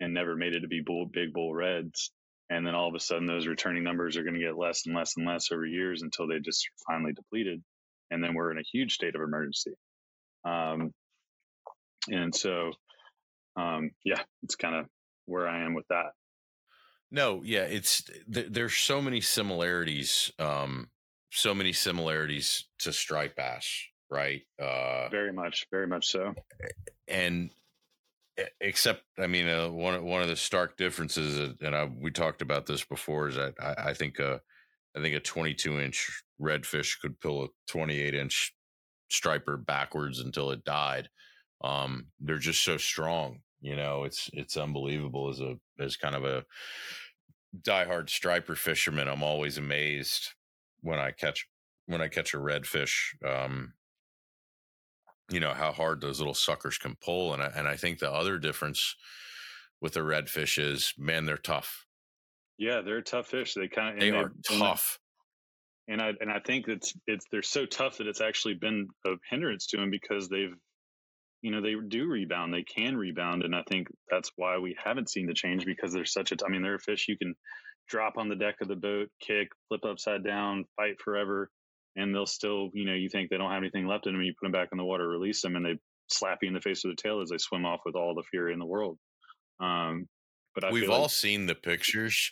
and 0.00 0.12
never 0.12 0.34
made 0.34 0.54
it 0.54 0.60
to 0.60 0.68
be 0.68 0.80
bull, 0.80 1.06
big 1.06 1.32
bull 1.32 1.54
reds? 1.54 2.10
And 2.50 2.66
then 2.66 2.74
all 2.74 2.88
of 2.88 2.94
a 2.94 3.00
sudden, 3.00 3.26
those 3.26 3.46
returning 3.46 3.84
numbers 3.84 4.16
are 4.16 4.22
going 4.22 4.34
to 4.34 4.40
get 4.40 4.58
less 4.58 4.86
and 4.86 4.94
less 4.94 5.14
and 5.16 5.26
less 5.26 5.50
over 5.52 5.66
years 5.66 6.02
until 6.02 6.26
they 6.26 6.38
just 6.40 6.68
finally 6.88 7.12
depleted. 7.12 7.62
And 8.10 8.22
then 8.22 8.34
we're 8.34 8.52
in 8.52 8.58
a 8.58 8.70
huge 8.72 8.94
state 8.94 9.14
of 9.14 9.20
emergency. 9.20 9.72
Um, 10.44 10.92
and 12.08 12.34
so 12.34 12.72
um, 13.56 13.90
yeah, 14.04 14.20
it's 14.42 14.54
kind 14.54 14.74
of 14.74 14.86
where 15.26 15.48
I 15.48 15.64
am 15.64 15.74
with 15.74 15.86
that. 15.88 16.12
No, 17.10 17.42
yeah, 17.44 17.62
it's 17.62 18.02
th- 18.32 18.48
there's 18.50 18.74
so 18.74 19.00
many 19.00 19.20
similarities, 19.20 20.32
um, 20.38 20.90
so 21.30 21.54
many 21.54 21.72
similarities 21.72 22.64
to 22.80 22.92
striped 22.92 23.36
bass, 23.36 23.66
right? 24.10 24.42
Uh, 24.60 25.08
very 25.08 25.32
much, 25.32 25.66
very 25.70 25.86
much 25.86 26.08
so. 26.08 26.34
And 27.06 27.50
except, 28.60 29.04
I 29.18 29.28
mean, 29.28 29.48
uh, 29.48 29.68
one 29.68 30.04
one 30.04 30.22
of 30.22 30.28
the 30.28 30.36
stark 30.36 30.76
differences, 30.76 31.54
and 31.60 31.76
I, 31.76 31.84
we 31.84 32.10
talked 32.10 32.42
about 32.42 32.66
this 32.66 32.84
before, 32.84 33.28
is 33.28 33.36
that 33.36 33.54
I, 33.60 33.90
I 33.90 33.94
think 33.94 34.18
a 34.18 34.40
I 34.96 35.00
think 35.00 35.14
a 35.14 35.20
22 35.20 35.78
inch 35.78 36.22
redfish 36.40 37.00
could 37.00 37.20
pull 37.20 37.44
a 37.44 37.48
28 37.68 38.14
inch 38.14 38.54
striper 39.10 39.56
backwards 39.56 40.20
until 40.20 40.50
it 40.50 40.64
died. 40.64 41.08
Um, 41.62 42.08
they're 42.20 42.38
just 42.38 42.62
so 42.62 42.76
strong 42.76 43.40
you 43.60 43.76
know, 43.76 44.04
it's 44.04 44.30
it's 44.32 44.56
unbelievable 44.56 45.28
as 45.28 45.40
a 45.40 45.56
as 45.78 45.96
kind 45.96 46.14
of 46.14 46.24
a 46.24 46.44
diehard 47.62 48.10
striper 48.10 48.54
fisherman. 48.54 49.08
I'm 49.08 49.22
always 49.22 49.58
amazed 49.58 50.34
when 50.80 50.98
I 50.98 51.10
catch 51.10 51.48
when 51.86 52.00
I 52.00 52.08
catch 52.08 52.34
a 52.34 52.38
redfish. 52.38 53.14
Um, 53.24 53.74
you 55.30 55.40
know 55.40 55.54
how 55.54 55.72
hard 55.72 56.00
those 56.00 56.18
little 56.18 56.34
suckers 56.34 56.78
can 56.78 56.96
pull, 57.02 57.32
and 57.32 57.42
I, 57.42 57.46
and 57.46 57.66
I 57.66 57.76
think 57.76 57.98
the 57.98 58.12
other 58.12 58.38
difference 58.38 58.94
with 59.80 59.94
the 59.94 60.00
redfish 60.00 60.58
is, 60.62 60.94
man, 60.96 61.26
they're 61.26 61.36
tough. 61.36 61.86
Yeah, 62.58 62.80
they're 62.80 63.02
tough 63.02 63.28
fish. 63.28 63.54
They 63.54 63.68
kind 63.68 63.94
of 63.94 64.00
they 64.00 64.10
are 64.10 64.32
tough. 64.48 64.98
And 65.88 66.00
I 66.00 66.12
and 66.20 66.30
I 66.30 66.40
think 66.40 66.68
it's 66.68 66.94
it's 67.06 67.26
they're 67.30 67.42
so 67.42 67.66
tough 67.66 67.98
that 67.98 68.06
it's 68.06 68.20
actually 68.20 68.54
been 68.54 68.88
a 69.06 69.10
hindrance 69.28 69.66
to 69.68 69.76
them 69.76 69.90
because 69.90 70.28
they've 70.28 70.54
you 71.42 71.50
know, 71.50 71.60
they 71.60 71.74
do 71.88 72.06
rebound. 72.06 72.52
They 72.52 72.62
can 72.62 72.96
rebound. 72.96 73.42
And 73.42 73.54
I 73.54 73.62
think 73.68 73.88
that's 74.10 74.30
why 74.36 74.58
we 74.58 74.76
haven't 74.82 75.10
seen 75.10 75.26
the 75.26 75.34
change 75.34 75.64
because 75.64 75.92
there's 75.92 76.12
such 76.12 76.32
a, 76.32 76.36
I 76.44 76.48
mean, 76.48 76.62
there 76.62 76.72
are 76.72 76.76
a 76.76 76.80
fish 76.80 77.06
you 77.08 77.18
can 77.18 77.34
drop 77.88 78.14
on 78.16 78.28
the 78.28 78.36
deck 78.36 78.56
of 78.60 78.68
the 78.68 78.76
boat, 78.76 79.08
kick, 79.20 79.48
flip 79.68 79.84
upside 79.84 80.24
down, 80.24 80.64
fight 80.76 81.00
forever. 81.04 81.50
And 81.94 82.14
they'll 82.14 82.26
still, 82.26 82.70
you 82.74 82.84
know, 82.84 82.94
you 82.94 83.08
think 83.08 83.30
they 83.30 83.38
don't 83.38 83.50
have 83.50 83.62
anything 83.62 83.86
left 83.86 84.06
in 84.06 84.12
them. 84.12 84.22
You 84.22 84.34
put 84.38 84.46
them 84.46 84.52
back 84.52 84.68
in 84.72 84.78
the 84.78 84.84
water, 84.84 85.08
release 85.08 85.40
them, 85.40 85.56
and 85.56 85.64
they 85.64 85.78
slap 86.08 86.38
you 86.42 86.48
in 86.48 86.54
the 86.54 86.60
face 86.60 86.84
with 86.84 86.96
the 86.96 87.02
tail 87.02 87.22
as 87.22 87.30
they 87.30 87.38
swim 87.38 87.64
off 87.64 87.80
with 87.86 87.96
all 87.96 88.14
the 88.14 88.22
fury 88.22 88.52
in 88.52 88.58
the 88.58 88.66
world. 88.66 88.98
Um, 89.60 90.08
but 90.54 90.64
I 90.64 90.70
we've 90.70 90.90
all 90.90 91.02
like, 91.02 91.10
seen 91.10 91.46
the 91.46 91.54
pictures 91.54 92.30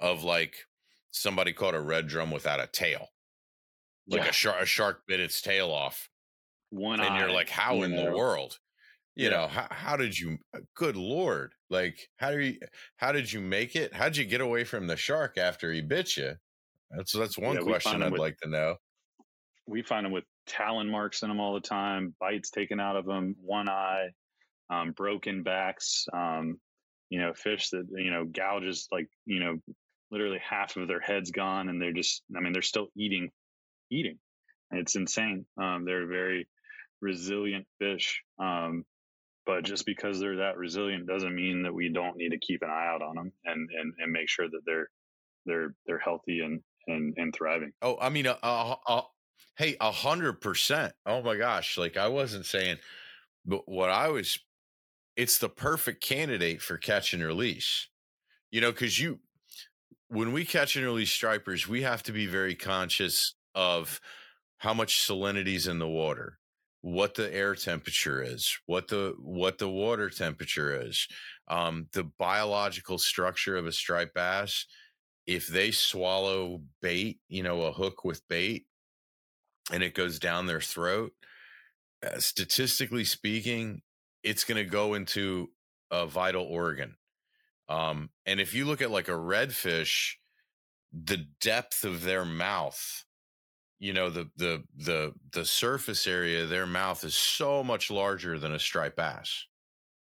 of 0.00 0.24
like 0.24 0.54
somebody 1.10 1.52
caught 1.52 1.74
a 1.74 1.80
red 1.80 2.06
drum 2.06 2.30
without 2.30 2.60
a 2.60 2.66
tail, 2.66 3.08
like 4.08 4.22
yeah. 4.22 4.28
a 4.28 4.32
shark. 4.32 4.62
A 4.62 4.66
shark 4.66 5.02
bit 5.06 5.20
its 5.20 5.40
tail 5.40 5.70
off, 5.70 6.08
one 6.72 7.00
eye. 7.00 7.06
and 7.06 7.14
eye, 7.14 7.18
you're 7.20 7.30
like 7.30 7.50
how 7.50 7.76
you 7.76 7.84
in 7.84 7.94
know. 7.94 8.04
the 8.04 8.16
world 8.16 8.58
you 9.14 9.26
yeah. 9.26 9.30
know 9.30 9.46
how, 9.46 9.66
how 9.70 9.96
did 9.96 10.18
you 10.18 10.38
uh, 10.54 10.60
good 10.74 10.96
lord 10.96 11.52
like 11.70 12.08
how 12.16 12.30
do 12.30 12.40
you 12.40 12.58
how 12.96 13.12
did 13.12 13.30
you 13.30 13.40
make 13.40 13.76
it 13.76 13.94
how'd 13.94 14.16
you 14.16 14.24
get 14.24 14.40
away 14.40 14.64
from 14.64 14.86
the 14.86 14.96
shark 14.96 15.36
after 15.36 15.70
he 15.72 15.82
bit 15.82 16.16
you 16.16 16.32
that's 16.96 17.12
that's 17.12 17.38
one 17.38 17.56
yeah, 17.56 17.62
question 17.62 18.02
i'd 18.02 18.12
with, 18.12 18.20
like 18.20 18.36
to 18.38 18.48
know 18.48 18.76
we 19.66 19.82
find 19.82 20.06
them 20.06 20.12
with 20.12 20.24
talon 20.46 20.90
marks 20.90 21.22
in 21.22 21.28
them 21.28 21.40
all 21.40 21.54
the 21.54 21.60
time 21.60 22.14
bites 22.18 22.50
taken 22.50 22.80
out 22.80 22.96
of 22.96 23.04
them 23.04 23.36
one 23.40 23.68
eye 23.68 24.08
um, 24.70 24.92
broken 24.92 25.42
backs 25.42 26.06
um, 26.14 26.58
you 27.10 27.20
know 27.20 27.34
fish 27.34 27.68
that 27.70 27.84
you 27.94 28.10
know 28.10 28.24
gouges 28.24 28.88
like 28.90 29.08
you 29.26 29.40
know 29.40 29.58
literally 30.10 30.40
half 30.42 30.76
of 30.76 30.88
their 30.88 31.00
heads 31.00 31.30
gone 31.30 31.68
and 31.68 31.80
they're 31.80 31.92
just 31.92 32.22
i 32.36 32.40
mean 32.40 32.52
they're 32.52 32.62
still 32.62 32.88
eating 32.96 33.30
eating 33.90 34.18
it's 34.70 34.96
insane 34.96 35.44
um, 35.60 35.84
they're 35.84 36.06
very 36.06 36.48
resilient 37.02 37.66
fish. 37.78 38.22
Um, 38.38 38.84
but 39.44 39.64
just 39.64 39.84
because 39.84 40.20
they're 40.20 40.36
that 40.36 40.56
resilient 40.56 41.06
doesn't 41.06 41.34
mean 41.34 41.64
that 41.64 41.74
we 41.74 41.88
don't 41.92 42.16
need 42.16 42.30
to 42.30 42.38
keep 42.38 42.62
an 42.62 42.70
eye 42.70 42.86
out 42.86 43.02
on 43.02 43.16
them 43.16 43.32
and 43.44 43.68
and, 43.78 43.92
and 43.98 44.12
make 44.12 44.28
sure 44.28 44.48
that 44.48 44.60
they're 44.64 44.88
they're 45.44 45.74
they're 45.86 45.98
healthy 45.98 46.40
and 46.40 46.60
and 46.86 47.14
and 47.16 47.34
thriving. 47.34 47.72
Oh, 47.82 47.98
I 48.00 48.08
mean, 48.08 48.28
uh, 48.28 48.36
uh, 48.42 49.02
hey, 49.56 49.76
a 49.80 49.90
hundred 49.90 50.40
percent. 50.40 50.94
Oh 51.04 51.22
my 51.22 51.36
gosh, 51.36 51.76
like 51.76 51.96
I 51.96 52.08
wasn't 52.08 52.46
saying, 52.46 52.78
but 53.44 53.68
what 53.68 53.90
I 53.90 54.08
was, 54.08 54.38
it's 55.16 55.38
the 55.38 55.48
perfect 55.48 56.02
candidate 56.02 56.62
for 56.62 56.78
catch 56.78 57.12
and 57.12 57.22
release. 57.22 57.88
You 58.52 58.60
know, 58.60 58.70
because 58.70 58.98
you, 59.00 59.18
when 60.08 60.32
we 60.32 60.44
catch 60.44 60.76
and 60.76 60.84
release 60.84 61.10
stripers, 61.10 61.66
we 61.66 61.82
have 61.82 62.02
to 62.04 62.12
be 62.12 62.26
very 62.26 62.54
conscious 62.54 63.34
of 63.54 64.00
how 64.58 64.74
much 64.74 65.06
salinity 65.06 65.54
is 65.54 65.66
in 65.66 65.78
the 65.78 65.88
water 65.88 66.38
what 66.82 67.14
the 67.14 67.32
air 67.32 67.54
temperature 67.54 68.22
is, 68.22 68.58
what 68.66 68.88
the 68.88 69.14
what 69.18 69.58
the 69.58 69.68
water 69.68 70.10
temperature 70.10 70.82
is, 70.82 71.08
um, 71.48 71.86
the 71.92 72.04
biological 72.04 72.98
structure 72.98 73.56
of 73.56 73.66
a 73.66 73.72
striped 73.72 74.14
bass. 74.14 74.66
If 75.24 75.46
they 75.46 75.70
swallow 75.70 76.62
bait, 76.80 77.20
you 77.28 77.44
know, 77.44 77.62
a 77.62 77.72
hook 77.72 78.04
with 78.04 78.26
bait, 78.28 78.66
and 79.70 79.82
it 79.82 79.94
goes 79.94 80.18
down 80.18 80.46
their 80.46 80.60
throat, 80.60 81.12
uh, 82.04 82.18
statistically 82.18 83.04
speaking, 83.04 83.82
it's 84.24 84.42
going 84.42 84.62
to 84.62 84.68
go 84.68 84.94
into 84.94 85.50
a 85.92 86.06
vital 86.06 86.44
organ. 86.44 86.96
Um, 87.68 88.10
and 88.26 88.40
if 88.40 88.54
you 88.54 88.64
look 88.64 88.82
at 88.82 88.90
like 88.90 89.08
a 89.08 89.12
redfish, 89.12 90.14
the 90.92 91.26
depth 91.40 91.84
of 91.84 92.02
their 92.02 92.24
mouth 92.24 93.04
you 93.82 93.92
know 93.92 94.10
the 94.10 94.30
the 94.36 94.64
the 94.76 95.14
the 95.32 95.44
surface 95.44 96.06
area 96.06 96.44
of 96.44 96.50
their 96.50 96.66
mouth 96.66 97.04
is 97.04 97.14
so 97.14 97.64
much 97.64 97.90
larger 97.90 98.38
than 98.38 98.54
a 98.54 98.60
striped 98.60 98.96
bass 98.96 99.46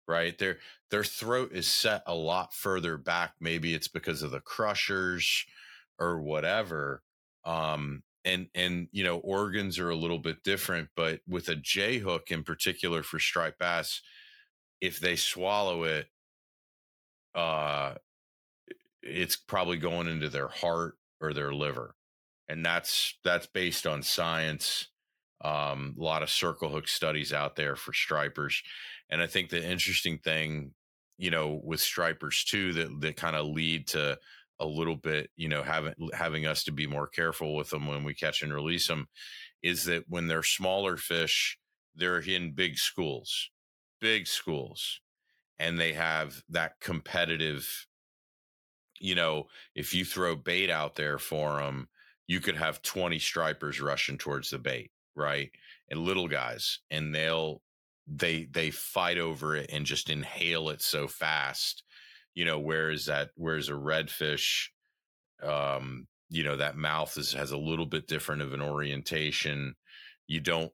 right? 0.08 0.38
Their 0.38 0.60
their 0.92 1.04
throat 1.04 1.52
is 1.54 1.68
set 1.68 2.04
a 2.08 2.16
lot 2.16 2.54
further 2.54 2.98
back. 2.98 3.34
Maybe 3.42 3.74
it's 3.74 3.90
because 3.90 4.24
of 4.24 4.32
the 4.32 4.40
crushers 4.40 5.46
or 6.00 6.22
whatever 6.22 7.04
um 7.46 8.04
and 8.26 8.48
and 8.56 8.88
you 8.92 9.04
know 9.04 9.18
organs 9.20 9.80
are 9.80 9.90
a 9.90 9.96
little 9.96 10.20
bit 10.20 10.44
different 10.44 10.90
but 10.96 11.22
with 11.28 11.50
a 11.50 11.56
j 11.56 12.00
hook 12.00 12.32
in 12.32 12.44
particular 12.44 13.04
for 13.04 13.20
striped 13.20 13.60
bass 13.60 14.02
if 14.82 15.00
they 15.00 15.16
swallow 15.16 15.84
it 15.84 16.08
uh 17.36 17.94
it's 19.02 19.36
probably 19.36 19.78
going 19.78 20.08
into 20.08 20.30
their 20.30 20.50
heart 20.50 20.98
or 21.22 21.34
their 21.34 21.54
liver 21.54 21.96
and 22.50 22.66
that's 22.66 23.18
that's 23.24 23.48
based 23.48 23.88
on 23.88 24.04
science. 24.04 24.88
Um, 25.44 25.96
a 26.00 26.04
lot 26.04 26.24
of 26.24 26.30
circle 26.30 26.70
hook 26.70 26.88
studies 26.88 27.32
out 27.32 27.56
there 27.56 27.76
for 27.76 27.94
stripers, 27.94 28.64
and 29.10 29.22
I 29.22 29.28
think 29.28 29.50
the 29.50 29.64
interesting 29.64 30.18
thing, 30.18 30.72
you 31.18 31.30
know, 31.30 31.62
with 31.64 31.80
stripers 31.80 32.44
too, 32.44 32.74
that 32.74 33.02
that 33.02 33.18
kind 33.18 33.36
of 33.36 33.46
lead 33.46 33.88
to 33.90 34.18
a 34.60 34.66
little 34.66 34.96
bit, 34.96 35.30
you 35.36 35.48
know, 35.48 35.62
having 35.62 35.94
having 36.14 36.48
us 36.48 36.64
to 36.64 36.72
be 36.72 36.88
more 36.88 37.08
careful 37.08 37.56
with 37.56 37.70
them 37.70 37.88
when 37.88 38.04
we 38.04 38.14
catch 38.14 38.42
and 38.42 38.54
release 38.54 38.88
them, 38.88 39.08
is 39.62 39.86
that 39.86 40.06
when 40.08 40.28
they're 40.28 40.44
smaller 40.44 40.98
fish, 40.98 41.58
they're 41.96 42.20
in 42.20 42.54
big 42.54 42.78
schools, 42.78 43.50
big 44.02 44.28
schools, 44.28 45.02
and 45.60 45.80
they 45.80 45.94
have 45.94 46.42
that 46.50 46.80
competitive. 46.80 47.86
You 49.00 49.14
know, 49.14 49.48
if 49.76 49.94
you 49.94 50.04
throw 50.04 50.36
bait 50.36 50.72
out 50.72 50.96
there 50.96 51.20
for 51.20 51.60
them, 51.60 51.90
you 52.28 52.40
could 52.40 52.58
have 52.58 52.82
20 52.82 53.20
stripers 53.20 53.82
rushing 53.82 54.18
towards 54.18 54.50
the 54.50 54.60
bait, 54.60 54.92
right? 55.16 55.52
And 55.90 56.02
little 56.02 56.28
guys, 56.28 56.80
and 56.92 57.14
they'll 57.16 57.62
they 58.08 58.46
they 58.52 58.72
fight 58.72 59.18
over 59.18 59.56
it 59.56 59.70
and 59.72 59.86
just 59.86 60.10
inhale 60.10 60.70
it 60.70 60.82
so 60.82 61.08
fast. 61.08 61.84
You 62.36 62.46
know, 62.46 62.60
whereas 62.60 63.06
that 63.08 63.32
whereas 63.36 63.70
a 63.70 63.74
redfish, 63.74 64.68
um, 65.44 66.08
you 66.30 66.44
know, 66.44 66.58
that 66.58 66.78
mouth 66.78 67.18
is 67.18 67.34
has 67.34 67.52
a 67.52 67.58
little 67.58 67.86
bit 67.86 68.08
different 68.08 68.42
of 68.42 68.54
an 68.54 68.62
orientation. 68.62 69.76
You 70.28 70.40
don't 70.42 70.72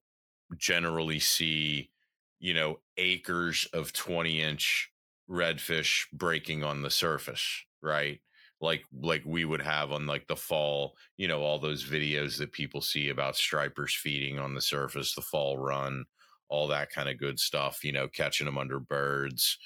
generally 0.58 1.20
see, 1.20 1.92
you 2.40 2.54
know, 2.54 2.80
acres 2.98 3.68
of 3.74 3.94
20 3.94 4.42
inch 4.42 4.92
redfish 5.30 6.06
breaking 6.12 6.64
on 6.64 6.82
the 6.82 6.90
surface, 6.92 7.64
right? 7.82 8.20
Like 8.64 8.84
like 9.02 9.22
we 9.26 9.46
would 9.46 9.62
have 9.62 9.92
on 9.92 10.08
like 10.08 10.26
the 10.28 10.36
fall 10.36 10.96
you 11.18 11.28
know 11.28 11.42
all 11.42 11.60
those 11.60 11.84
videos 11.84 12.38
that 12.38 12.52
people 12.52 12.82
see 12.82 13.10
about 13.10 13.36
stripers 13.36 13.94
feeding 13.94 14.40
on 14.40 14.56
the 14.56 14.62
surface 14.62 15.14
the 15.14 15.22
fall 15.22 15.58
run 15.58 16.06
all 16.50 16.68
that 16.68 16.90
kind 16.90 17.10
of 17.10 17.20
good 17.20 17.40
stuff 17.40 17.84
you 17.84 17.92
know 17.92 18.08
catching 18.08 18.46
them 18.46 18.58
under 18.58 18.80
birds 18.80 19.58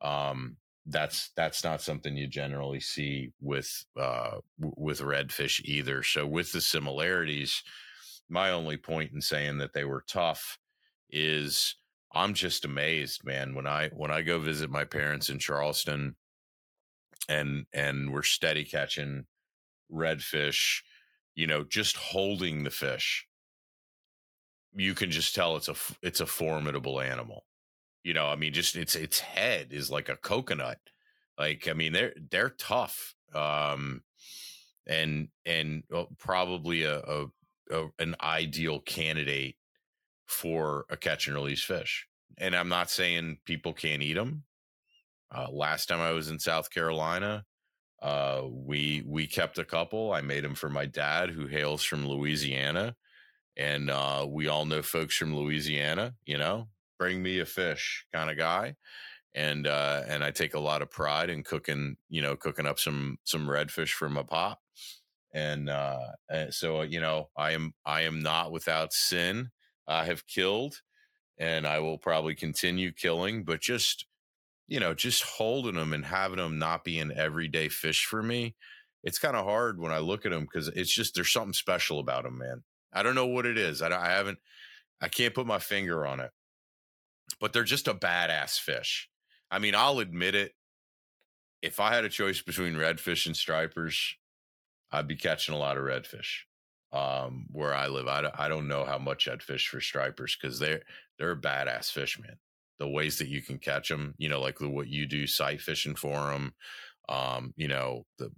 um 0.00 0.56
that's 0.86 1.30
that's 1.36 1.62
not 1.62 1.82
something 1.82 2.16
you 2.16 2.26
generally 2.26 2.80
see 2.80 3.30
with 3.42 3.84
uh 4.00 4.38
with 4.58 5.00
redfish 5.00 5.60
either. 5.64 6.02
So 6.02 6.26
with 6.26 6.50
the 6.52 6.62
similarities 6.62 7.62
my 8.28 8.50
only 8.50 8.76
point 8.76 9.12
in 9.12 9.20
saying 9.20 9.58
that 9.58 9.72
they 9.72 9.84
were 9.84 10.04
tough 10.06 10.58
is 11.10 11.76
i'm 12.12 12.34
just 12.34 12.64
amazed 12.64 13.24
man 13.24 13.54
when 13.54 13.66
i 13.66 13.88
when 13.94 14.10
i 14.10 14.22
go 14.22 14.38
visit 14.38 14.70
my 14.70 14.84
parents 14.84 15.30
in 15.30 15.38
charleston 15.38 16.14
and 17.28 17.66
and 17.72 18.12
we're 18.12 18.22
steady 18.22 18.64
catching 18.64 19.26
redfish 19.92 20.80
you 21.38 21.46
know 21.46 21.62
just 21.62 21.96
holding 21.96 22.64
the 22.64 22.70
fish. 22.70 23.24
You 24.74 24.94
can 24.94 25.10
just 25.12 25.36
tell 25.36 25.56
it's 25.56 25.68
a 25.68 25.76
it's 26.02 26.20
a 26.20 26.26
formidable 26.26 27.00
animal. 27.00 27.44
You 28.02 28.12
know 28.12 28.26
i 28.26 28.36
mean 28.36 28.52
just 28.52 28.74
its 28.76 28.96
its 28.96 29.20
head 29.20 29.68
is 29.70 29.88
like 29.88 30.08
a 30.08 30.16
coconut. 30.16 30.78
Like 31.38 31.68
i 31.68 31.74
mean 31.74 31.92
they're 31.92 32.12
they're 32.30 32.50
tough 32.50 33.14
um 33.34 34.02
and 34.88 35.28
and 35.46 35.84
probably 36.18 36.82
a, 36.82 36.98
a, 36.98 37.26
a 37.70 37.88
an 38.00 38.16
ideal 38.20 38.80
candidate 38.80 39.56
for 40.26 40.86
a 40.90 40.96
catch 40.96 41.28
and 41.28 41.36
release 41.36 41.62
fish. 41.62 42.08
And 42.36 42.56
i'm 42.56 42.68
not 42.68 42.90
saying 42.90 43.38
people 43.44 43.72
can't 43.72 44.02
eat 44.02 44.14
them 44.14 44.42
uh, 45.34 45.48
last 45.50 45.86
time 45.86 46.00
I 46.00 46.12
was 46.12 46.28
in 46.30 46.38
South 46.38 46.70
Carolina, 46.70 47.44
uh, 48.02 48.42
we 48.50 49.02
we 49.06 49.26
kept 49.26 49.58
a 49.58 49.64
couple. 49.64 50.12
I 50.12 50.20
made 50.20 50.44
them 50.44 50.54
for 50.54 50.68
my 50.68 50.86
dad, 50.86 51.30
who 51.30 51.46
hails 51.46 51.82
from 51.82 52.06
Louisiana, 52.06 52.96
and 53.56 53.90
uh, 53.90 54.26
we 54.28 54.48
all 54.48 54.64
know 54.64 54.82
folks 54.82 55.16
from 55.16 55.36
Louisiana. 55.36 56.14
You 56.24 56.38
know, 56.38 56.68
bring 56.98 57.22
me 57.22 57.40
a 57.40 57.46
fish 57.46 58.06
kind 58.14 58.30
of 58.30 58.36
guy, 58.36 58.76
and 59.34 59.66
uh, 59.66 60.02
and 60.08 60.24
I 60.24 60.30
take 60.30 60.54
a 60.54 60.60
lot 60.60 60.82
of 60.82 60.90
pride 60.90 61.30
in 61.30 61.42
cooking. 61.42 61.96
You 62.08 62.22
know, 62.22 62.36
cooking 62.36 62.66
up 62.66 62.78
some 62.78 63.18
some 63.24 63.46
redfish 63.48 63.90
for 63.90 64.08
my 64.08 64.22
pop, 64.22 64.60
and, 65.34 65.68
uh, 65.68 65.98
and 66.30 66.54
so 66.54 66.82
you 66.82 67.00
know, 67.00 67.30
I 67.36 67.52
am 67.52 67.74
I 67.84 68.02
am 68.02 68.20
not 68.20 68.52
without 68.52 68.92
sin. 68.92 69.50
I 69.86 70.04
have 70.04 70.26
killed, 70.26 70.82
and 71.38 71.66
I 71.66 71.80
will 71.80 71.98
probably 71.98 72.34
continue 72.34 72.92
killing, 72.92 73.44
but 73.44 73.60
just 73.60 74.06
you 74.68 74.78
know, 74.78 74.94
just 74.94 75.22
holding 75.22 75.74
them 75.74 75.94
and 75.94 76.04
having 76.04 76.36
them 76.36 76.58
not 76.58 76.84
be 76.84 76.98
an 76.98 77.10
everyday 77.16 77.68
fish 77.68 78.04
for 78.04 78.22
me, 78.22 78.54
it's 79.02 79.18
kind 79.18 79.34
of 79.34 79.46
hard 79.46 79.80
when 79.80 79.92
I 79.92 79.98
look 79.98 80.26
at 80.26 80.32
them 80.32 80.42
because 80.42 80.68
it's 80.68 80.92
just 80.92 81.14
there's 81.14 81.32
something 81.32 81.54
special 81.54 81.98
about 81.98 82.24
them, 82.24 82.38
man. 82.38 82.62
I 82.92 83.02
don't 83.02 83.14
know 83.14 83.26
what 83.26 83.46
it 83.46 83.56
is. 83.56 83.80
I, 83.80 83.88
I 83.88 84.10
haven't, 84.10 84.38
I 85.00 85.08
can't 85.08 85.34
put 85.34 85.46
my 85.46 85.58
finger 85.58 86.06
on 86.06 86.20
it, 86.20 86.30
but 87.40 87.52
they're 87.52 87.64
just 87.64 87.88
a 87.88 87.94
badass 87.94 88.60
fish. 88.60 89.08
I 89.50 89.58
mean, 89.58 89.74
I'll 89.74 90.00
admit 90.00 90.34
it. 90.34 90.52
If 91.62 91.80
I 91.80 91.94
had 91.94 92.04
a 92.04 92.10
choice 92.10 92.42
between 92.42 92.74
redfish 92.74 93.26
and 93.26 93.36
stripers, 93.36 94.16
I'd 94.92 95.08
be 95.08 95.16
catching 95.16 95.54
a 95.54 95.58
lot 95.58 95.76
of 95.76 95.84
redfish 95.84 96.42
um, 96.92 97.46
where 97.50 97.74
I 97.74 97.88
live. 97.88 98.06
I 98.06 98.30
I 98.38 98.48
don't 98.48 98.68
know 98.68 98.84
how 98.84 98.98
much 98.98 99.26
I'd 99.26 99.42
fish 99.42 99.68
for 99.68 99.80
stripers 99.80 100.36
because 100.40 100.58
they're 100.58 100.82
they're 101.18 101.32
a 101.32 101.40
badass 101.40 101.90
fish, 101.90 102.20
man 102.20 102.38
the 102.78 102.88
ways 102.88 103.18
that 103.18 103.28
you 103.28 103.42
can 103.42 103.58
catch 103.58 103.88
them, 103.88 104.14
you 104.18 104.28
know, 104.28 104.40
like 104.40 104.58
the, 104.58 104.68
what 104.68 104.88
you 104.88 105.06
do 105.06 105.26
sight 105.26 105.60
fishing 105.60 105.94
for 105.94 106.30
them, 106.30 106.52
um, 107.08 107.52
you 107.56 107.68
know, 107.68 108.04
the, 108.18 108.30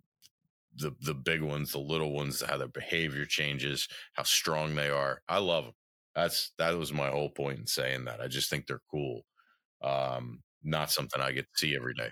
the, 0.76 0.94
the 1.00 1.14
big 1.14 1.42
ones, 1.42 1.72
the 1.72 1.78
little 1.78 2.12
ones, 2.12 2.42
how 2.42 2.56
their 2.56 2.68
behavior 2.68 3.24
changes, 3.26 3.88
how 4.14 4.22
strong 4.22 4.74
they 4.74 4.88
are. 4.88 5.20
I 5.28 5.38
love 5.38 5.64
them. 5.64 5.74
That's, 6.14 6.52
that 6.58 6.76
was 6.76 6.92
my 6.92 7.08
whole 7.08 7.30
point 7.30 7.58
in 7.58 7.66
saying 7.66 8.04
that. 8.04 8.20
I 8.20 8.28
just 8.28 8.50
think 8.50 8.66
they're 8.66 8.80
cool. 8.90 9.22
Um, 9.82 10.42
not 10.62 10.90
something 10.90 11.20
I 11.20 11.32
get 11.32 11.44
to 11.44 11.58
see 11.58 11.76
every 11.76 11.94
day. 11.94 12.10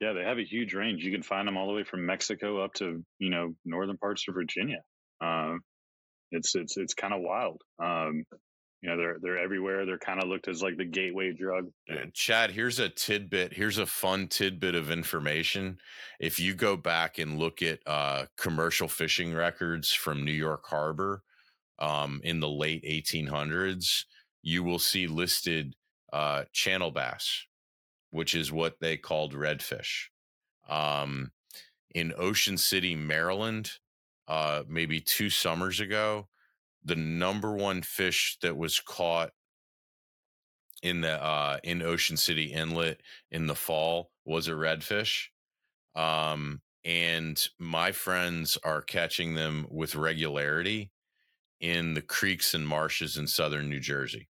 Yeah, 0.00 0.12
they 0.12 0.22
have 0.22 0.38
a 0.38 0.44
huge 0.44 0.74
range. 0.74 1.04
You 1.04 1.10
can 1.10 1.22
find 1.22 1.46
them 1.46 1.56
all 1.56 1.66
the 1.66 1.72
way 1.72 1.84
from 1.84 2.06
Mexico 2.06 2.62
up 2.64 2.74
to 2.74 3.04
you 3.18 3.30
know 3.30 3.54
northern 3.64 3.98
parts 3.98 4.24
of 4.28 4.34
Virginia. 4.34 4.78
Um, 5.20 5.60
it's 6.30 6.54
it's 6.54 6.76
it's 6.76 6.94
kind 6.94 7.12
of 7.12 7.20
wild. 7.20 7.60
Um, 7.82 8.24
you 8.82 8.88
know 8.88 8.96
they're 8.96 9.16
they're 9.20 9.38
everywhere. 9.38 9.84
They're 9.84 9.98
kind 9.98 10.22
of 10.22 10.28
looked 10.28 10.48
as 10.48 10.62
like 10.62 10.76
the 10.76 10.84
gateway 10.84 11.32
drug. 11.32 11.68
Chad 12.14 12.50
here's 12.50 12.78
a 12.78 12.88
tidbit 12.88 13.52
here's 13.52 13.78
a 13.78 13.86
fun 13.86 14.28
tidbit 14.28 14.74
of 14.74 14.90
information. 14.90 15.78
If 16.20 16.38
you 16.38 16.54
go 16.54 16.76
back 16.76 17.18
and 17.18 17.38
look 17.38 17.62
at 17.62 17.80
uh, 17.86 18.26
commercial 18.36 18.88
fishing 18.88 19.34
records 19.34 19.92
from 19.92 20.24
new 20.24 20.32
york 20.32 20.66
harbor 20.66 21.22
um, 21.78 22.20
in 22.22 22.40
the 22.40 22.48
late 22.48 22.84
1800s 22.84 24.04
you 24.42 24.62
will 24.62 24.78
see 24.78 25.06
listed 25.06 25.74
uh, 26.12 26.44
channel 26.52 26.90
bass, 26.90 27.44
which 28.10 28.34
is 28.34 28.52
what 28.52 28.76
they 28.80 28.96
called 28.96 29.34
redfish. 29.34 30.06
Um, 30.68 31.32
in 31.94 32.12
Ocean 32.16 32.58
City, 32.58 32.94
Maryland, 32.94 33.72
uh, 34.26 34.62
maybe 34.68 35.00
two 35.00 35.30
summers 35.30 35.80
ago, 35.80 36.28
the 36.84 36.96
number 36.96 37.52
one 37.52 37.82
fish 37.82 38.38
that 38.42 38.56
was 38.56 38.80
caught 38.80 39.30
in 40.82 41.00
the 41.00 41.22
uh, 41.22 41.58
in 41.64 41.82
Ocean 41.82 42.16
City 42.16 42.52
Inlet 42.52 43.00
in 43.30 43.46
the 43.46 43.54
fall 43.54 44.10
was 44.24 44.48
a 44.48 44.52
redfish. 44.52 45.26
Um, 45.94 46.60
and 46.84 47.44
my 47.58 47.92
friends 47.92 48.56
are 48.62 48.80
catching 48.80 49.34
them 49.34 49.66
with 49.70 49.96
regularity 49.96 50.90
in 51.60 51.94
the 51.94 52.02
creeks 52.02 52.54
and 52.54 52.66
marshes 52.66 53.16
in 53.16 53.26
southern 53.26 53.68
New 53.68 53.80
Jersey. 53.80 54.28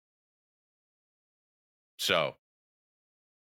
So, 1.99 2.37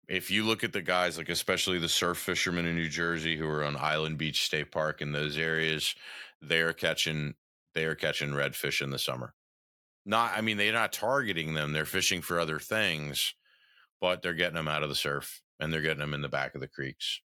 if 0.06 0.30
you 0.30 0.44
look 0.44 0.62
at 0.62 0.74
the 0.74 0.82
guys, 0.82 1.16
like 1.16 1.30
especially 1.30 1.78
the 1.78 1.88
surf 1.88 2.18
fishermen 2.18 2.66
in 2.66 2.76
New 2.76 2.90
Jersey 2.90 3.38
who 3.38 3.48
are 3.48 3.64
on 3.64 3.76
Island 3.76 4.18
Beach 4.18 4.44
State 4.44 4.70
Park 4.70 5.00
in 5.00 5.12
those 5.12 5.38
areas, 5.38 5.94
they 6.42 6.60
are 6.60 6.74
catching 6.74 7.34
they 7.74 7.84
are 7.84 7.94
catching 7.94 8.30
redfish 8.30 8.80
in 8.80 8.90
the 8.90 8.98
summer. 8.98 9.34
Not, 10.06 10.32
I 10.36 10.40
mean, 10.40 10.56
they're 10.56 10.72
not 10.72 10.92
targeting 10.92 11.54
them; 11.54 11.72
they're 11.72 11.84
fishing 11.84 12.22
for 12.22 12.38
other 12.38 12.58
things, 12.58 13.34
but 14.00 14.22
they're 14.22 14.34
getting 14.34 14.56
them 14.56 14.68
out 14.68 14.82
of 14.82 14.88
the 14.88 14.94
surf 14.94 15.42
and 15.58 15.72
they're 15.72 15.80
getting 15.80 15.98
them 15.98 16.14
in 16.14 16.20
the 16.20 16.28
back 16.28 16.54
of 16.54 16.60
the 16.60 16.68
creeks. 16.68 17.20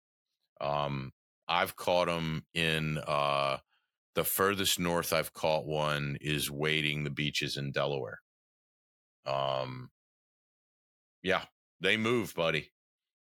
Um, 0.61 1.11
I've 1.47 1.75
caught 1.75 2.07
them 2.07 2.45
in 2.53 2.99
uh, 2.99 3.57
the 4.15 4.23
furthest 4.23 4.79
north 4.79 5.13
I've 5.13 5.33
caught 5.33 5.65
one 5.65 6.17
is 6.21 6.51
wading 6.51 7.03
the 7.03 7.09
beaches 7.09 7.57
in 7.57 7.71
Delaware. 7.71 8.19
Um, 9.25 9.89
yeah, 11.23 11.43
they 11.81 11.97
move, 11.97 12.33
buddy. 12.35 12.71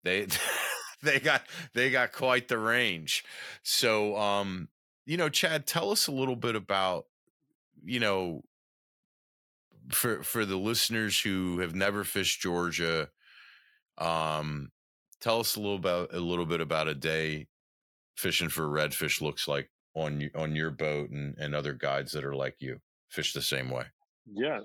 They 0.04 0.26
they 1.02 1.20
got 1.20 1.42
they 1.74 1.90
got 1.90 2.12
quite 2.12 2.48
the 2.48 2.58
range. 2.58 3.24
So, 3.62 4.16
um, 4.16 4.68
you 5.06 5.16
know, 5.16 5.28
Chad, 5.28 5.66
tell 5.66 5.90
us 5.90 6.06
a 6.06 6.12
little 6.12 6.36
bit 6.36 6.56
about, 6.56 7.06
you 7.84 8.00
know, 8.00 8.42
for 9.90 10.22
for 10.22 10.44
the 10.44 10.56
listeners 10.56 11.20
who 11.20 11.58
have 11.60 11.74
never 11.74 12.04
fished 12.04 12.40
Georgia, 12.40 13.08
um, 13.98 14.70
tell 15.20 15.40
us 15.40 15.56
a 15.56 15.60
little 15.60 15.76
about 15.76 16.14
a 16.14 16.20
little 16.20 16.46
bit 16.46 16.60
about 16.60 16.88
a 16.88 16.94
day 16.94 17.48
fishing 18.16 18.48
for 18.48 18.68
redfish 18.68 19.20
looks 19.20 19.48
like 19.48 19.70
on 19.94 20.30
on 20.34 20.54
your 20.54 20.70
boat 20.70 21.10
and 21.10 21.36
and 21.38 21.54
other 21.54 21.72
guides 21.72 22.12
that 22.12 22.24
are 22.24 22.36
like 22.36 22.56
you 22.58 22.80
fish 23.08 23.32
the 23.32 23.42
same 23.42 23.70
way. 23.70 23.84
Yeah. 24.32 24.60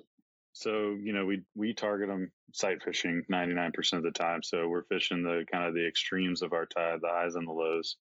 So, 0.54 0.96
you 1.02 1.12
know, 1.12 1.26
we 1.26 1.42
we 1.56 1.74
target 1.74 2.08
them 2.08 2.32
sight 2.54 2.82
fishing 2.82 3.24
99% 3.30 3.94
of 3.94 4.04
the 4.04 4.12
time. 4.12 4.42
So, 4.42 4.70
we're 4.70 4.86
fishing 4.86 5.24
the 5.24 5.46
kind 5.52 5.66
of 5.66 5.74
the 5.74 5.86
extremes 5.86 6.42
of 6.42 6.54
our 6.54 6.66
tide, 6.66 7.00
the 7.02 7.10
highs 7.10 7.36
and 7.36 7.48
the 7.48 7.52
lows. 7.52 7.98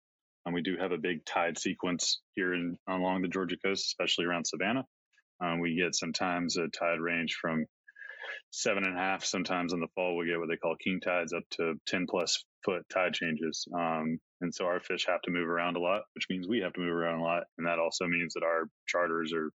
And 0.45 0.55
we 0.55 0.61
do 0.61 0.77
have 0.79 0.91
a 0.91 0.97
big 0.97 1.23
tide 1.25 1.57
sequence 1.57 2.19
here 2.33 2.53
in 2.53 2.77
along 2.87 3.21
the 3.21 3.27
Georgia 3.27 3.57
coast, 3.63 3.85
especially 3.85 4.25
around 4.25 4.45
Savannah. 4.45 4.85
Um, 5.43 5.59
we 5.59 5.75
get 5.75 5.95
sometimes 5.95 6.57
a 6.57 6.67
tide 6.67 6.99
range 6.99 7.37
from 7.39 7.65
seven 8.51 8.83
and 8.83 8.97
a 8.97 8.99
half. 8.99 9.23
Sometimes 9.23 9.73
in 9.73 9.79
the 9.79 9.87
fall, 9.95 10.17
we 10.17 10.27
get 10.27 10.39
what 10.39 10.49
they 10.49 10.57
call 10.57 10.75
king 10.75 10.99
tides 10.99 11.33
up 11.33 11.43
to 11.51 11.75
10 11.87 12.05
plus 12.09 12.43
foot 12.63 12.83
tide 12.91 13.13
changes. 13.13 13.67
Um, 13.73 14.19
and 14.41 14.53
so 14.53 14.65
our 14.65 14.79
fish 14.79 15.05
have 15.07 15.21
to 15.23 15.31
move 15.31 15.47
around 15.47 15.77
a 15.77 15.79
lot, 15.79 16.03
which 16.13 16.25
means 16.29 16.47
we 16.47 16.59
have 16.59 16.73
to 16.73 16.81
move 16.81 16.93
around 16.93 17.19
a 17.19 17.23
lot. 17.23 17.43
And 17.57 17.67
that 17.67 17.79
also 17.79 18.05
means 18.07 18.33
that 18.33 18.43
our 18.43 18.67
charters 18.87 19.33
are, 19.33 19.51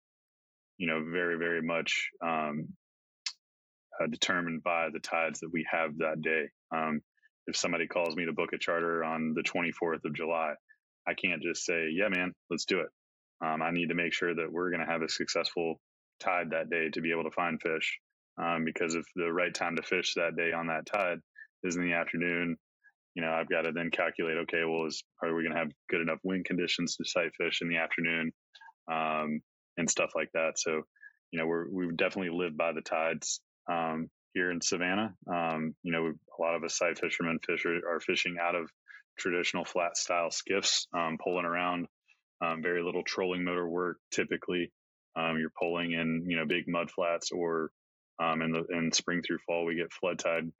you 0.77 0.87
know, 0.87 1.03
very, 1.11 1.37
very 1.37 1.61
much 1.61 2.09
um, 2.21 2.69
uh, 4.01 4.07
determined 4.07 4.63
by 4.63 4.89
the 4.91 4.99
tides 4.99 5.39
that 5.39 5.51
we 5.51 5.65
have 5.71 5.97
that 5.97 6.21
day. 6.21 6.49
Um, 6.75 7.01
if 7.47 7.57
somebody 7.57 7.87
calls 7.87 8.15
me 8.15 8.25
to 8.25 8.33
book 8.33 8.53
a 8.53 8.57
charter 8.57 9.03
on 9.03 9.33
the 9.35 9.43
24th 9.43 10.05
of 10.05 10.15
July, 10.15 10.53
I 11.07 11.13
can't 11.13 11.41
just 11.41 11.65
say, 11.65 11.89
yeah, 11.91 12.09
man, 12.09 12.33
let's 12.49 12.65
do 12.65 12.79
it. 12.79 12.89
Um, 13.45 13.61
I 13.61 13.71
need 13.71 13.89
to 13.89 13.95
make 13.95 14.13
sure 14.13 14.33
that 14.33 14.51
we're 14.51 14.69
going 14.69 14.85
to 14.85 14.91
have 14.91 15.01
a 15.01 15.09
successful 15.09 15.79
tide 16.19 16.51
that 16.51 16.69
day 16.69 16.89
to 16.93 17.01
be 17.01 17.11
able 17.11 17.23
to 17.23 17.31
find 17.31 17.61
fish. 17.61 17.99
Um, 18.41 18.63
because 18.65 18.95
if 18.95 19.05
the 19.15 19.31
right 19.31 19.53
time 19.53 19.75
to 19.75 19.83
fish 19.83 20.13
that 20.15 20.35
day 20.35 20.53
on 20.53 20.67
that 20.67 20.85
tide 20.85 21.19
is 21.63 21.75
in 21.75 21.83
the 21.83 21.93
afternoon, 21.93 22.57
you 23.15 23.21
know, 23.21 23.31
I've 23.31 23.49
got 23.49 23.63
to 23.63 23.71
then 23.71 23.91
calculate, 23.91 24.37
okay, 24.37 24.63
well, 24.65 24.87
is, 24.87 25.03
are 25.21 25.35
we 25.35 25.43
going 25.43 25.53
to 25.53 25.59
have 25.59 25.71
good 25.89 26.01
enough 26.01 26.19
wind 26.23 26.45
conditions 26.45 26.95
to 26.95 27.05
sight 27.05 27.31
fish 27.37 27.59
in 27.61 27.69
the 27.69 27.77
afternoon 27.77 28.31
um, 28.91 29.41
and 29.77 29.89
stuff 29.89 30.11
like 30.15 30.29
that? 30.33 30.53
So, 30.57 30.81
you 31.31 31.39
know, 31.39 31.45
we're, 31.45 31.69
we 31.69 31.87
definitely 31.95 32.35
lived 32.35 32.57
by 32.57 32.71
the 32.73 32.81
tides 32.81 33.39
um, 33.71 34.09
here 34.33 34.51
in 34.51 34.61
Savannah. 34.61 35.13
Um, 35.31 35.75
you 35.83 35.91
know, 35.91 36.07
a 36.07 36.41
lot 36.41 36.55
of 36.55 36.63
us 36.63 36.77
sight 36.77 36.97
fishermen 36.97 37.39
fish 37.45 37.65
are, 37.65 37.95
are 37.95 37.99
fishing 37.99 38.37
out 38.41 38.55
of 38.55 38.69
traditional 39.17 39.65
flat 39.65 39.97
style 39.97 40.31
skiffs, 40.31 40.87
um, 40.93 41.17
pulling 41.23 41.45
around, 41.45 41.87
um, 42.41 42.61
very 42.61 42.83
little 42.83 43.03
trolling 43.03 43.43
motor 43.43 43.67
work 43.67 43.97
typically. 44.11 44.71
Um, 45.15 45.37
you're 45.37 45.51
pulling 45.59 45.91
in, 45.91 46.25
you 46.27 46.37
know, 46.37 46.45
big 46.45 46.67
mud 46.67 46.89
flats 46.89 47.31
or 47.31 47.71
in 48.19 48.51
the 48.51 48.65
in 48.77 48.91
spring 48.91 49.21
through 49.21 49.39
fall 49.45 49.65
we 49.65 49.75
get 49.75 49.91
flood 49.91 50.19
tide 50.19 50.51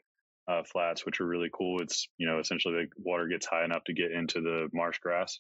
uh, 0.47 0.63
flats, 0.63 1.05
which 1.05 1.21
are 1.21 1.25
really 1.27 1.49
cool. 1.53 1.81
It's 1.81 2.07
you 2.17 2.27
know 2.27 2.39
essentially 2.39 2.73
the 2.73 2.87
water 2.97 3.27
gets 3.27 3.45
high 3.45 3.63
enough 3.63 3.83
to 3.85 3.93
get 3.93 4.11
into 4.11 4.41
the 4.41 4.69
marsh 4.73 4.99
grass, 4.99 5.39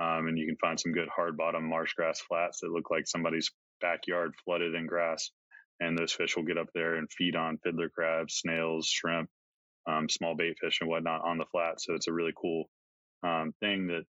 um, 0.00 0.26
and 0.28 0.38
you 0.38 0.46
can 0.46 0.56
find 0.56 0.78
some 0.78 0.92
good 0.92 1.08
hard 1.14 1.36
bottom 1.36 1.68
marsh 1.68 1.94
grass 1.94 2.20
flats 2.20 2.60
that 2.60 2.72
look 2.72 2.90
like 2.90 3.06
somebody's 3.06 3.50
backyard 3.80 4.34
flooded 4.44 4.74
in 4.74 4.86
grass. 4.86 5.30
And 5.80 5.98
those 5.98 6.12
fish 6.12 6.36
will 6.36 6.44
get 6.44 6.58
up 6.58 6.68
there 6.74 6.94
and 6.94 7.10
feed 7.10 7.34
on 7.34 7.58
fiddler 7.58 7.88
crabs, 7.88 8.34
snails, 8.34 8.86
shrimp, 8.86 9.28
um, 9.86 10.08
small 10.08 10.34
bait 10.36 10.56
fish, 10.60 10.78
and 10.80 10.88
whatnot 10.88 11.24
on 11.24 11.38
the 11.38 11.46
flat. 11.46 11.80
So 11.80 11.94
it's 11.94 12.08
a 12.08 12.12
really 12.12 12.32
cool 12.40 12.64
um, 13.22 13.52
thing 13.60 13.88
that 13.88 14.04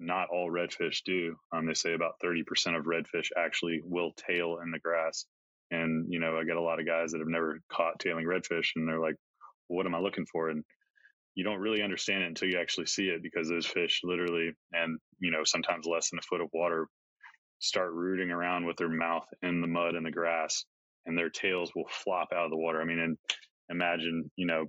not 0.00 0.28
all 0.30 0.50
redfish 0.50 1.02
do. 1.04 1.36
Um, 1.52 1.66
they 1.66 1.74
say 1.74 1.94
about 1.94 2.20
30% 2.24 2.42
of 2.78 2.84
redfish 2.84 3.28
actually 3.36 3.80
will 3.84 4.12
tail 4.12 4.58
in 4.62 4.70
the 4.70 4.78
grass. 4.78 5.26
And, 5.70 6.06
you 6.08 6.20
know, 6.20 6.38
I 6.38 6.44
get 6.44 6.56
a 6.56 6.62
lot 6.62 6.80
of 6.80 6.86
guys 6.86 7.12
that 7.12 7.18
have 7.18 7.28
never 7.28 7.60
caught 7.70 7.98
tailing 7.98 8.24
redfish 8.24 8.70
and 8.76 8.88
they're 8.88 9.00
like, 9.00 9.16
what 9.66 9.86
am 9.86 9.94
I 9.94 9.98
looking 9.98 10.26
for? 10.26 10.48
And 10.48 10.64
you 11.34 11.44
don't 11.44 11.60
really 11.60 11.82
understand 11.82 12.22
it 12.22 12.28
until 12.28 12.48
you 12.48 12.58
actually 12.58 12.86
see 12.86 13.08
it 13.08 13.22
because 13.22 13.48
those 13.48 13.66
fish 13.66 14.00
literally, 14.02 14.52
and 14.72 14.98
you 15.20 15.30
know, 15.30 15.44
sometimes 15.44 15.86
less 15.86 16.10
than 16.10 16.18
a 16.18 16.22
foot 16.22 16.40
of 16.40 16.48
water, 16.52 16.88
start 17.60 17.92
rooting 17.92 18.30
around 18.30 18.66
with 18.66 18.76
their 18.76 18.88
mouth 18.88 19.26
in 19.42 19.60
the 19.60 19.66
mud 19.66 19.94
and 19.94 20.06
the 20.06 20.10
grass, 20.10 20.64
and 21.06 21.16
their 21.16 21.30
tails 21.30 21.70
will 21.76 21.88
flop 21.90 22.28
out 22.34 22.46
of 22.46 22.50
the 22.50 22.56
water. 22.56 22.80
I 22.80 22.84
mean, 22.84 22.98
and 22.98 23.18
imagine, 23.68 24.30
you 24.36 24.46
know, 24.46 24.66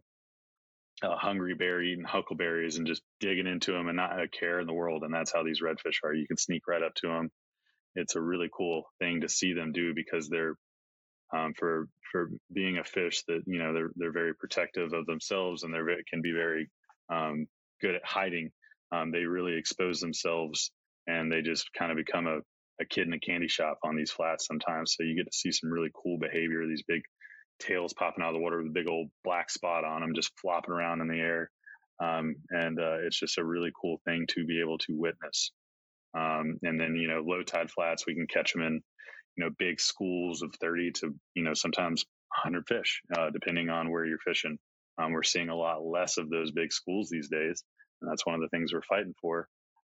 a 1.04 1.16
hungry 1.16 1.56
bear 1.56 1.82
eating 1.82 2.04
huckleberries 2.04 2.78
and 2.78 2.88
just 2.88 3.02
digging 3.20 3.48
into 3.48 3.72
them 3.72 3.88
and 3.88 3.98
not 3.98 4.20
a 4.20 4.28
care 4.28 4.60
in 4.60 4.68
the 4.68 4.74
world. 4.74 5.04
And 5.04 5.14
that's 5.14 5.34
how 5.34 5.44
these 5.44 5.62
redfish 5.62 6.04
are. 6.04 6.14
You 6.14 6.28
can 6.28 6.38
sneak 6.38 6.68
right 6.68 6.84
up 6.84 6.94
to 6.96 7.08
them. 7.08 7.30
It's 7.96 8.16
a 8.16 8.22
really 8.22 8.50
cool 8.56 8.84
thing 9.00 9.22
to 9.22 9.30
see 9.30 9.54
them 9.54 9.72
do 9.72 9.94
because 9.94 10.30
they're 10.30 10.56
um, 11.36 11.54
for 11.58 11.88
for 12.12 12.30
being 12.52 12.78
a 12.78 12.84
fish 12.84 13.24
that 13.28 13.42
you 13.46 13.60
know 13.60 13.74
they're 13.74 13.92
they're 13.96 14.12
very 14.12 14.34
protective 14.34 14.94
of 14.94 15.06
themselves 15.06 15.64
and 15.64 15.74
they 15.74 15.80
can 16.10 16.22
be 16.22 16.32
very 16.32 16.70
um, 17.12 17.48
good 17.82 17.96
at 17.96 18.06
hiding. 18.06 18.52
Um, 18.92 19.12
they 19.12 19.26
really 19.26 19.56
expose 19.58 20.00
themselves 20.00 20.72
and 21.08 21.32
they 21.32 21.42
just 21.42 21.72
kind 21.78 21.92
of 21.92 21.98
become 21.98 22.28
a, 22.28 22.40
a 22.82 22.86
kid 22.86 23.08
in 23.08 23.14
a 23.14 23.20
candy 23.20 23.48
shop 23.48 23.80
on 23.84 23.96
these 23.96 24.12
flats 24.12 24.48
sometimes. 24.48 24.96
So 24.96 25.04
you 25.04 25.16
get 25.16 25.32
to 25.32 25.38
see 25.38 25.52
some 25.52 25.72
really 25.72 25.92
cool 25.94 26.18
behavior. 26.18 26.66
These 26.68 26.84
big 26.88 27.02
tails 27.60 27.94
popping 27.94 28.24
out 28.24 28.30
of 28.30 28.36
the 28.36 28.42
water 28.42 28.58
with 28.58 28.68
a 28.68 28.74
big 28.74 28.90
old 28.90 29.10
black 29.24 29.50
spot 29.50 29.84
on 29.86 30.02
them, 30.02 30.16
just 30.16 30.32
flopping 30.40 30.74
around 30.74 31.02
in 31.02 31.08
the 31.08 31.20
air. 31.20 31.50
Um, 32.02 32.36
and 32.50 32.80
uh, 32.80 32.98
it's 33.06 33.20
just 33.20 33.38
a 33.38 33.44
really 33.44 33.72
cool 33.80 34.00
thing 34.06 34.26
to 34.30 34.46
be 34.46 34.62
able 34.62 34.78
to 34.80 34.96
witness. 34.96 35.52
Um, 36.18 36.58
and 36.64 36.80
then 36.80 36.96
you 36.96 37.08
know 37.08 37.22
low 37.22 37.44
tide 37.44 37.70
flats, 37.70 38.06
we 38.08 38.16
can 38.16 38.28
catch 38.28 38.54
them 38.54 38.64
in 38.64 38.82
you 39.40 39.46
know 39.46 39.52
big 39.58 39.80
schools 39.80 40.42
of 40.42 40.54
30 40.60 40.92
to 40.92 41.16
you 41.34 41.44
know 41.44 41.54
sometimes 41.54 42.06
100 42.44 42.68
fish 42.68 43.02
uh, 43.18 43.30
depending 43.32 43.70
on 43.70 43.90
where 43.90 44.06
you're 44.06 44.20
fishing 44.20 44.58
um, 44.98 45.14
we're 45.14 45.24
seeing 45.24 45.50
a 45.50 45.56
lot 45.56 45.82
less 45.84 46.18
of 46.18 46.30
those 46.30 46.52
big 46.52 46.74
schools 46.74 47.10
these 47.10 47.30
days 47.30 47.64
and 48.02 48.12
that's 48.12 48.26
one 48.26 48.36
of 48.36 48.42
the 48.42 48.50
things 48.50 48.74
we're 48.74 48.82
fighting 48.82 49.16
for 49.22 49.48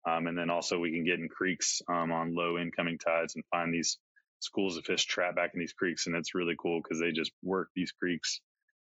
um, 0.09 0.27
and 0.27 0.37
then 0.37 0.51
also 0.51 0.79
we 0.79 0.93
can 0.93 1.05
get 1.05 1.19
in 1.19 1.29
creeks 1.29 1.81
um, 1.91 2.13
on 2.13 2.35
low 2.35 2.59
incoming 2.59 2.99
tides 2.99 3.35
and 3.37 3.45
find 3.51 3.73
these 3.73 3.99
schools 4.41 4.77
of 4.77 4.85
fish 4.85 5.05
trap 5.07 5.37
back 5.37 5.51
in 5.55 5.61
these 5.61 5.73
creeks 5.73 6.07
and 6.07 6.17
it's 6.17 6.35
really 6.35 6.55
cool 6.61 6.81
because 6.83 7.01
they 7.01 7.11
just 7.13 7.33
work 7.43 7.69
these 7.75 7.93
creeks 7.93 8.41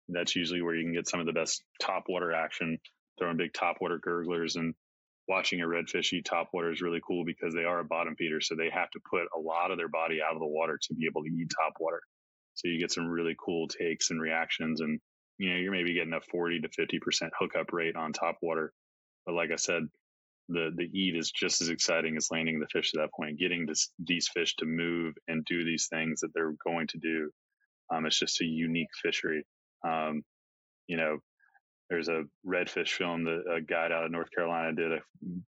that's 0.09 0.37
usually 0.37 0.61
where 0.61 0.75
you 0.75 0.85
can 0.85 0.93
get 0.93 1.09
some 1.09 1.21
of 1.21 1.27
the 1.27 1.33
best 1.33 1.63
top 1.81 2.05
water 2.09 2.33
action 2.33 2.79
throwing 3.19 3.37
big 3.37 3.53
top 3.53 3.77
water 3.81 3.99
gurglers 3.99 4.57
and 4.57 4.75
watching 5.29 5.61
a 5.61 5.67
redfish 5.67 6.13
eat 6.13 6.27
topwater 6.31 6.73
is 6.73 6.83
really 6.83 7.01
cool 7.07 7.25
because 7.25 7.55
they 7.55 7.65
are 7.65 7.81
a 7.81 7.85
bottom 7.85 8.15
feeder. 8.17 8.41
So 8.41 8.55
they 8.55 8.71
have 8.71 8.91
to 8.91 9.01
put 9.11 9.23
a 9.35 9.41
lot 9.41 9.71
of 9.71 9.79
their 9.79 9.89
body 9.89 10.19
out 10.23 10.35
of 10.35 10.41
the 10.41 10.47
water 10.47 10.79
to 10.83 10.95
be 10.95 11.07
able 11.07 11.23
to 11.23 11.31
eat 11.31 11.49
topwater. 11.49 12.01
So 12.55 12.69
you 12.69 12.79
get 12.79 12.93
some 12.93 13.07
really 13.07 13.35
cool 13.43 13.69
takes 13.69 14.11
and 14.11 14.21
reactions. 14.21 14.81
And, 14.81 15.01
you 15.39 15.51
know, 15.51 15.57
you're 15.57 15.73
maybe 15.73 15.95
getting 15.95 16.13
a 16.13 16.21
40 16.21 16.61
to 16.61 16.69
50% 16.69 17.31
hookup 17.39 17.73
rate 17.73 17.97
on 17.97 18.13
topwater. 18.13 18.69
But 19.27 19.35
like 19.35 19.51
I 19.51 19.57
said, 19.57 19.85
the, 20.49 20.71
the 20.77 20.91
eat 20.93 21.17
is 21.17 21.31
just 21.31 21.63
as 21.63 21.69
exciting 21.69 22.17
as 22.17 22.29
landing 22.31 22.61
the 22.61 22.67
fish 22.73 22.93
at 22.95 23.01
that 23.01 23.13
point, 23.17 23.39
getting 23.39 23.67
this, 23.67 23.91
these 23.99 24.29
fish 24.29 24.55
to 24.57 24.67
move 24.67 25.15
and 25.29 25.45
do 25.45 25.65
these 25.65 25.89
things 25.93 26.21
that 26.21 26.29
they're 26.35 26.55
going 26.67 26.87
to 26.89 26.99
do. 26.99 27.31
Um, 27.93 28.07
it's 28.07 28.19
just 28.19 28.41
a 28.41 28.45
unique 28.45 28.89
fishery. 29.03 29.45
Um, 29.87 30.23
you 30.87 30.97
know, 30.97 31.19
there's 31.91 32.09
a 32.09 32.25
redfish 32.47 32.91
film 32.91 33.25
that 33.25 33.43
a 33.55 33.61
guide 33.61 33.93
out 33.93 34.05
of 34.05 34.11
North 34.11 34.31
Carolina 34.35 34.75
did 34.75 34.93
a, 34.93 34.99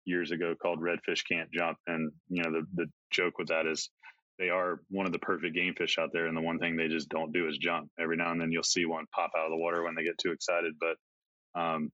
years 0.04 0.30
ago 0.30 0.54
called 0.60 0.80
Redfish 0.80 1.22
Can't 1.30 1.50
Jump. 1.52 1.78
And, 1.86 2.12
you 2.28 2.42
know, 2.42 2.52
the, 2.52 2.66
the 2.74 2.86
joke 3.10 3.38
with 3.38 3.48
that 3.48 3.66
is 3.66 3.90
they 4.38 4.50
are 4.50 4.80
one 4.90 5.06
of 5.06 5.12
the 5.12 5.18
perfect 5.18 5.54
game 5.54 5.74
fish 5.74 5.96
out 5.98 6.10
there. 6.12 6.26
And 6.26 6.36
the 6.36 6.42
one 6.42 6.58
thing 6.58 6.76
they 6.76 6.88
just 6.88 7.08
don't 7.08 7.32
do 7.32 7.48
is 7.48 7.56
jump. 7.56 7.88
Every 7.98 8.16
now 8.16 8.32
and 8.32 8.40
then 8.40 8.52
you'll 8.52 8.62
see 8.62 8.84
one 8.84 9.06
pop 9.14 9.30
out 9.36 9.46
of 9.46 9.50
the 9.50 9.56
water 9.56 9.82
when 9.82 9.94
they 9.94 10.04
get 10.04 10.18
too 10.18 10.32
excited. 10.32 10.74
But, 10.78 11.60
um, 11.60 11.90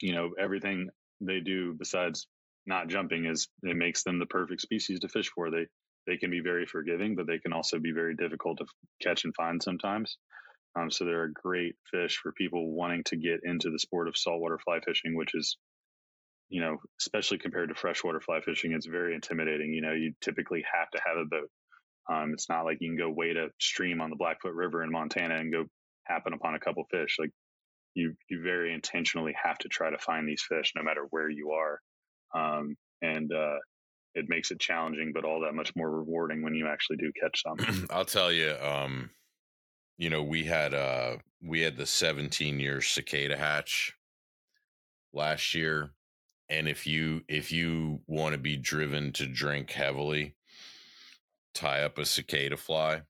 you 0.00 0.12
know, 0.12 0.30
everything 0.38 0.88
they 1.20 1.40
do 1.40 1.74
besides 1.74 2.26
not 2.66 2.88
jumping 2.88 3.24
is 3.24 3.48
it 3.62 3.76
makes 3.76 4.02
them 4.02 4.18
the 4.18 4.26
perfect 4.26 4.60
species 4.60 5.00
to 5.00 5.08
fish 5.08 5.30
for. 5.34 5.50
They, 5.50 5.66
they 6.06 6.16
can 6.16 6.30
be 6.30 6.40
very 6.40 6.66
forgiving, 6.66 7.16
but 7.16 7.26
they 7.26 7.38
can 7.38 7.52
also 7.52 7.78
be 7.78 7.92
very 7.92 8.14
difficult 8.14 8.58
to 8.58 8.66
catch 9.02 9.24
and 9.24 9.34
find 9.34 9.62
sometimes. 9.62 10.16
Um, 10.78 10.90
so 10.90 11.04
they're 11.04 11.24
a 11.24 11.32
great 11.32 11.74
fish 11.90 12.18
for 12.22 12.32
people 12.32 12.70
wanting 12.70 13.02
to 13.04 13.16
get 13.16 13.40
into 13.42 13.70
the 13.70 13.78
sport 13.78 14.06
of 14.06 14.16
saltwater 14.16 14.58
fly 14.58 14.80
fishing, 14.80 15.16
which 15.16 15.34
is, 15.34 15.56
you 16.50 16.60
know, 16.60 16.76
especially 17.00 17.38
compared 17.38 17.70
to 17.70 17.74
freshwater 17.74 18.20
fly 18.20 18.40
fishing, 18.40 18.72
it's 18.72 18.86
very 18.86 19.14
intimidating. 19.14 19.72
You 19.72 19.82
know, 19.82 19.92
you 19.92 20.12
typically 20.20 20.64
have 20.72 20.90
to 20.90 21.00
have 21.04 21.16
a 21.16 21.24
boat. 21.24 21.50
Um, 22.10 22.32
it's 22.32 22.48
not 22.48 22.64
like 22.64 22.78
you 22.80 22.88
can 22.88 22.98
go 22.98 23.10
wade 23.10 23.36
a 23.36 23.48
stream 23.60 24.00
on 24.00 24.10
the 24.10 24.16
Blackfoot 24.16 24.54
River 24.54 24.82
in 24.82 24.90
Montana 24.90 25.36
and 25.36 25.52
go 25.52 25.64
happen 26.04 26.32
upon 26.32 26.54
a 26.54 26.60
couple 26.60 26.84
fish. 26.90 27.16
Like 27.18 27.30
you, 27.98 28.14
you 28.28 28.42
very 28.42 28.72
intentionally 28.72 29.34
have 29.42 29.58
to 29.58 29.68
try 29.68 29.90
to 29.90 29.98
find 29.98 30.28
these 30.28 30.42
fish 30.42 30.72
no 30.76 30.82
matter 30.82 31.06
where 31.10 31.28
you 31.28 31.52
are. 31.52 31.80
Um, 32.34 32.76
and, 33.02 33.32
uh, 33.32 33.58
it 34.14 34.28
makes 34.28 34.50
it 34.50 34.58
challenging, 34.58 35.12
but 35.14 35.24
all 35.24 35.40
that 35.42 35.54
much 35.54 35.74
more 35.76 35.90
rewarding 35.90 36.42
when 36.42 36.54
you 36.54 36.66
actually 36.66 36.96
do 36.96 37.12
catch 37.20 37.42
some. 37.42 37.86
I'll 37.90 38.04
tell 38.04 38.32
you, 38.32 38.56
um, 38.60 39.10
you 39.96 40.10
know, 40.10 40.22
we 40.22 40.44
had 40.44 40.74
uh 40.74 41.16
we 41.42 41.60
had 41.60 41.76
the 41.76 41.86
17 41.86 42.58
year 42.58 42.80
cicada 42.80 43.36
hatch 43.36 43.94
last 45.12 45.54
year. 45.54 45.90
And 46.48 46.68
if 46.68 46.86
you 46.86 47.22
if 47.28 47.52
you 47.52 48.00
want 48.06 48.32
to 48.32 48.38
be 48.38 48.56
driven 48.56 49.12
to 49.14 49.26
drink 49.26 49.70
heavily, 49.70 50.34
tie 51.54 51.82
up 51.82 51.98
a 51.98 52.06
cicada 52.06 52.56
fly 52.56 53.02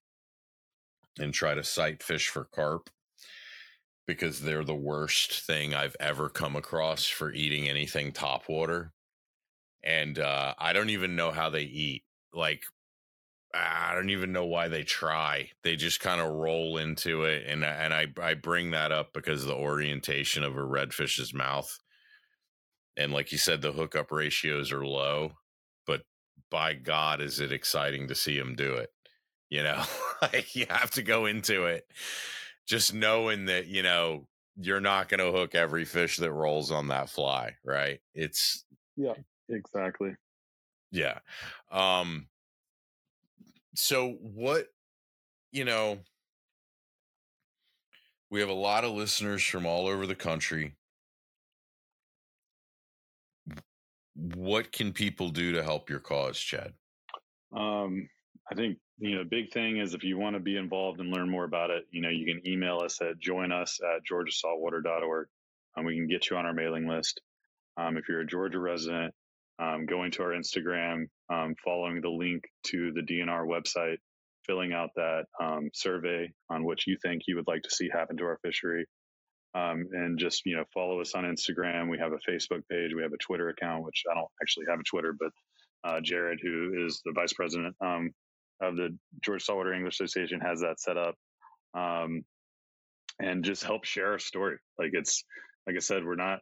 and 1.19 1.33
try 1.33 1.55
to 1.55 1.63
sight 1.63 2.03
fish 2.03 2.29
for 2.29 2.45
carp 2.45 2.91
because 4.09 4.41
they're 4.41 4.65
the 4.65 4.75
worst 4.75 5.43
thing 5.47 5.75
I've 5.75 5.95
ever 6.01 6.31
come 6.31 6.57
across 6.57 7.07
for 7.07 7.31
eating 7.31 7.69
anything 7.69 8.11
top 8.11 8.49
water. 8.49 8.93
And 9.85 10.19
uh, 10.19 10.55
I 10.59 10.73
don't 10.73 10.91
even 10.91 11.15
know 11.15 11.31
how 11.31 11.51
they 11.51 11.63
eat. 11.63 12.03
Like 12.33 12.63
I 13.55 13.95
don't 13.95 14.11
even 14.11 14.33
know 14.33 14.47
why 14.47 14.69
they 14.69 14.83
try. 14.83 15.51
They 15.63 15.77
just 15.77 16.01
kind 16.01 16.21
of 16.21 16.31
roll 16.31 16.77
into 16.77 17.25
it, 17.25 17.45
and 17.47 17.65
and 17.65 17.95
I 17.95 18.07
I 18.21 18.35
bring 18.35 18.73
that 18.73 18.93
up 18.93 19.13
because 19.15 19.45
the 19.45 19.55
orientation 19.55 20.45
of 20.45 20.57
a 20.57 20.61
redfish's 20.61 21.33
mouth, 21.33 21.71
and 22.97 23.13
like 23.13 23.33
you 23.33 23.39
said, 23.39 23.63
the 23.63 23.73
hookup 23.73 24.13
ratios 24.13 24.71
are 24.71 24.85
low, 24.85 25.33
but 25.87 26.03
by 26.51 26.75
God, 26.75 27.23
is 27.23 27.41
it 27.41 27.53
exciting 27.53 28.09
to 28.09 28.15
see 28.15 28.37
him 28.37 28.55
do 28.55 28.75
it? 28.75 28.91
You 29.49 29.63
know, 29.63 29.83
like 30.23 30.55
you 30.55 30.67
have 30.69 30.91
to 30.93 31.03
go 31.03 31.25
into 31.25 31.65
it, 31.65 31.85
just 32.69 32.95
knowing 32.95 33.47
that 33.47 33.67
you 33.67 33.83
know 33.83 34.27
you're 34.61 34.81
not 34.81 35.09
going 35.09 35.21
to 35.21 35.37
hook 35.37 35.55
every 35.55 35.85
fish 35.85 36.17
that 36.19 36.33
rolls 36.33 36.71
on 36.71 36.89
that 36.89 37.09
fly, 37.09 37.55
right? 37.65 38.01
It's 38.15 38.65
yeah, 38.97 39.15
exactly. 39.49 40.15
Yeah. 40.91 41.19
Um 41.71 42.29
so 43.75 44.17
what 44.21 44.67
you 45.53 45.65
know 45.65 45.99
we 48.31 48.41
have 48.41 48.49
a 48.49 48.55
lot 48.55 48.85
of 48.85 48.91
listeners 48.91 49.43
from 49.43 49.67
all 49.67 49.87
over 49.87 50.05
the 50.05 50.17
country 50.17 50.75
what 54.15 54.73
can 54.73 54.93
people 54.93 55.29
do 55.29 55.53
to 55.53 55.63
help 55.63 55.89
your 55.89 56.01
cause 56.01 56.39
chad 56.39 56.73
um, 57.57 58.09
i 58.51 58.55
think 58.57 58.79
you 58.99 59.17
know 59.17 59.25
big 59.25 59.53
thing 59.53 59.79
is 59.79 59.95
if 59.95 60.05
you 60.05 60.19
want 60.19 60.35
to 60.35 60.41
be 60.41 60.57
involved 60.57 61.01
and 61.01 61.13
learn 61.13 61.31
more 61.31 61.45
about 61.45 61.71
it 61.71 61.85
you 61.91 62.01
know 62.01 62.09
you 62.09 62.27
can 62.27 62.47
email 62.47 62.81
us 62.85 63.01
at 63.01 63.19
join 63.19 63.53
us 63.53 63.79
at 63.95 64.03
georgiasaltwater.org 64.11 65.29
and 65.77 65.87
we 65.87 65.97
can 65.97 66.09
get 66.09 66.31
you 66.31 66.37
on 66.37 66.47
our 66.47 66.53
mailing 66.55 66.89
list 66.89 67.21
um, 67.77 67.97
if 67.97 68.09
you're 68.09 68.21
a 68.21 68.27
georgia 68.27 68.59
resident 68.59 69.15
um, 69.59 69.87
going 69.87 70.11
to 70.13 70.23
our 70.23 70.31
Instagram, 70.31 71.09
um, 71.31 71.55
following 71.65 72.01
the 72.01 72.09
link 72.09 72.45
to 72.67 72.93
the 72.93 73.03
DNR 73.03 73.47
website, 73.47 73.99
filling 74.47 74.73
out 74.73 74.91
that 74.97 75.25
um, 75.41 75.69
survey 75.75 76.33
on 76.49 76.65
what 76.65 76.87
you 76.87 76.97
think 77.03 77.23
you 77.27 77.37
would 77.37 77.49
like 77.49 77.63
to 77.63 77.71
see 77.71 77.89
happen 77.93 78.17
to 78.17 78.25
our 78.25 78.39
fishery. 78.43 78.87
Um, 79.55 79.87
and 79.93 80.19
just 80.19 80.43
you 80.45 80.57
know 80.57 80.65
follow 80.75 81.01
us 81.01 81.15
on 81.15 81.25
Instagram. 81.25 81.91
We 81.91 81.99
have 81.99 82.13
a 82.13 82.31
Facebook 82.31 82.63
page. 82.71 82.93
We 82.95 83.03
have 83.03 83.15
a 83.15 83.19
Twitter 83.19 83.49
account, 83.49 83.83
which 83.83 84.05
I 84.11 84.15
don't 84.15 84.29
actually 84.43 84.67
have 84.69 84.79
a 84.79 84.85
Twitter, 84.85 85.15
but 85.19 85.31
uh, 85.85 86.01
Jared, 86.03 86.39
who 86.43 86.87
is 86.87 87.01
the 87.05 87.13
vice 87.13 87.33
president 87.33 87.75
um, 87.81 88.11
of 88.61 88.77
the 88.77 88.97
Georgia 89.23 89.45
Saltwater 89.45 89.75
Anglers 89.75 90.01
Association, 90.01 90.41
has 90.41 90.61
that 90.61 90.81
set 90.81 90.97
up. 90.97 91.15
Um, 91.75 92.25
and 93.21 93.45
just 93.45 93.65
help 93.65 93.85
share 93.85 94.13
our 94.13 94.19
story. 94.19 94.59
Like 94.79 94.91
it's 94.93 95.25
like 95.67 95.77
I 95.77 95.81
said, 95.81 96.05
we're 96.05 96.15
not 96.15 96.41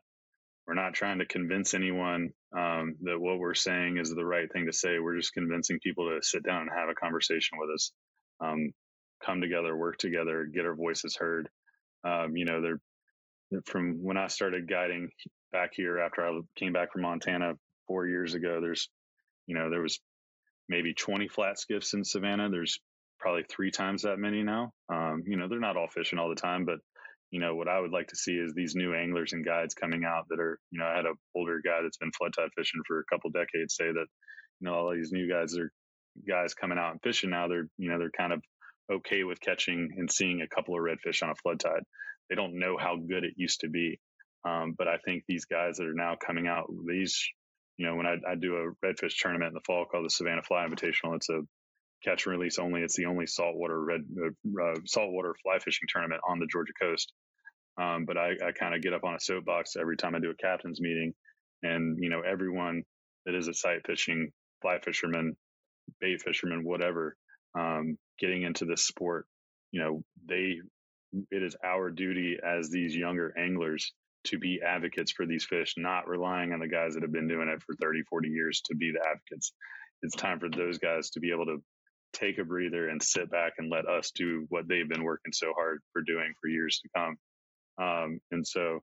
we're 0.67 0.75
not 0.75 0.95
trying 0.95 1.19
to 1.19 1.27
convince 1.27 1.75
anyone 1.75 2.31
um, 2.57 2.97
that 3.03 3.21
what 3.21 3.39
we're 3.39 3.55
saying 3.55 3.99
is 3.99 4.11
the 4.11 4.25
right 4.25 4.51
thing 4.53 4.67
to 4.67 4.73
say. 4.73 4.99
We're 4.99 5.17
just 5.17 5.33
convincing 5.33 5.79
people 5.83 6.09
to 6.09 6.19
sit 6.23 6.43
down 6.45 6.63
and 6.63 6.71
have 6.77 6.89
a 6.89 6.95
conversation 6.95 7.59
with 7.59 7.71
us, 7.71 7.93
um, 8.41 8.73
come 9.25 9.41
together, 9.41 9.77
work 9.77 9.97
together, 9.99 10.49
get 10.53 10.67
our 10.67 10.75
voices 10.75 11.17
heard. 11.17 11.49
Um, 12.05 12.37
you 12.37 12.45
know, 12.45 12.61
they're 12.61 13.63
from 13.67 14.03
when 14.03 14.17
I 14.17 14.27
started 14.27 14.69
guiding 14.69 15.09
back 15.53 15.71
here 15.75 15.99
after 15.99 16.27
I 16.27 16.39
came 16.57 16.73
back 16.73 16.93
from 16.93 17.03
Montana 17.03 17.55
four 17.87 18.07
years 18.07 18.35
ago. 18.35 18.61
There's, 18.61 18.89
you 19.47 19.57
know, 19.57 19.71
there 19.71 19.83
was 19.83 20.01
maybe 20.69 20.95
20 20.95 21.29
flat 21.29 21.59
skiffs 21.59 21.95
in 21.95 22.05
Savannah. 22.05 22.51
There's 22.51 22.79
probably 23.19 23.45
three 23.49 23.71
times 23.71 24.03
that 24.03 24.19
many 24.19 24.43
now. 24.43 24.73
Um, 24.93 25.23
you 25.27 25.37
know, 25.37 25.49
they're 25.49 25.61
not 25.61 25.77
all 25.77 25.89
fishing 25.89 26.19
all 26.19 26.29
the 26.29 26.41
time, 26.41 26.65
but 26.65 26.79
you 27.31 27.41
know, 27.41 27.55
what 27.55 27.69
I 27.69 27.81
would 27.81 27.91
like 27.91 28.09
to 28.09 28.17
see 28.17 28.33
is 28.33 28.53
these 28.55 28.75
new 28.77 28.95
anglers 28.95 29.33
and 29.33 29.45
guides 29.45 29.75
coming 29.75 30.05
out 30.05 30.27
that 30.31 30.39
are, 30.39 30.59
you 30.71 30.79
know, 30.79 30.87
I 30.87 30.97
had 30.97 31.07
an 31.07 31.15
older 31.35 31.61
guy 31.65 31.83
that's 31.83 31.97
been 31.97 32.13
flood 32.13 32.33
tide 32.37 32.51
fishing 32.57 32.83
for 32.87 33.01
a 33.01 33.05
couple 33.13 33.31
decades 33.31 33.75
say 33.75 33.87
that, 33.87 34.07
you 34.61 34.69
know, 34.69 34.75
all 34.75 34.95
these 34.95 35.13
new 35.13 35.29
guys 35.29 35.57
are 35.59 35.71
guys 36.29 36.55
coming 36.55 36.79
out 36.79 36.93
and 36.93 37.03
fishing 37.03 37.31
now. 37.31 37.49
They're, 37.49 37.69
you 37.79 37.91
know, 37.91 37.99
they're 37.99 38.11
kind 38.17 38.33
of 38.33 38.43
okay 38.93 39.25
with 39.25 39.41
catching 39.41 39.89
and 39.97 40.11
seeing 40.11 40.41
a 40.41 40.55
couple 40.55 40.75
of 40.77 40.81
redfish 40.81 41.23
on 41.23 41.31
a 41.31 41.35
flood 41.35 41.61
tide. 41.61 41.83
They 42.31 42.37
don't 42.37 42.59
know 42.59 42.77
how 42.79 42.97
good 42.97 43.25
it 43.25 43.35
used 43.37 43.61
to 43.61 43.69
be. 43.69 43.99
Um, 44.49 44.75
but 44.79 44.87
I 44.87 44.99
think 45.05 45.25
these 45.27 45.45
guys 45.47 45.79
that 45.79 45.87
are 45.87 45.95
now 45.95 46.15
coming 46.25 46.47
out, 46.47 46.71
these, 46.87 47.21
you 47.77 47.87
know, 47.87 47.95
when 47.97 48.07
I, 48.07 48.17
I 48.27 48.35
do 48.37 48.57
a 48.57 48.87
redfish 48.87 49.19
tournament 49.19 49.49
in 49.49 49.55
the 49.55 49.61
fall 49.67 49.85
called 49.85 50.05
the 50.05 50.11
Savannah 50.11 50.43
Fly 50.43 50.67
Invitational, 50.67 51.17
it's 51.17 51.29
a 51.29 51.41
catch 52.05 52.27
and 52.27 52.37
release 52.37 52.59
only. 52.59 52.83
It's 52.83 52.97
the 52.97 53.07
only 53.07 53.27
saltwater 53.27 53.83
red 53.83 54.01
uh, 54.19 54.63
uh, 54.63 54.75
saltwater 54.87 55.35
fly 55.43 55.59
fishing 55.59 55.89
tournament 55.89 56.21
on 56.29 56.39
the 56.39 56.47
Georgia 56.47 56.73
coast. 56.81 57.13
Um, 57.81 58.05
but 58.07 58.17
I, 58.17 58.31
I 58.47 58.53
kind 58.59 58.75
of 58.75 58.81
get 58.81 58.95
up 58.95 59.05
on 59.05 59.15
a 59.15 59.21
soapbox 59.21 59.77
every 59.77 59.97
time 59.97 60.15
I 60.15 60.21
do 60.21 60.31
a 60.31 60.35
captain's 60.35 60.81
meeting, 60.81 61.13
and 61.63 61.99
you 62.01 62.09
know 62.09 62.21
everyone 62.21 62.83
that 63.27 63.35
is 63.35 63.49
a 63.49 63.55
sight 63.55 63.87
fishing, 63.87 64.31
fly 64.63 64.79
fisherman, 64.83 65.37
bait 66.01 66.23
fisherman, 66.23 66.65
whatever, 66.65 67.17
um, 67.59 67.99
getting 68.19 68.45
into 68.45 68.65
this 68.65 68.87
sport, 68.87 69.27
you 69.73 69.81
know 69.81 70.03
they 70.27 70.57
it 71.31 71.43
is 71.43 71.57
our 71.63 71.91
duty 71.91 72.39
as 72.43 72.71
these 72.71 72.97
younger 72.97 73.35
anglers 73.39 73.93
to 74.27 74.39
be 74.39 74.61
advocates 74.67 75.13
for 75.13 75.27
these 75.27 75.45
fish, 75.45 75.75
not 75.77 76.09
relying 76.09 76.53
on 76.53 76.61
the 76.61 76.69
guys 76.69 76.95
that 76.95 77.03
have 77.03 77.13
been 77.13 77.29
doing 77.29 77.49
it 77.49 77.63
for 77.63 77.75
30, 77.81 78.03
40 78.09 78.29
years 78.29 78.61
to 78.67 78.75
be 78.75 78.93
the 78.93 79.01
advocates. 79.07 79.53
It's 80.03 80.17
time 80.17 80.41
for 80.41 80.49
those 80.49 80.79
guys 80.79 81.11
to 81.11 81.21
be 81.21 81.33
able 81.33 81.47
to 81.47 81.63
take 82.13 82.39
a 82.39 82.45
breather 82.45 82.89
and 82.89 83.03
sit 83.03 83.31
back 83.31 83.55
and 83.59 83.71
let 83.71 83.87
us 83.87 84.11
do 84.13 84.47
what 84.49 84.69
they've 84.69 84.89
been 84.89 85.05
working 85.05 85.33
so 85.33 85.53
hard 85.55 85.81
for 85.93 86.03
doing 86.03 86.33
for 86.41 86.49
years 86.49 86.81
to 86.83 86.89
come. 86.97 87.17
Um, 87.79 88.21
and 88.31 88.47
so, 88.47 88.81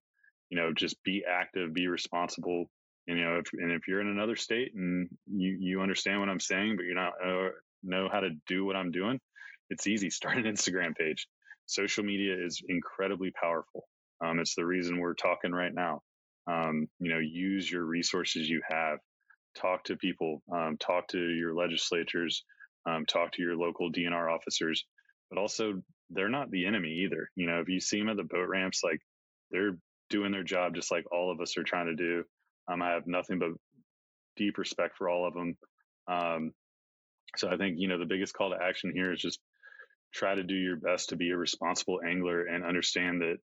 you 0.49 0.57
know, 0.57 0.71
just 0.73 1.01
be 1.03 1.23
active, 1.27 1.73
be 1.73 1.87
responsible. 1.87 2.69
And, 3.07 3.17
you 3.17 3.25
know, 3.25 3.37
if, 3.37 3.47
and 3.53 3.71
if 3.71 3.87
you're 3.87 4.01
in 4.01 4.07
another 4.07 4.35
state 4.35 4.73
and 4.75 5.09
you, 5.27 5.57
you 5.59 5.81
understand 5.81 6.19
what 6.19 6.29
I'm 6.29 6.39
saying, 6.39 6.75
but 6.75 6.85
you're 6.85 6.95
not 6.95 7.13
uh, 7.25 7.49
know 7.83 8.07
how 8.11 8.21
to 8.21 8.29
do 8.47 8.65
what 8.65 8.75
I'm 8.75 8.91
doing, 8.91 9.19
it's 9.69 9.87
easy. 9.87 10.09
Start 10.11 10.37
an 10.37 10.43
Instagram 10.43 10.95
page. 10.95 11.27
Social 11.65 12.03
media 12.03 12.35
is 12.45 12.61
incredibly 12.67 13.31
powerful. 13.31 13.85
Um, 14.23 14.39
it's 14.39 14.55
the 14.55 14.65
reason 14.65 14.99
we're 14.99 15.15
talking 15.15 15.51
right 15.51 15.73
now. 15.73 16.01
Um, 16.47 16.87
you 16.99 17.11
know, 17.11 17.19
use 17.19 17.69
your 17.71 17.85
resources 17.85 18.49
you 18.49 18.61
have. 18.69 18.99
Talk 19.55 19.85
to 19.85 19.97
people. 19.97 20.41
Um, 20.53 20.77
talk 20.79 21.07
to 21.09 21.19
your 21.19 21.55
legislators. 21.55 22.43
um, 22.85 23.05
talk 23.05 23.33
to 23.33 23.41
your 23.41 23.55
local 23.55 23.91
DNR 23.91 24.33
officers, 24.33 24.85
but 25.29 25.39
also 25.39 25.81
they're 26.09 26.29
not 26.29 26.51
the 26.51 26.65
enemy 26.65 27.03
either. 27.05 27.29
You 27.35 27.47
know, 27.47 27.59
if 27.61 27.69
you 27.69 27.79
see 27.79 27.99
them 27.99 28.09
at 28.09 28.17
the 28.17 28.23
boat 28.23 28.47
ramps, 28.49 28.81
like 28.83 28.99
they're 29.51 29.77
doing 30.09 30.31
their 30.31 30.43
job 30.43 30.75
just 30.75 30.91
like 30.91 31.05
all 31.11 31.31
of 31.31 31.41
us 31.41 31.57
are 31.57 31.63
trying 31.63 31.87
to 31.87 31.95
do. 31.95 32.23
Um, 32.71 32.81
I 32.81 32.91
have 32.91 33.07
nothing 33.07 33.39
but 33.39 33.49
deep 34.37 34.57
respect 34.57 34.97
for 34.97 35.09
all 35.09 35.27
of 35.27 35.33
them. 35.33 35.57
Um, 36.07 36.51
so 37.37 37.49
I 37.49 37.57
think, 37.57 37.75
you 37.79 37.87
know, 37.87 37.99
the 37.99 38.05
biggest 38.05 38.33
call 38.33 38.51
to 38.51 38.63
action 38.63 38.91
here 38.93 39.13
is 39.13 39.21
just 39.21 39.39
try 40.13 40.35
to 40.35 40.43
do 40.43 40.55
your 40.55 40.77
best 40.77 41.09
to 41.09 41.15
be 41.15 41.31
a 41.31 41.37
responsible 41.37 41.99
angler 42.07 42.45
and 42.45 42.65
understand 42.65 43.21
that 43.21 43.37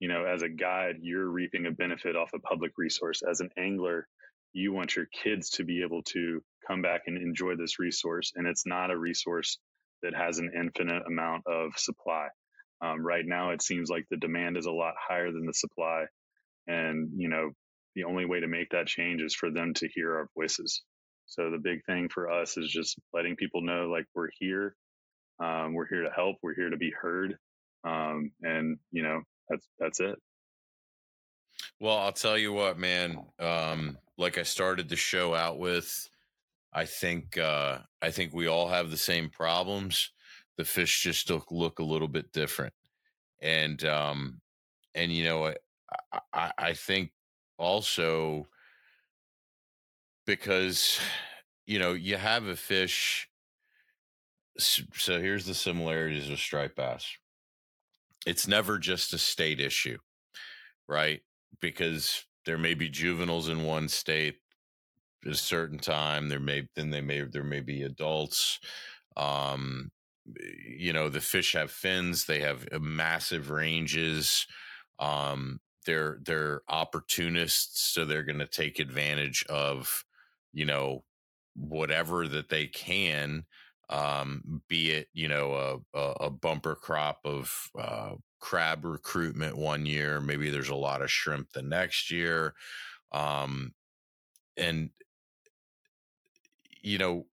you 0.00 0.08
know, 0.08 0.24
as 0.24 0.42
a 0.42 0.48
guide, 0.48 0.96
you're 1.00 1.28
reaping 1.28 1.66
a 1.66 1.70
benefit 1.70 2.16
off 2.16 2.30
a 2.34 2.38
public 2.38 2.72
resource. 2.76 3.22
As 3.28 3.40
an 3.40 3.50
angler, 3.56 4.06
you 4.52 4.72
want 4.72 4.96
your 4.96 5.06
kids 5.06 5.50
to 5.50 5.64
be 5.64 5.82
able 5.82 6.02
to 6.04 6.42
come 6.66 6.82
back 6.82 7.02
and 7.06 7.16
enjoy 7.16 7.56
this 7.56 7.78
resource. 7.78 8.32
And 8.34 8.46
it's 8.46 8.66
not 8.66 8.90
a 8.90 8.98
resource 8.98 9.58
that 10.02 10.14
has 10.14 10.38
an 10.38 10.50
infinite 10.58 11.02
amount 11.06 11.44
of 11.46 11.72
supply. 11.76 12.28
Um, 12.82 13.04
right 13.04 13.24
now, 13.24 13.50
it 13.50 13.62
seems 13.62 13.88
like 13.88 14.04
the 14.10 14.16
demand 14.16 14.56
is 14.56 14.66
a 14.66 14.72
lot 14.72 14.94
higher 14.98 15.32
than 15.32 15.46
the 15.46 15.54
supply. 15.54 16.04
And, 16.66 17.10
you 17.16 17.28
know, 17.28 17.50
the 17.94 18.04
only 18.04 18.24
way 18.24 18.40
to 18.40 18.48
make 18.48 18.70
that 18.70 18.86
change 18.86 19.22
is 19.22 19.34
for 19.34 19.50
them 19.50 19.74
to 19.74 19.88
hear 19.88 20.16
our 20.16 20.28
voices. 20.36 20.82
So 21.26 21.50
the 21.50 21.58
big 21.58 21.84
thing 21.86 22.08
for 22.12 22.30
us 22.30 22.56
is 22.56 22.70
just 22.70 22.98
letting 23.12 23.36
people 23.36 23.62
know 23.62 23.88
like 23.90 24.04
we're 24.14 24.28
here. 24.38 24.76
Um, 25.42 25.74
we're 25.74 25.88
here 25.88 26.02
to 26.02 26.10
help. 26.14 26.36
We're 26.42 26.54
here 26.54 26.70
to 26.70 26.76
be 26.76 26.90
heard. 26.90 27.36
Um, 27.86 28.32
and, 28.42 28.78
you 28.90 29.02
know, 29.02 29.22
that's, 29.48 29.68
that's 29.78 30.00
it. 30.00 30.16
Well, 31.80 31.98
I'll 31.98 32.12
tell 32.12 32.38
you 32.38 32.52
what, 32.52 32.78
man. 32.78 33.26
Um, 33.38 33.98
like 34.16 34.38
I 34.38 34.42
started 34.42 34.88
the 34.88 34.96
show 34.96 35.34
out 35.34 35.58
with, 35.58 36.08
I 36.72 36.84
think 36.84 37.38
uh, 37.38 37.78
I 38.02 38.10
think 38.10 38.32
we 38.32 38.46
all 38.46 38.68
have 38.68 38.90
the 38.90 38.96
same 38.96 39.28
problems. 39.30 40.10
The 40.56 40.64
fish 40.64 41.02
just 41.02 41.30
look, 41.30 41.50
look 41.50 41.78
a 41.78 41.84
little 41.84 42.08
bit 42.08 42.32
different, 42.32 42.74
and 43.40 43.84
um, 43.84 44.40
and 44.94 45.12
you 45.12 45.24
know 45.24 45.46
I, 45.46 45.54
I, 46.32 46.52
I 46.58 46.72
think 46.74 47.12
also 47.58 48.46
because 50.26 50.98
you 51.66 51.78
know 51.78 51.92
you 51.92 52.16
have 52.16 52.46
a 52.46 52.56
fish. 52.56 53.28
So 54.58 55.20
here's 55.20 55.46
the 55.46 55.54
similarities 55.54 56.30
of 56.30 56.38
striped 56.38 56.76
bass. 56.76 57.16
It's 58.26 58.48
never 58.48 58.78
just 58.78 59.12
a 59.12 59.18
state 59.18 59.60
issue, 59.60 59.98
right? 60.88 61.20
Because 61.60 62.24
there 62.46 62.58
may 62.58 62.74
be 62.74 62.88
juveniles 62.88 63.48
in 63.48 63.64
one 63.64 63.88
state 63.88 64.36
at 65.24 65.32
a 65.32 65.36
certain 65.36 65.78
time. 65.78 66.28
There 66.28 66.40
may 66.40 66.68
then 66.74 66.90
they 66.90 67.00
may 67.00 67.22
there 67.22 67.44
may 67.44 67.60
be 67.60 67.82
adults. 67.82 68.60
Um, 69.16 69.90
you 70.78 70.92
know, 70.92 71.08
the 71.08 71.20
fish 71.20 71.52
have 71.52 71.70
fins. 71.70 72.24
They 72.24 72.40
have 72.40 72.66
uh, 72.72 72.78
massive 72.78 73.50
ranges. 73.50 74.46
Um, 74.98 75.60
they're 75.86 76.18
they're 76.24 76.62
opportunists, 76.68 77.92
so 77.92 78.04
they're 78.04 78.22
going 78.22 78.38
to 78.38 78.46
take 78.46 78.78
advantage 78.78 79.44
of 79.48 80.04
you 80.52 80.64
know 80.64 81.04
whatever 81.54 82.26
that 82.28 82.48
they 82.48 82.66
can. 82.66 83.44
Um, 83.90 84.62
be 84.68 84.90
it 84.90 85.08
you 85.12 85.28
know 85.28 85.82
a, 85.92 85.98
a, 85.98 86.30
bumper 86.30 86.74
crop 86.74 87.20
of 87.24 87.70
uh, 87.78 88.12
crab 88.40 88.84
recruitment 88.84 89.56
one 89.56 89.86
year, 89.86 90.20
maybe 90.20 90.50
there's 90.50 90.68
a 90.68 90.74
lot 90.74 91.02
of 91.02 91.10
shrimp 91.10 91.52
the 91.52 91.62
next 91.62 92.10
year. 92.10 92.54
Um, 93.12 93.72
and 94.56 94.90
you 96.82 96.98
know, 96.98 97.26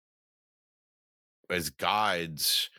as 1.49 1.69
guides, 1.69 2.69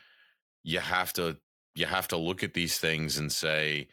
you 0.63 0.79
have 0.79 1.13
to 1.13 1.37
you 1.75 1.85
have 1.85 2.07
to 2.09 2.17
look 2.17 2.43
at 2.43 2.53
these 2.53 2.77
things 2.77 3.17
and 3.17 3.31
say, 3.31 3.87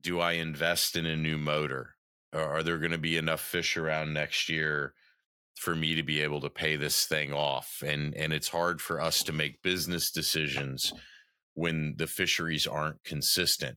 do 0.00 0.20
I 0.20 0.32
invest 0.32 0.96
in 0.96 1.06
a 1.06 1.16
new 1.16 1.38
motor? 1.38 1.94
Or 2.32 2.42
are 2.42 2.62
there 2.62 2.78
going 2.78 2.92
to 2.92 2.98
be 2.98 3.16
enough 3.16 3.40
fish 3.40 3.76
around 3.76 4.14
next 4.14 4.48
year 4.48 4.94
for 5.56 5.74
me 5.74 5.94
to 5.94 6.02
be 6.02 6.20
able 6.20 6.40
to 6.40 6.50
pay 6.50 6.76
this 6.76 7.06
thing 7.06 7.32
off? 7.32 7.82
And 7.84 8.14
and 8.14 8.32
it's 8.32 8.48
hard 8.48 8.80
for 8.80 9.00
us 9.00 9.22
to 9.24 9.32
make 9.32 9.62
business 9.62 10.10
decisions 10.10 10.92
when 11.54 11.94
the 11.96 12.06
fisheries 12.06 12.66
aren't 12.66 13.02
consistent. 13.04 13.76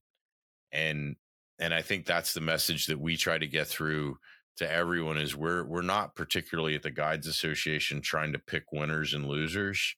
And 0.71 1.15
and 1.59 1.73
I 1.73 1.81
think 1.81 2.05
that's 2.05 2.33
the 2.33 2.41
message 2.41 2.87
that 2.87 2.99
we 2.99 3.17
try 3.17 3.37
to 3.37 3.47
get 3.47 3.67
through 3.67 4.17
to 4.57 4.71
everyone 4.71 5.17
is 5.17 5.35
we're 5.35 5.63
we're 5.65 5.81
not 5.81 6.15
particularly 6.15 6.75
at 6.75 6.83
the 6.83 6.91
guides 6.91 7.27
association 7.27 8.01
trying 8.01 8.33
to 8.33 8.39
pick 8.39 8.71
winners 8.71 9.13
and 9.13 9.25
losers 9.25 9.95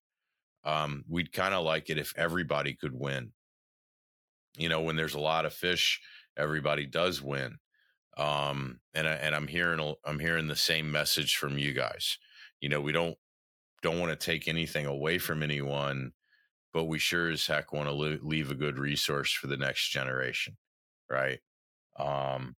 um, 0.64 1.04
we'd 1.08 1.32
kind 1.32 1.54
of 1.54 1.64
like 1.64 1.90
it 1.90 1.98
if 1.98 2.14
everybody 2.18 2.74
could 2.74 2.94
win 2.94 3.32
you 4.58 4.70
know 4.70 4.82
when 4.82 4.96
there's 4.96 5.16
a 5.16 5.20
lot 5.20 5.46
of 5.46 5.54
fish 5.54 6.02
everybody 6.38 6.86
does 6.86 7.22
win 7.22 7.58
um, 8.18 8.80
and 8.94 9.08
I, 9.08 9.14
and 9.14 9.36
I'm 9.36 9.48
hearing 9.48 9.96
I'm 10.06 10.20
hearing 10.20 10.48
the 10.48 10.56
same 10.56 10.92
message 10.92 11.36
from 11.36 11.58
you 11.58 11.74
guys 11.74 12.18
you 12.62 12.70
know 12.70 12.82
we 12.82 12.92
don't 12.92 13.18
don't 13.82 14.00
want 14.00 14.18
to 14.18 14.26
take 14.26 14.48
anything 14.48 14.86
away 14.86 15.18
from 15.18 15.44
anyone 15.44 16.14
but 16.74 16.86
we 16.86 17.00
sure 17.00 17.30
as 17.30 17.46
heck 17.46 17.74
want 17.74 17.88
to 17.88 17.94
leave 17.94 18.52
a 18.52 18.56
good 18.56 18.78
resource 18.78 19.32
for 19.32 19.48
the 19.48 19.58
next 19.58 19.90
generation 19.90 20.58
right 21.10 21.40
um, 22.00 22.56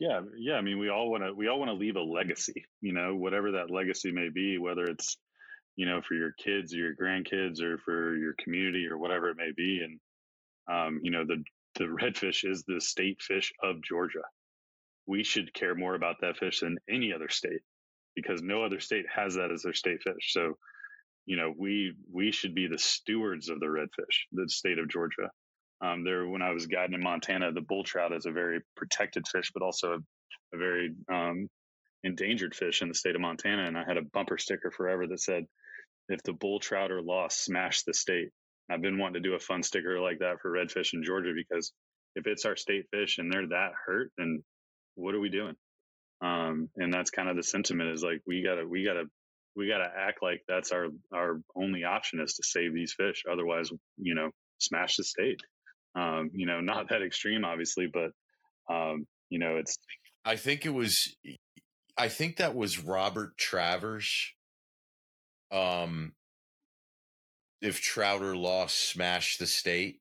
yeah, 0.00 0.22
yeah. 0.38 0.54
I 0.54 0.62
mean, 0.62 0.78
we 0.78 0.88
all 0.88 1.10
want 1.10 1.22
to 1.24 1.34
we 1.34 1.48
all 1.48 1.58
want 1.58 1.68
to 1.68 1.74
leave 1.74 1.96
a 1.96 2.00
legacy. 2.00 2.64
You 2.80 2.94
know, 2.94 3.14
whatever 3.14 3.52
that 3.52 3.70
legacy 3.70 4.10
may 4.10 4.30
be, 4.30 4.56
whether 4.56 4.84
it's 4.84 5.18
you 5.76 5.84
know 5.86 6.00
for 6.00 6.14
your 6.14 6.32
kids 6.32 6.74
or 6.74 6.78
your 6.78 6.94
grandkids 6.96 7.60
or 7.60 7.76
for 7.78 8.16
your 8.16 8.34
community 8.42 8.86
or 8.90 8.96
whatever 8.96 9.28
it 9.28 9.36
may 9.36 9.52
be. 9.54 9.82
And 9.84 10.00
um, 10.74 11.00
you 11.02 11.10
know, 11.10 11.24
the 11.26 11.44
the 11.76 11.84
redfish 12.02 12.50
is 12.50 12.64
the 12.66 12.80
state 12.80 13.20
fish 13.20 13.52
of 13.62 13.82
Georgia. 13.82 14.22
We 15.10 15.24
should 15.24 15.52
care 15.52 15.74
more 15.74 15.96
about 15.96 16.20
that 16.20 16.36
fish 16.36 16.60
than 16.60 16.78
any 16.88 17.12
other 17.12 17.28
state 17.28 17.62
because 18.14 18.42
no 18.42 18.62
other 18.64 18.80
state 18.80 19.06
has 19.14 19.34
that 19.34 19.50
as 19.50 19.62
their 19.62 19.74
state 19.74 20.00
fish. 20.04 20.32
So, 20.32 20.54
you 21.26 21.36
know, 21.36 21.52
we 21.56 21.94
we 22.12 22.30
should 22.30 22.54
be 22.54 22.68
the 22.68 22.78
stewards 22.78 23.48
of 23.48 23.58
the 23.58 23.66
redfish, 23.66 24.16
the 24.32 24.48
state 24.48 24.78
of 24.78 24.88
Georgia. 24.88 25.28
Um, 25.82 26.04
there, 26.04 26.28
when 26.28 26.42
I 26.42 26.52
was 26.52 26.66
guiding 26.66 26.94
in 26.94 27.02
Montana, 27.02 27.52
the 27.52 27.68
bull 27.70 27.84
trout 27.84 28.12
is 28.12 28.26
a 28.26 28.30
very 28.30 28.60
protected 28.76 29.26
fish, 29.26 29.50
but 29.52 29.64
also 29.64 29.94
a, 29.94 29.98
a 30.54 30.58
very 30.58 30.94
um, 31.12 31.48
endangered 32.04 32.54
fish 32.54 32.82
in 32.82 32.88
the 32.88 32.94
state 32.94 33.16
of 33.16 33.20
Montana. 33.20 33.64
And 33.64 33.76
I 33.78 33.84
had 33.84 33.96
a 33.96 34.10
bumper 34.12 34.38
sticker 34.38 34.70
forever 34.70 35.08
that 35.08 35.20
said, 35.20 35.44
"If 36.08 36.22
the 36.22 36.34
bull 36.34 36.60
trout 36.60 36.92
are 36.92 37.02
lost, 37.02 37.44
smash 37.44 37.82
the 37.82 37.94
state." 37.94 38.28
I've 38.70 38.82
been 38.82 38.98
wanting 38.98 39.22
to 39.22 39.28
do 39.28 39.34
a 39.34 39.40
fun 39.40 39.64
sticker 39.64 40.00
like 40.00 40.20
that 40.20 40.40
for 40.40 40.52
redfish 40.52 40.94
in 40.94 41.02
Georgia 41.02 41.32
because 41.34 41.72
if 42.14 42.28
it's 42.28 42.44
our 42.44 42.56
state 42.56 42.86
fish 42.92 43.18
and 43.18 43.32
they're 43.32 43.48
that 43.48 43.72
hurt, 43.86 44.12
then 44.16 44.44
what 45.00 45.14
are 45.14 45.20
we 45.20 45.30
doing? 45.30 45.54
Um, 46.22 46.68
and 46.76 46.92
that's 46.92 47.10
kind 47.10 47.28
of 47.28 47.36
the 47.36 47.42
sentiment 47.42 47.90
is 47.90 48.02
like 48.02 48.20
we 48.26 48.42
gotta 48.42 48.66
we 48.66 48.84
gotta 48.84 49.04
we 49.56 49.68
gotta 49.68 49.90
act 49.96 50.22
like 50.22 50.42
that's 50.46 50.70
our 50.72 50.88
our 51.14 51.40
only 51.56 51.84
option 51.84 52.20
is 52.20 52.34
to 52.34 52.42
save 52.44 52.74
these 52.74 52.92
fish. 52.92 53.24
Otherwise, 53.30 53.70
you 53.96 54.14
know, 54.14 54.30
smash 54.58 54.96
the 54.96 55.04
state. 55.04 55.40
Um, 55.94 56.30
you 56.34 56.46
know, 56.46 56.60
not 56.60 56.90
that 56.90 57.02
extreme, 57.02 57.44
obviously, 57.44 57.88
but 57.92 58.12
um, 58.72 59.06
you 59.30 59.38
know, 59.38 59.56
it's. 59.56 59.78
I 60.24 60.36
think 60.36 60.66
it 60.66 60.74
was. 60.74 61.16
I 61.96 62.08
think 62.08 62.36
that 62.36 62.54
was 62.54 62.82
Robert 62.84 63.36
Travers. 63.38 64.32
Um, 65.50 66.12
if 67.60 67.80
Trouter 67.80 68.36
lost, 68.36 68.90
smash 68.90 69.38
the 69.38 69.46
state. 69.46 70.00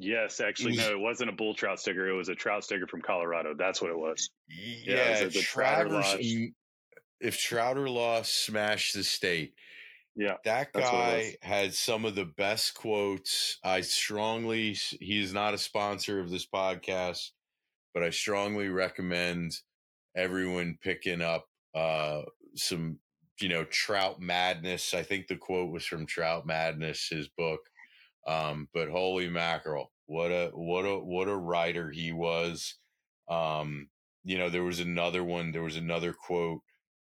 Yes, 0.00 0.40
actually, 0.40 0.76
no, 0.76 0.90
it 0.92 0.98
wasn't 0.98 1.30
a 1.30 1.32
bull 1.32 1.54
trout 1.54 1.80
sticker. 1.80 2.08
It 2.08 2.14
was 2.14 2.28
a 2.28 2.34
trout 2.34 2.64
sticker 2.64 2.86
from 2.86 3.02
Colorado. 3.02 3.54
That's 3.58 3.82
what 3.82 3.90
it 3.90 3.98
was. 3.98 4.30
Yeah, 4.48 5.18
yeah 5.18 5.24
was 5.24 5.34
Travers. 5.34 6.16
If 7.20 7.36
Trouter 7.36 7.88
lost, 7.88 8.44
smash 8.44 8.92
the 8.92 9.02
state. 9.02 9.54
Yeah. 10.14 10.34
That 10.44 10.72
guy 10.72 11.36
had 11.42 11.74
some 11.74 12.04
of 12.04 12.14
the 12.14 12.24
best 12.24 12.74
quotes. 12.74 13.58
I 13.64 13.80
strongly, 13.80 14.76
he 15.00 15.20
is 15.20 15.32
not 15.32 15.54
a 15.54 15.58
sponsor 15.58 16.20
of 16.20 16.30
this 16.30 16.46
podcast, 16.46 17.30
but 17.92 18.04
I 18.04 18.10
strongly 18.10 18.68
recommend 18.68 19.52
everyone 20.16 20.78
picking 20.80 21.22
up 21.22 21.46
uh, 21.74 22.22
some, 22.54 22.98
you 23.40 23.48
know, 23.48 23.64
Trout 23.64 24.20
Madness. 24.20 24.94
I 24.94 25.02
think 25.02 25.26
the 25.26 25.36
quote 25.36 25.72
was 25.72 25.84
from 25.84 26.06
Trout 26.06 26.46
Madness, 26.46 27.08
his 27.10 27.28
book. 27.28 27.60
Um, 28.28 28.68
but 28.74 28.90
holy 28.90 29.30
mackerel, 29.30 29.90
what 30.06 30.30
a 30.30 30.50
what 30.52 30.82
a 30.82 30.98
what 30.98 31.28
a 31.28 31.36
writer 31.36 31.90
he 31.90 32.12
was. 32.12 32.74
Um, 33.28 33.88
you 34.22 34.36
know, 34.38 34.50
there 34.50 34.64
was 34.64 34.80
another 34.80 35.24
one, 35.24 35.52
there 35.52 35.62
was 35.62 35.76
another 35.76 36.12
quote 36.12 36.60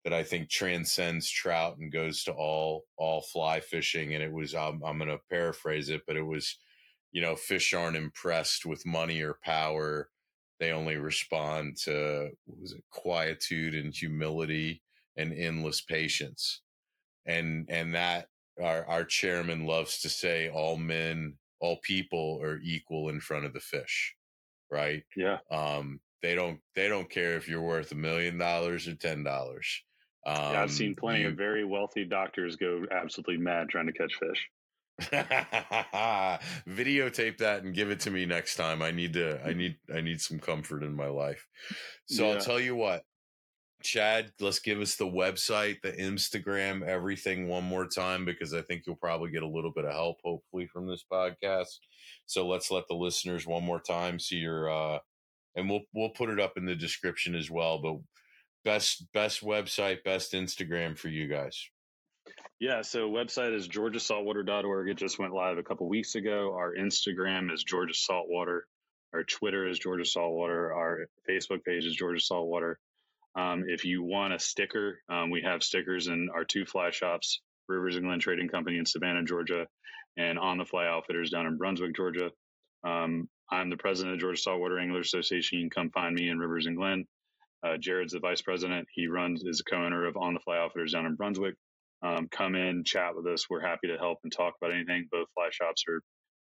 that 0.04 0.14
I 0.14 0.24
think 0.24 0.48
transcends 0.48 1.30
trout 1.30 1.76
and 1.78 1.92
goes 1.92 2.24
to 2.24 2.32
all 2.32 2.84
all 2.96 3.20
fly 3.22 3.60
fishing. 3.60 4.14
And 4.14 4.22
it 4.22 4.32
was 4.32 4.54
I'm, 4.54 4.82
I'm 4.82 4.98
going 4.98 5.10
to 5.10 5.20
paraphrase 5.30 5.90
it, 5.90 6.02
but 6.06 6.16
it 6.16 6.24
was, 6.24 6.58
you 7.12 7.20
know, 7.20 7.36
fish 7.36 7.74
aren't 7.74 7.96
impressed 7.96 8.64
with 8.64 8.86
money 8.86 9.20
or 9.20 9.38
power. 9.44 10.08
They 10.60 10.72
only 10.72 10.96
respond 10.96 11.76
to 11.84 12.30
was 12.46 12.72
it 12.72 12.84
quietude 12.90 13.74
and 13.74 13.94
humility 13.94 14.82
and 15.16 15.32
endless 15.34 15.82
patience. 15.82 16.62
And 17.26 17.66
and 17.68 17.94
that 17.94 18.28
our 18.62 18.86
our 18.86 19.04
chairman 19.04 19.66
loves 19.66 20.00
to 20.00 20.08
say 20.08 20.48
all 20.48 20.76
men, 20.76 21.34
all 21.60 21.78
people 21.82 22.40
are 22.42 22.60
equal 22.62 23.08
in 23.08 23.20
front 23.20 23.44
of 23.44 23.52
the 23.52 23.60
fish. 23.60 24.14
Right. 24.70 25.02
Yeah. 25.16 25.38
Um, 25.50 26.00
they 26.22 26.34
don't 26.34 26.60
they 26.74 26.88
don't 26.88 27.10
care 27.10 27.36
if 27.36 27.48
you're 27.48 27.60
worth 27.60 27.92
a 27.92 27.96
million 27.96 28.38
dollars 28.38 28.88
or 28.88 28.94
ten 28.94 29.22
dollars 29.24 29.82
um, 30.24 30.52
yeah, 30.52 30.62
I've 30.62 30.70
seen 30.70 30.94
plenty 30.94 31.22
you, 31.22 31.28
of 31.28 31.34
very 31.34 31.64
wealthy 31.64 32.04
doctors 32.04 32.56
go 32.56 32.84
absolutely 32.90 33.38
mad 33.38 33.68
trying 33.68 33.86
to 33.86 33.92
catch 33.92 34.14
fish. 34.14 34.48
Videotape 36.68 37.38
that 37.38 37.64
and 37.64 37.74
give 37.74 37.90
it 37.90 38.00
to 38.00 38.10
me 38.10 38.24
next 38.24 38.54
time. 38.54 38.82
I 38.82 38.92
need 38.92 39.14
to 39.14 39.44
I 39.44 39.52
need 39.54 39.76
I 39.92 40.00
need 40.00 40.20
some 40.20 40.38
comfort 40.38 40.84
in 40.84 40.94
my 40.94 41.08
life. 41.08 41.44
So 42.06 42.26
yeah. 42.26 42.34
I'll 42.34 42.40
tell 42.40 42.60
you 42.60 42.76
what. 42.76 43.02
Chad, 43.82 44.32
let's 44.40 44.60
give 44.60 44.80
us 44.80 44.96
the 44.96 45.06
website, 45.06 45.82
the 45.82 45.92
Instagram, 45.92 46.82
everything 46.86 47.48
one 47.48 47.64
more 47.64 47.86
time 47.86 48.24
because 48.24 48.54
I 48.54 48.62
think 48.62 48.82
you'll 48.86 48.96
probably 48.96 49.30
get 49.30 49.42
a 49.42 49.48
little 49.48 49.72
bit 49.72 49.84
of 49.84 49.92
help 49.92 50.18
hopefully 50.24 50.66
from 50.66 50.86
this 50.86 51.04
podcast. 51.10 51.78
So 52.26 52.46
let's 52.46 52.70
let 52.70 52.84
the 52.88 52.94
listeners 52.94 53.46
one 53.46 53.64
more 53.64 53.80
time 53.80 54.18
see 54.18 54.36
your 54.36 54.70
uh 54.70 54.98
and 55.54 55.68
we'll 55.68 55.82
we'll 55.94 56.10
put 56.10 56.30
it 56.30 56.40
up 56.40 56.56
in 56.56 56.64
the 56.64 56.74
description 56.74 57.34
as 57.34 57.50
well, 57.50 57.80
but 57.80 57.96
best 58.64 59.06
best 59.12 59.42
website, 59.42 60.04
best 60.04 60.32
Instagram 60.32 60.96
for 60.96 61.08
you 61.08 61.28
guys. 61.28 61.68
Yeah, 62.60 62.82
so 62.82 63.10
website 63.10 63.54
is 63.54 63.68
georgiasaltwater.org. 63.68 64.88
It 64.88 64.96
just 64.96 65.18
went 65.18 65.34
live 65.34 65.58
a 65.58 65.62
couple 65.64 65.88
weeks 65.88 66.14
ago. 66.14 66.54
Our 66.54 66.74
Instagram 66.74 67.52
is 67.52 67.64
Georgia 67.64 67.94
Saltwater. 67.94 68.66
Our 69.12 69.24
Twitter 69.24 69.66
is 69.66 69.78
Georgia 69.78 70.04
Saltwater. 70.04 70.72
Our 70.72 71.06
Facebook 71.28 71.64
page 71.64 71.84
is 71.84 71.96
Georgia 71.96 72.20
Saltwater. 72.20 72.78
Um, 73.34 73.64
if 73.66 73.84
you 73.84 74.02
want 74.02 74.34
a 74.34 74.38
sticker, 74.38 75.00
um, 75.08 75.30
we 75.30 75.42
have 75.42 75.62
stickers 75.62 76.06
in 76.06 76.28
our 76.34 76.44
two 76.44 76.66
fly 76.66 76.90
shops, 76.90 77.40
Rivers 77.68 77.96
and 77.96 78.04
Glen 78.04 78.20
Trading 78.20 78.48
Company 78.48 78.78
in 78.78 78.86
Savannah, 78.86 79.24
Georgia, 79.24 79.66
and 80.16 80.38
On 80.38 80.58
the 80.58 80.64
Fly 80.64 80.86
Outfitters 80.86 81.30
down 81.30 81.46
in 81.46 81.56
Brunswick, 81.56 81.96
Georgia. 81.96 82.30
Um, 82.84 83.28
I'm 83.50 83.70
the 83.70 83.76
president 83.76 84.14
of 84.14 84.20
Georgia 84.20 84.40
Saltwater 84.40 84.78
Anglers 84.78 85.06
Association. 85.06 85.58
You 85.58 85.64
can 85.64 85.70
come 85.70 85.90
find 85.90 86.14
me 86.14 86.28
in 86.28 86.38
Rivers 86.38 86.66
and 86.66 86.76
Glen. 86.76 87.06
Uh, 87.64 87.76
Jared's 87.78 88.12
the 88.12 88.18
vice 88.18 88.42
president. 88.42 88.88
He 88.92 89.06
runs 89.06 89.44
is 89.44 89.60
a 89.60 89.70
co-owner 89.70 90.06
of 90.06 90.16
On 90.16 90.34
the 90.34 90.40
Fly 90.40 90.58
Outfitters 90.58 90.92
down 90.92 91.06
in 91.06 91.14
Brunswick. 91.14 91.54
Um, 92.02 92.28
come 92.30 92.56
in, 92.56 92.82
chat 92.84 93.14
with 93.14 93.26
us. 93.26 93.48
We're 93.48 93.60
happy 93.60 93.88
to 93.88 93.96
help 93.96 94.18
and 94.24 94.32
talk 94.32 94.54
about 94.60 94.74
anything. 94.74 95.08
Both 95.10 95.28
fly 95.34 95.48
shops 95.52 95.84
are 95.88 96.02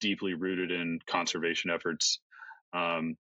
deeply 0.01 0.35
rooted 0.35 0.73
in 0.73 0.99
conservation 1.07 1.71
efforts. 1.71 2.19
Um, 2.73 3.15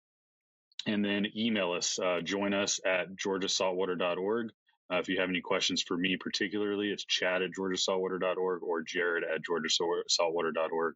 and 0.86 1.04
then 1.04 1.26
email 1.36 1.72
us. 1.72 1.98
Uh, 1.98 2.20
join 2.22 2.54
us 2.54 2.80
at 2.86 3.16
georgiasaltwater.org. 3.16 4.50
Uh, 4.92 4.98
if 4.98 5.08
you 5.08 5.20
have 5.20 5.28
any 5.28 5.40
questions 5.40 5.82
for 5.82 5.96
me 5.96 6.16
particularly, 6.18 6.90
it's 6.90 7.04
chad 7.04 7.42
at 7.42 7.50
georgiasaltwater.org 7.58 8.62
or 8.62 8.82
jared 8.82 9.24
at 9.24 9.40
georgiasaltwater.org. 9.42 10.94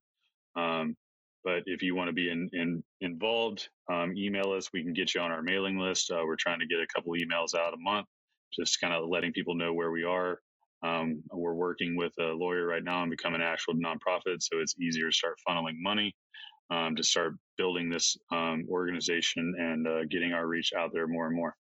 Um, 0.56 0.96
but 1.42 1.62
if 1.66 1.82
you 1.82 1.94
want 1.96 2.08
to 2.08 2.12
be 2.12 2.30
in, 2.30 2.50
in 2.52 2.84
involved, 3.00 3.68
um, 3.90 4.14
email 4.16 4.52
us. 4.52 4.70
We 4.72 4.82
can 4.84 4.92
get 4.92 5.14
you 5.14 5.22
on 5.22 5.32
our 5.32 5.42
mailing 5.42 5.78
list. 5.78 6.10
Uh, 6.10 6.22
we're 6.24 6.36
trying 6.36 6.60
to 6.60 6.66
get 6.66 6.80
a 6.80 6.86
couple 6.86 7.12
emails 7.14 7.54
out 7.58 7.74
a 7.74 7.78
month, 7.78 8.06
just 8.54 8.80
kind 8.80 8.94
of 8.94 9.08
letting 9.08 9.32
people 9.32 9.54
know 9.54 9.72
where 9.72 9.90
we 9.90 10.04
are. 10.04 10.38
Um, 10.82 11.22
we're 11.32 11.54
working 11.54 11.96
with 11.96 12.12
a 12.20 12.32
lawyer 12.32 12.66
right 12.66 12.84
now 12.84 13.02
and 13.02 13.10
become 13.10 13.34
an 13.34 13.42
actual 13.42 13.74
nonprofit, 13.74 14.40
so 14.40 14.60
it's 14.60 14.78
easier 14.78 15.10
to 15.10 15.16
start 15.16 15.36
funneling 15.48 15.76
money 15.80 16.14
um, 16.70 16.96
to 16.96 17.02
start 17.02 17.34
building 17.56 17.90
this 17.90 18.16
um, 18.32 18.64
organization 18.68 19.54
and 19.58 19.86
uh, 19.86 20.04
getting 20.10 20.32
our 20.32 20.46
reach 20.46 20.72
out 20.76 20.90
there 20.92 21.06
more 21.06 21.26
and 21.26 21.36
more. 21.36 21.56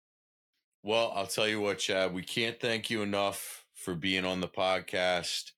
Well, 0.84 1.12
I'll 1.16 1.28
tell 1.28 1.47
you 1.47 1.60
what, 1.60 1.80
Chad, 1.80 2.14
we 2.14 2.22
can't 2.22 2.60
thank 2.60 2.89
you 2.89 3.01
enough 3.01 3.66
for 3.74 3.95
being 3.95 4.26
on 4.26 4.41
the 4.41 4.47
podcast, 4.47 5.51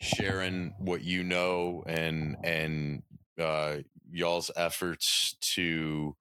sharing 0.00 0.74
what 0.78 1.02
you 1.02 1.22
know, 1.22 1.84
and 1.86 2.36
and 2.42 3.02
uh, 3.40 3.76
y'all's 4.10 4.50
efforts 4.56 5.36
to 5.54 6.16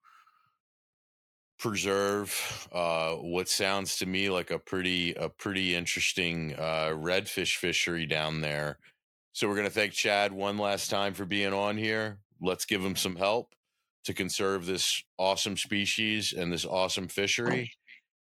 preserve 1.59 2.67
uh, 2.71 3.11
what 3.13 3.47
sounds 3.47 3.97
to 3.97 4.05
me 4.05 4.29
like 4.29 4.49
a 4.49 4.57
pretty 4.57 5.13
a 5.13 5.29
pretty 5.29 5.75
interesting 5.75 6.55
uh, 6.57 6.89
redfish 6.93 7.57
fishery 7.57 8.05
down 8.05 8.41
there. 8.41 8.79
So 9.33 9.47
we're 9.47 9.55
going 9.55 9.67
to 9.67 9.73
thank 9.73 9.93
Chad 9.93 10.33
one 10.33 10.57
last 10.57 10.89
time 10.89 11.13
for 11.13 11.25
being 11.25 11.53
on 11.53 11.77
here. 11.77 12.19
Let's 12.41 12.65
give 12.65 12.81
them 12.81 12.95
some 12.95 13.15
help 13.15 13.53
to 14.05 14.13
conserve 14.13 14.65
this 14.65 15.03
awesome 15.17 15.57
species 15.57 16.33
and 16.33 16.51
this 16.51 16.65
awesome 16.65 17.05
oh. 17.05 17.13
fishery. 17.13 17.71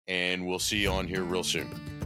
And 0.08 0.46
we'll 0.46 0.60
see 0.60 0.80
you 0.80 0.90
on 0.90 1.08
here 1.08 1.24
real 1.24 1.44
soon. 1.44 1.97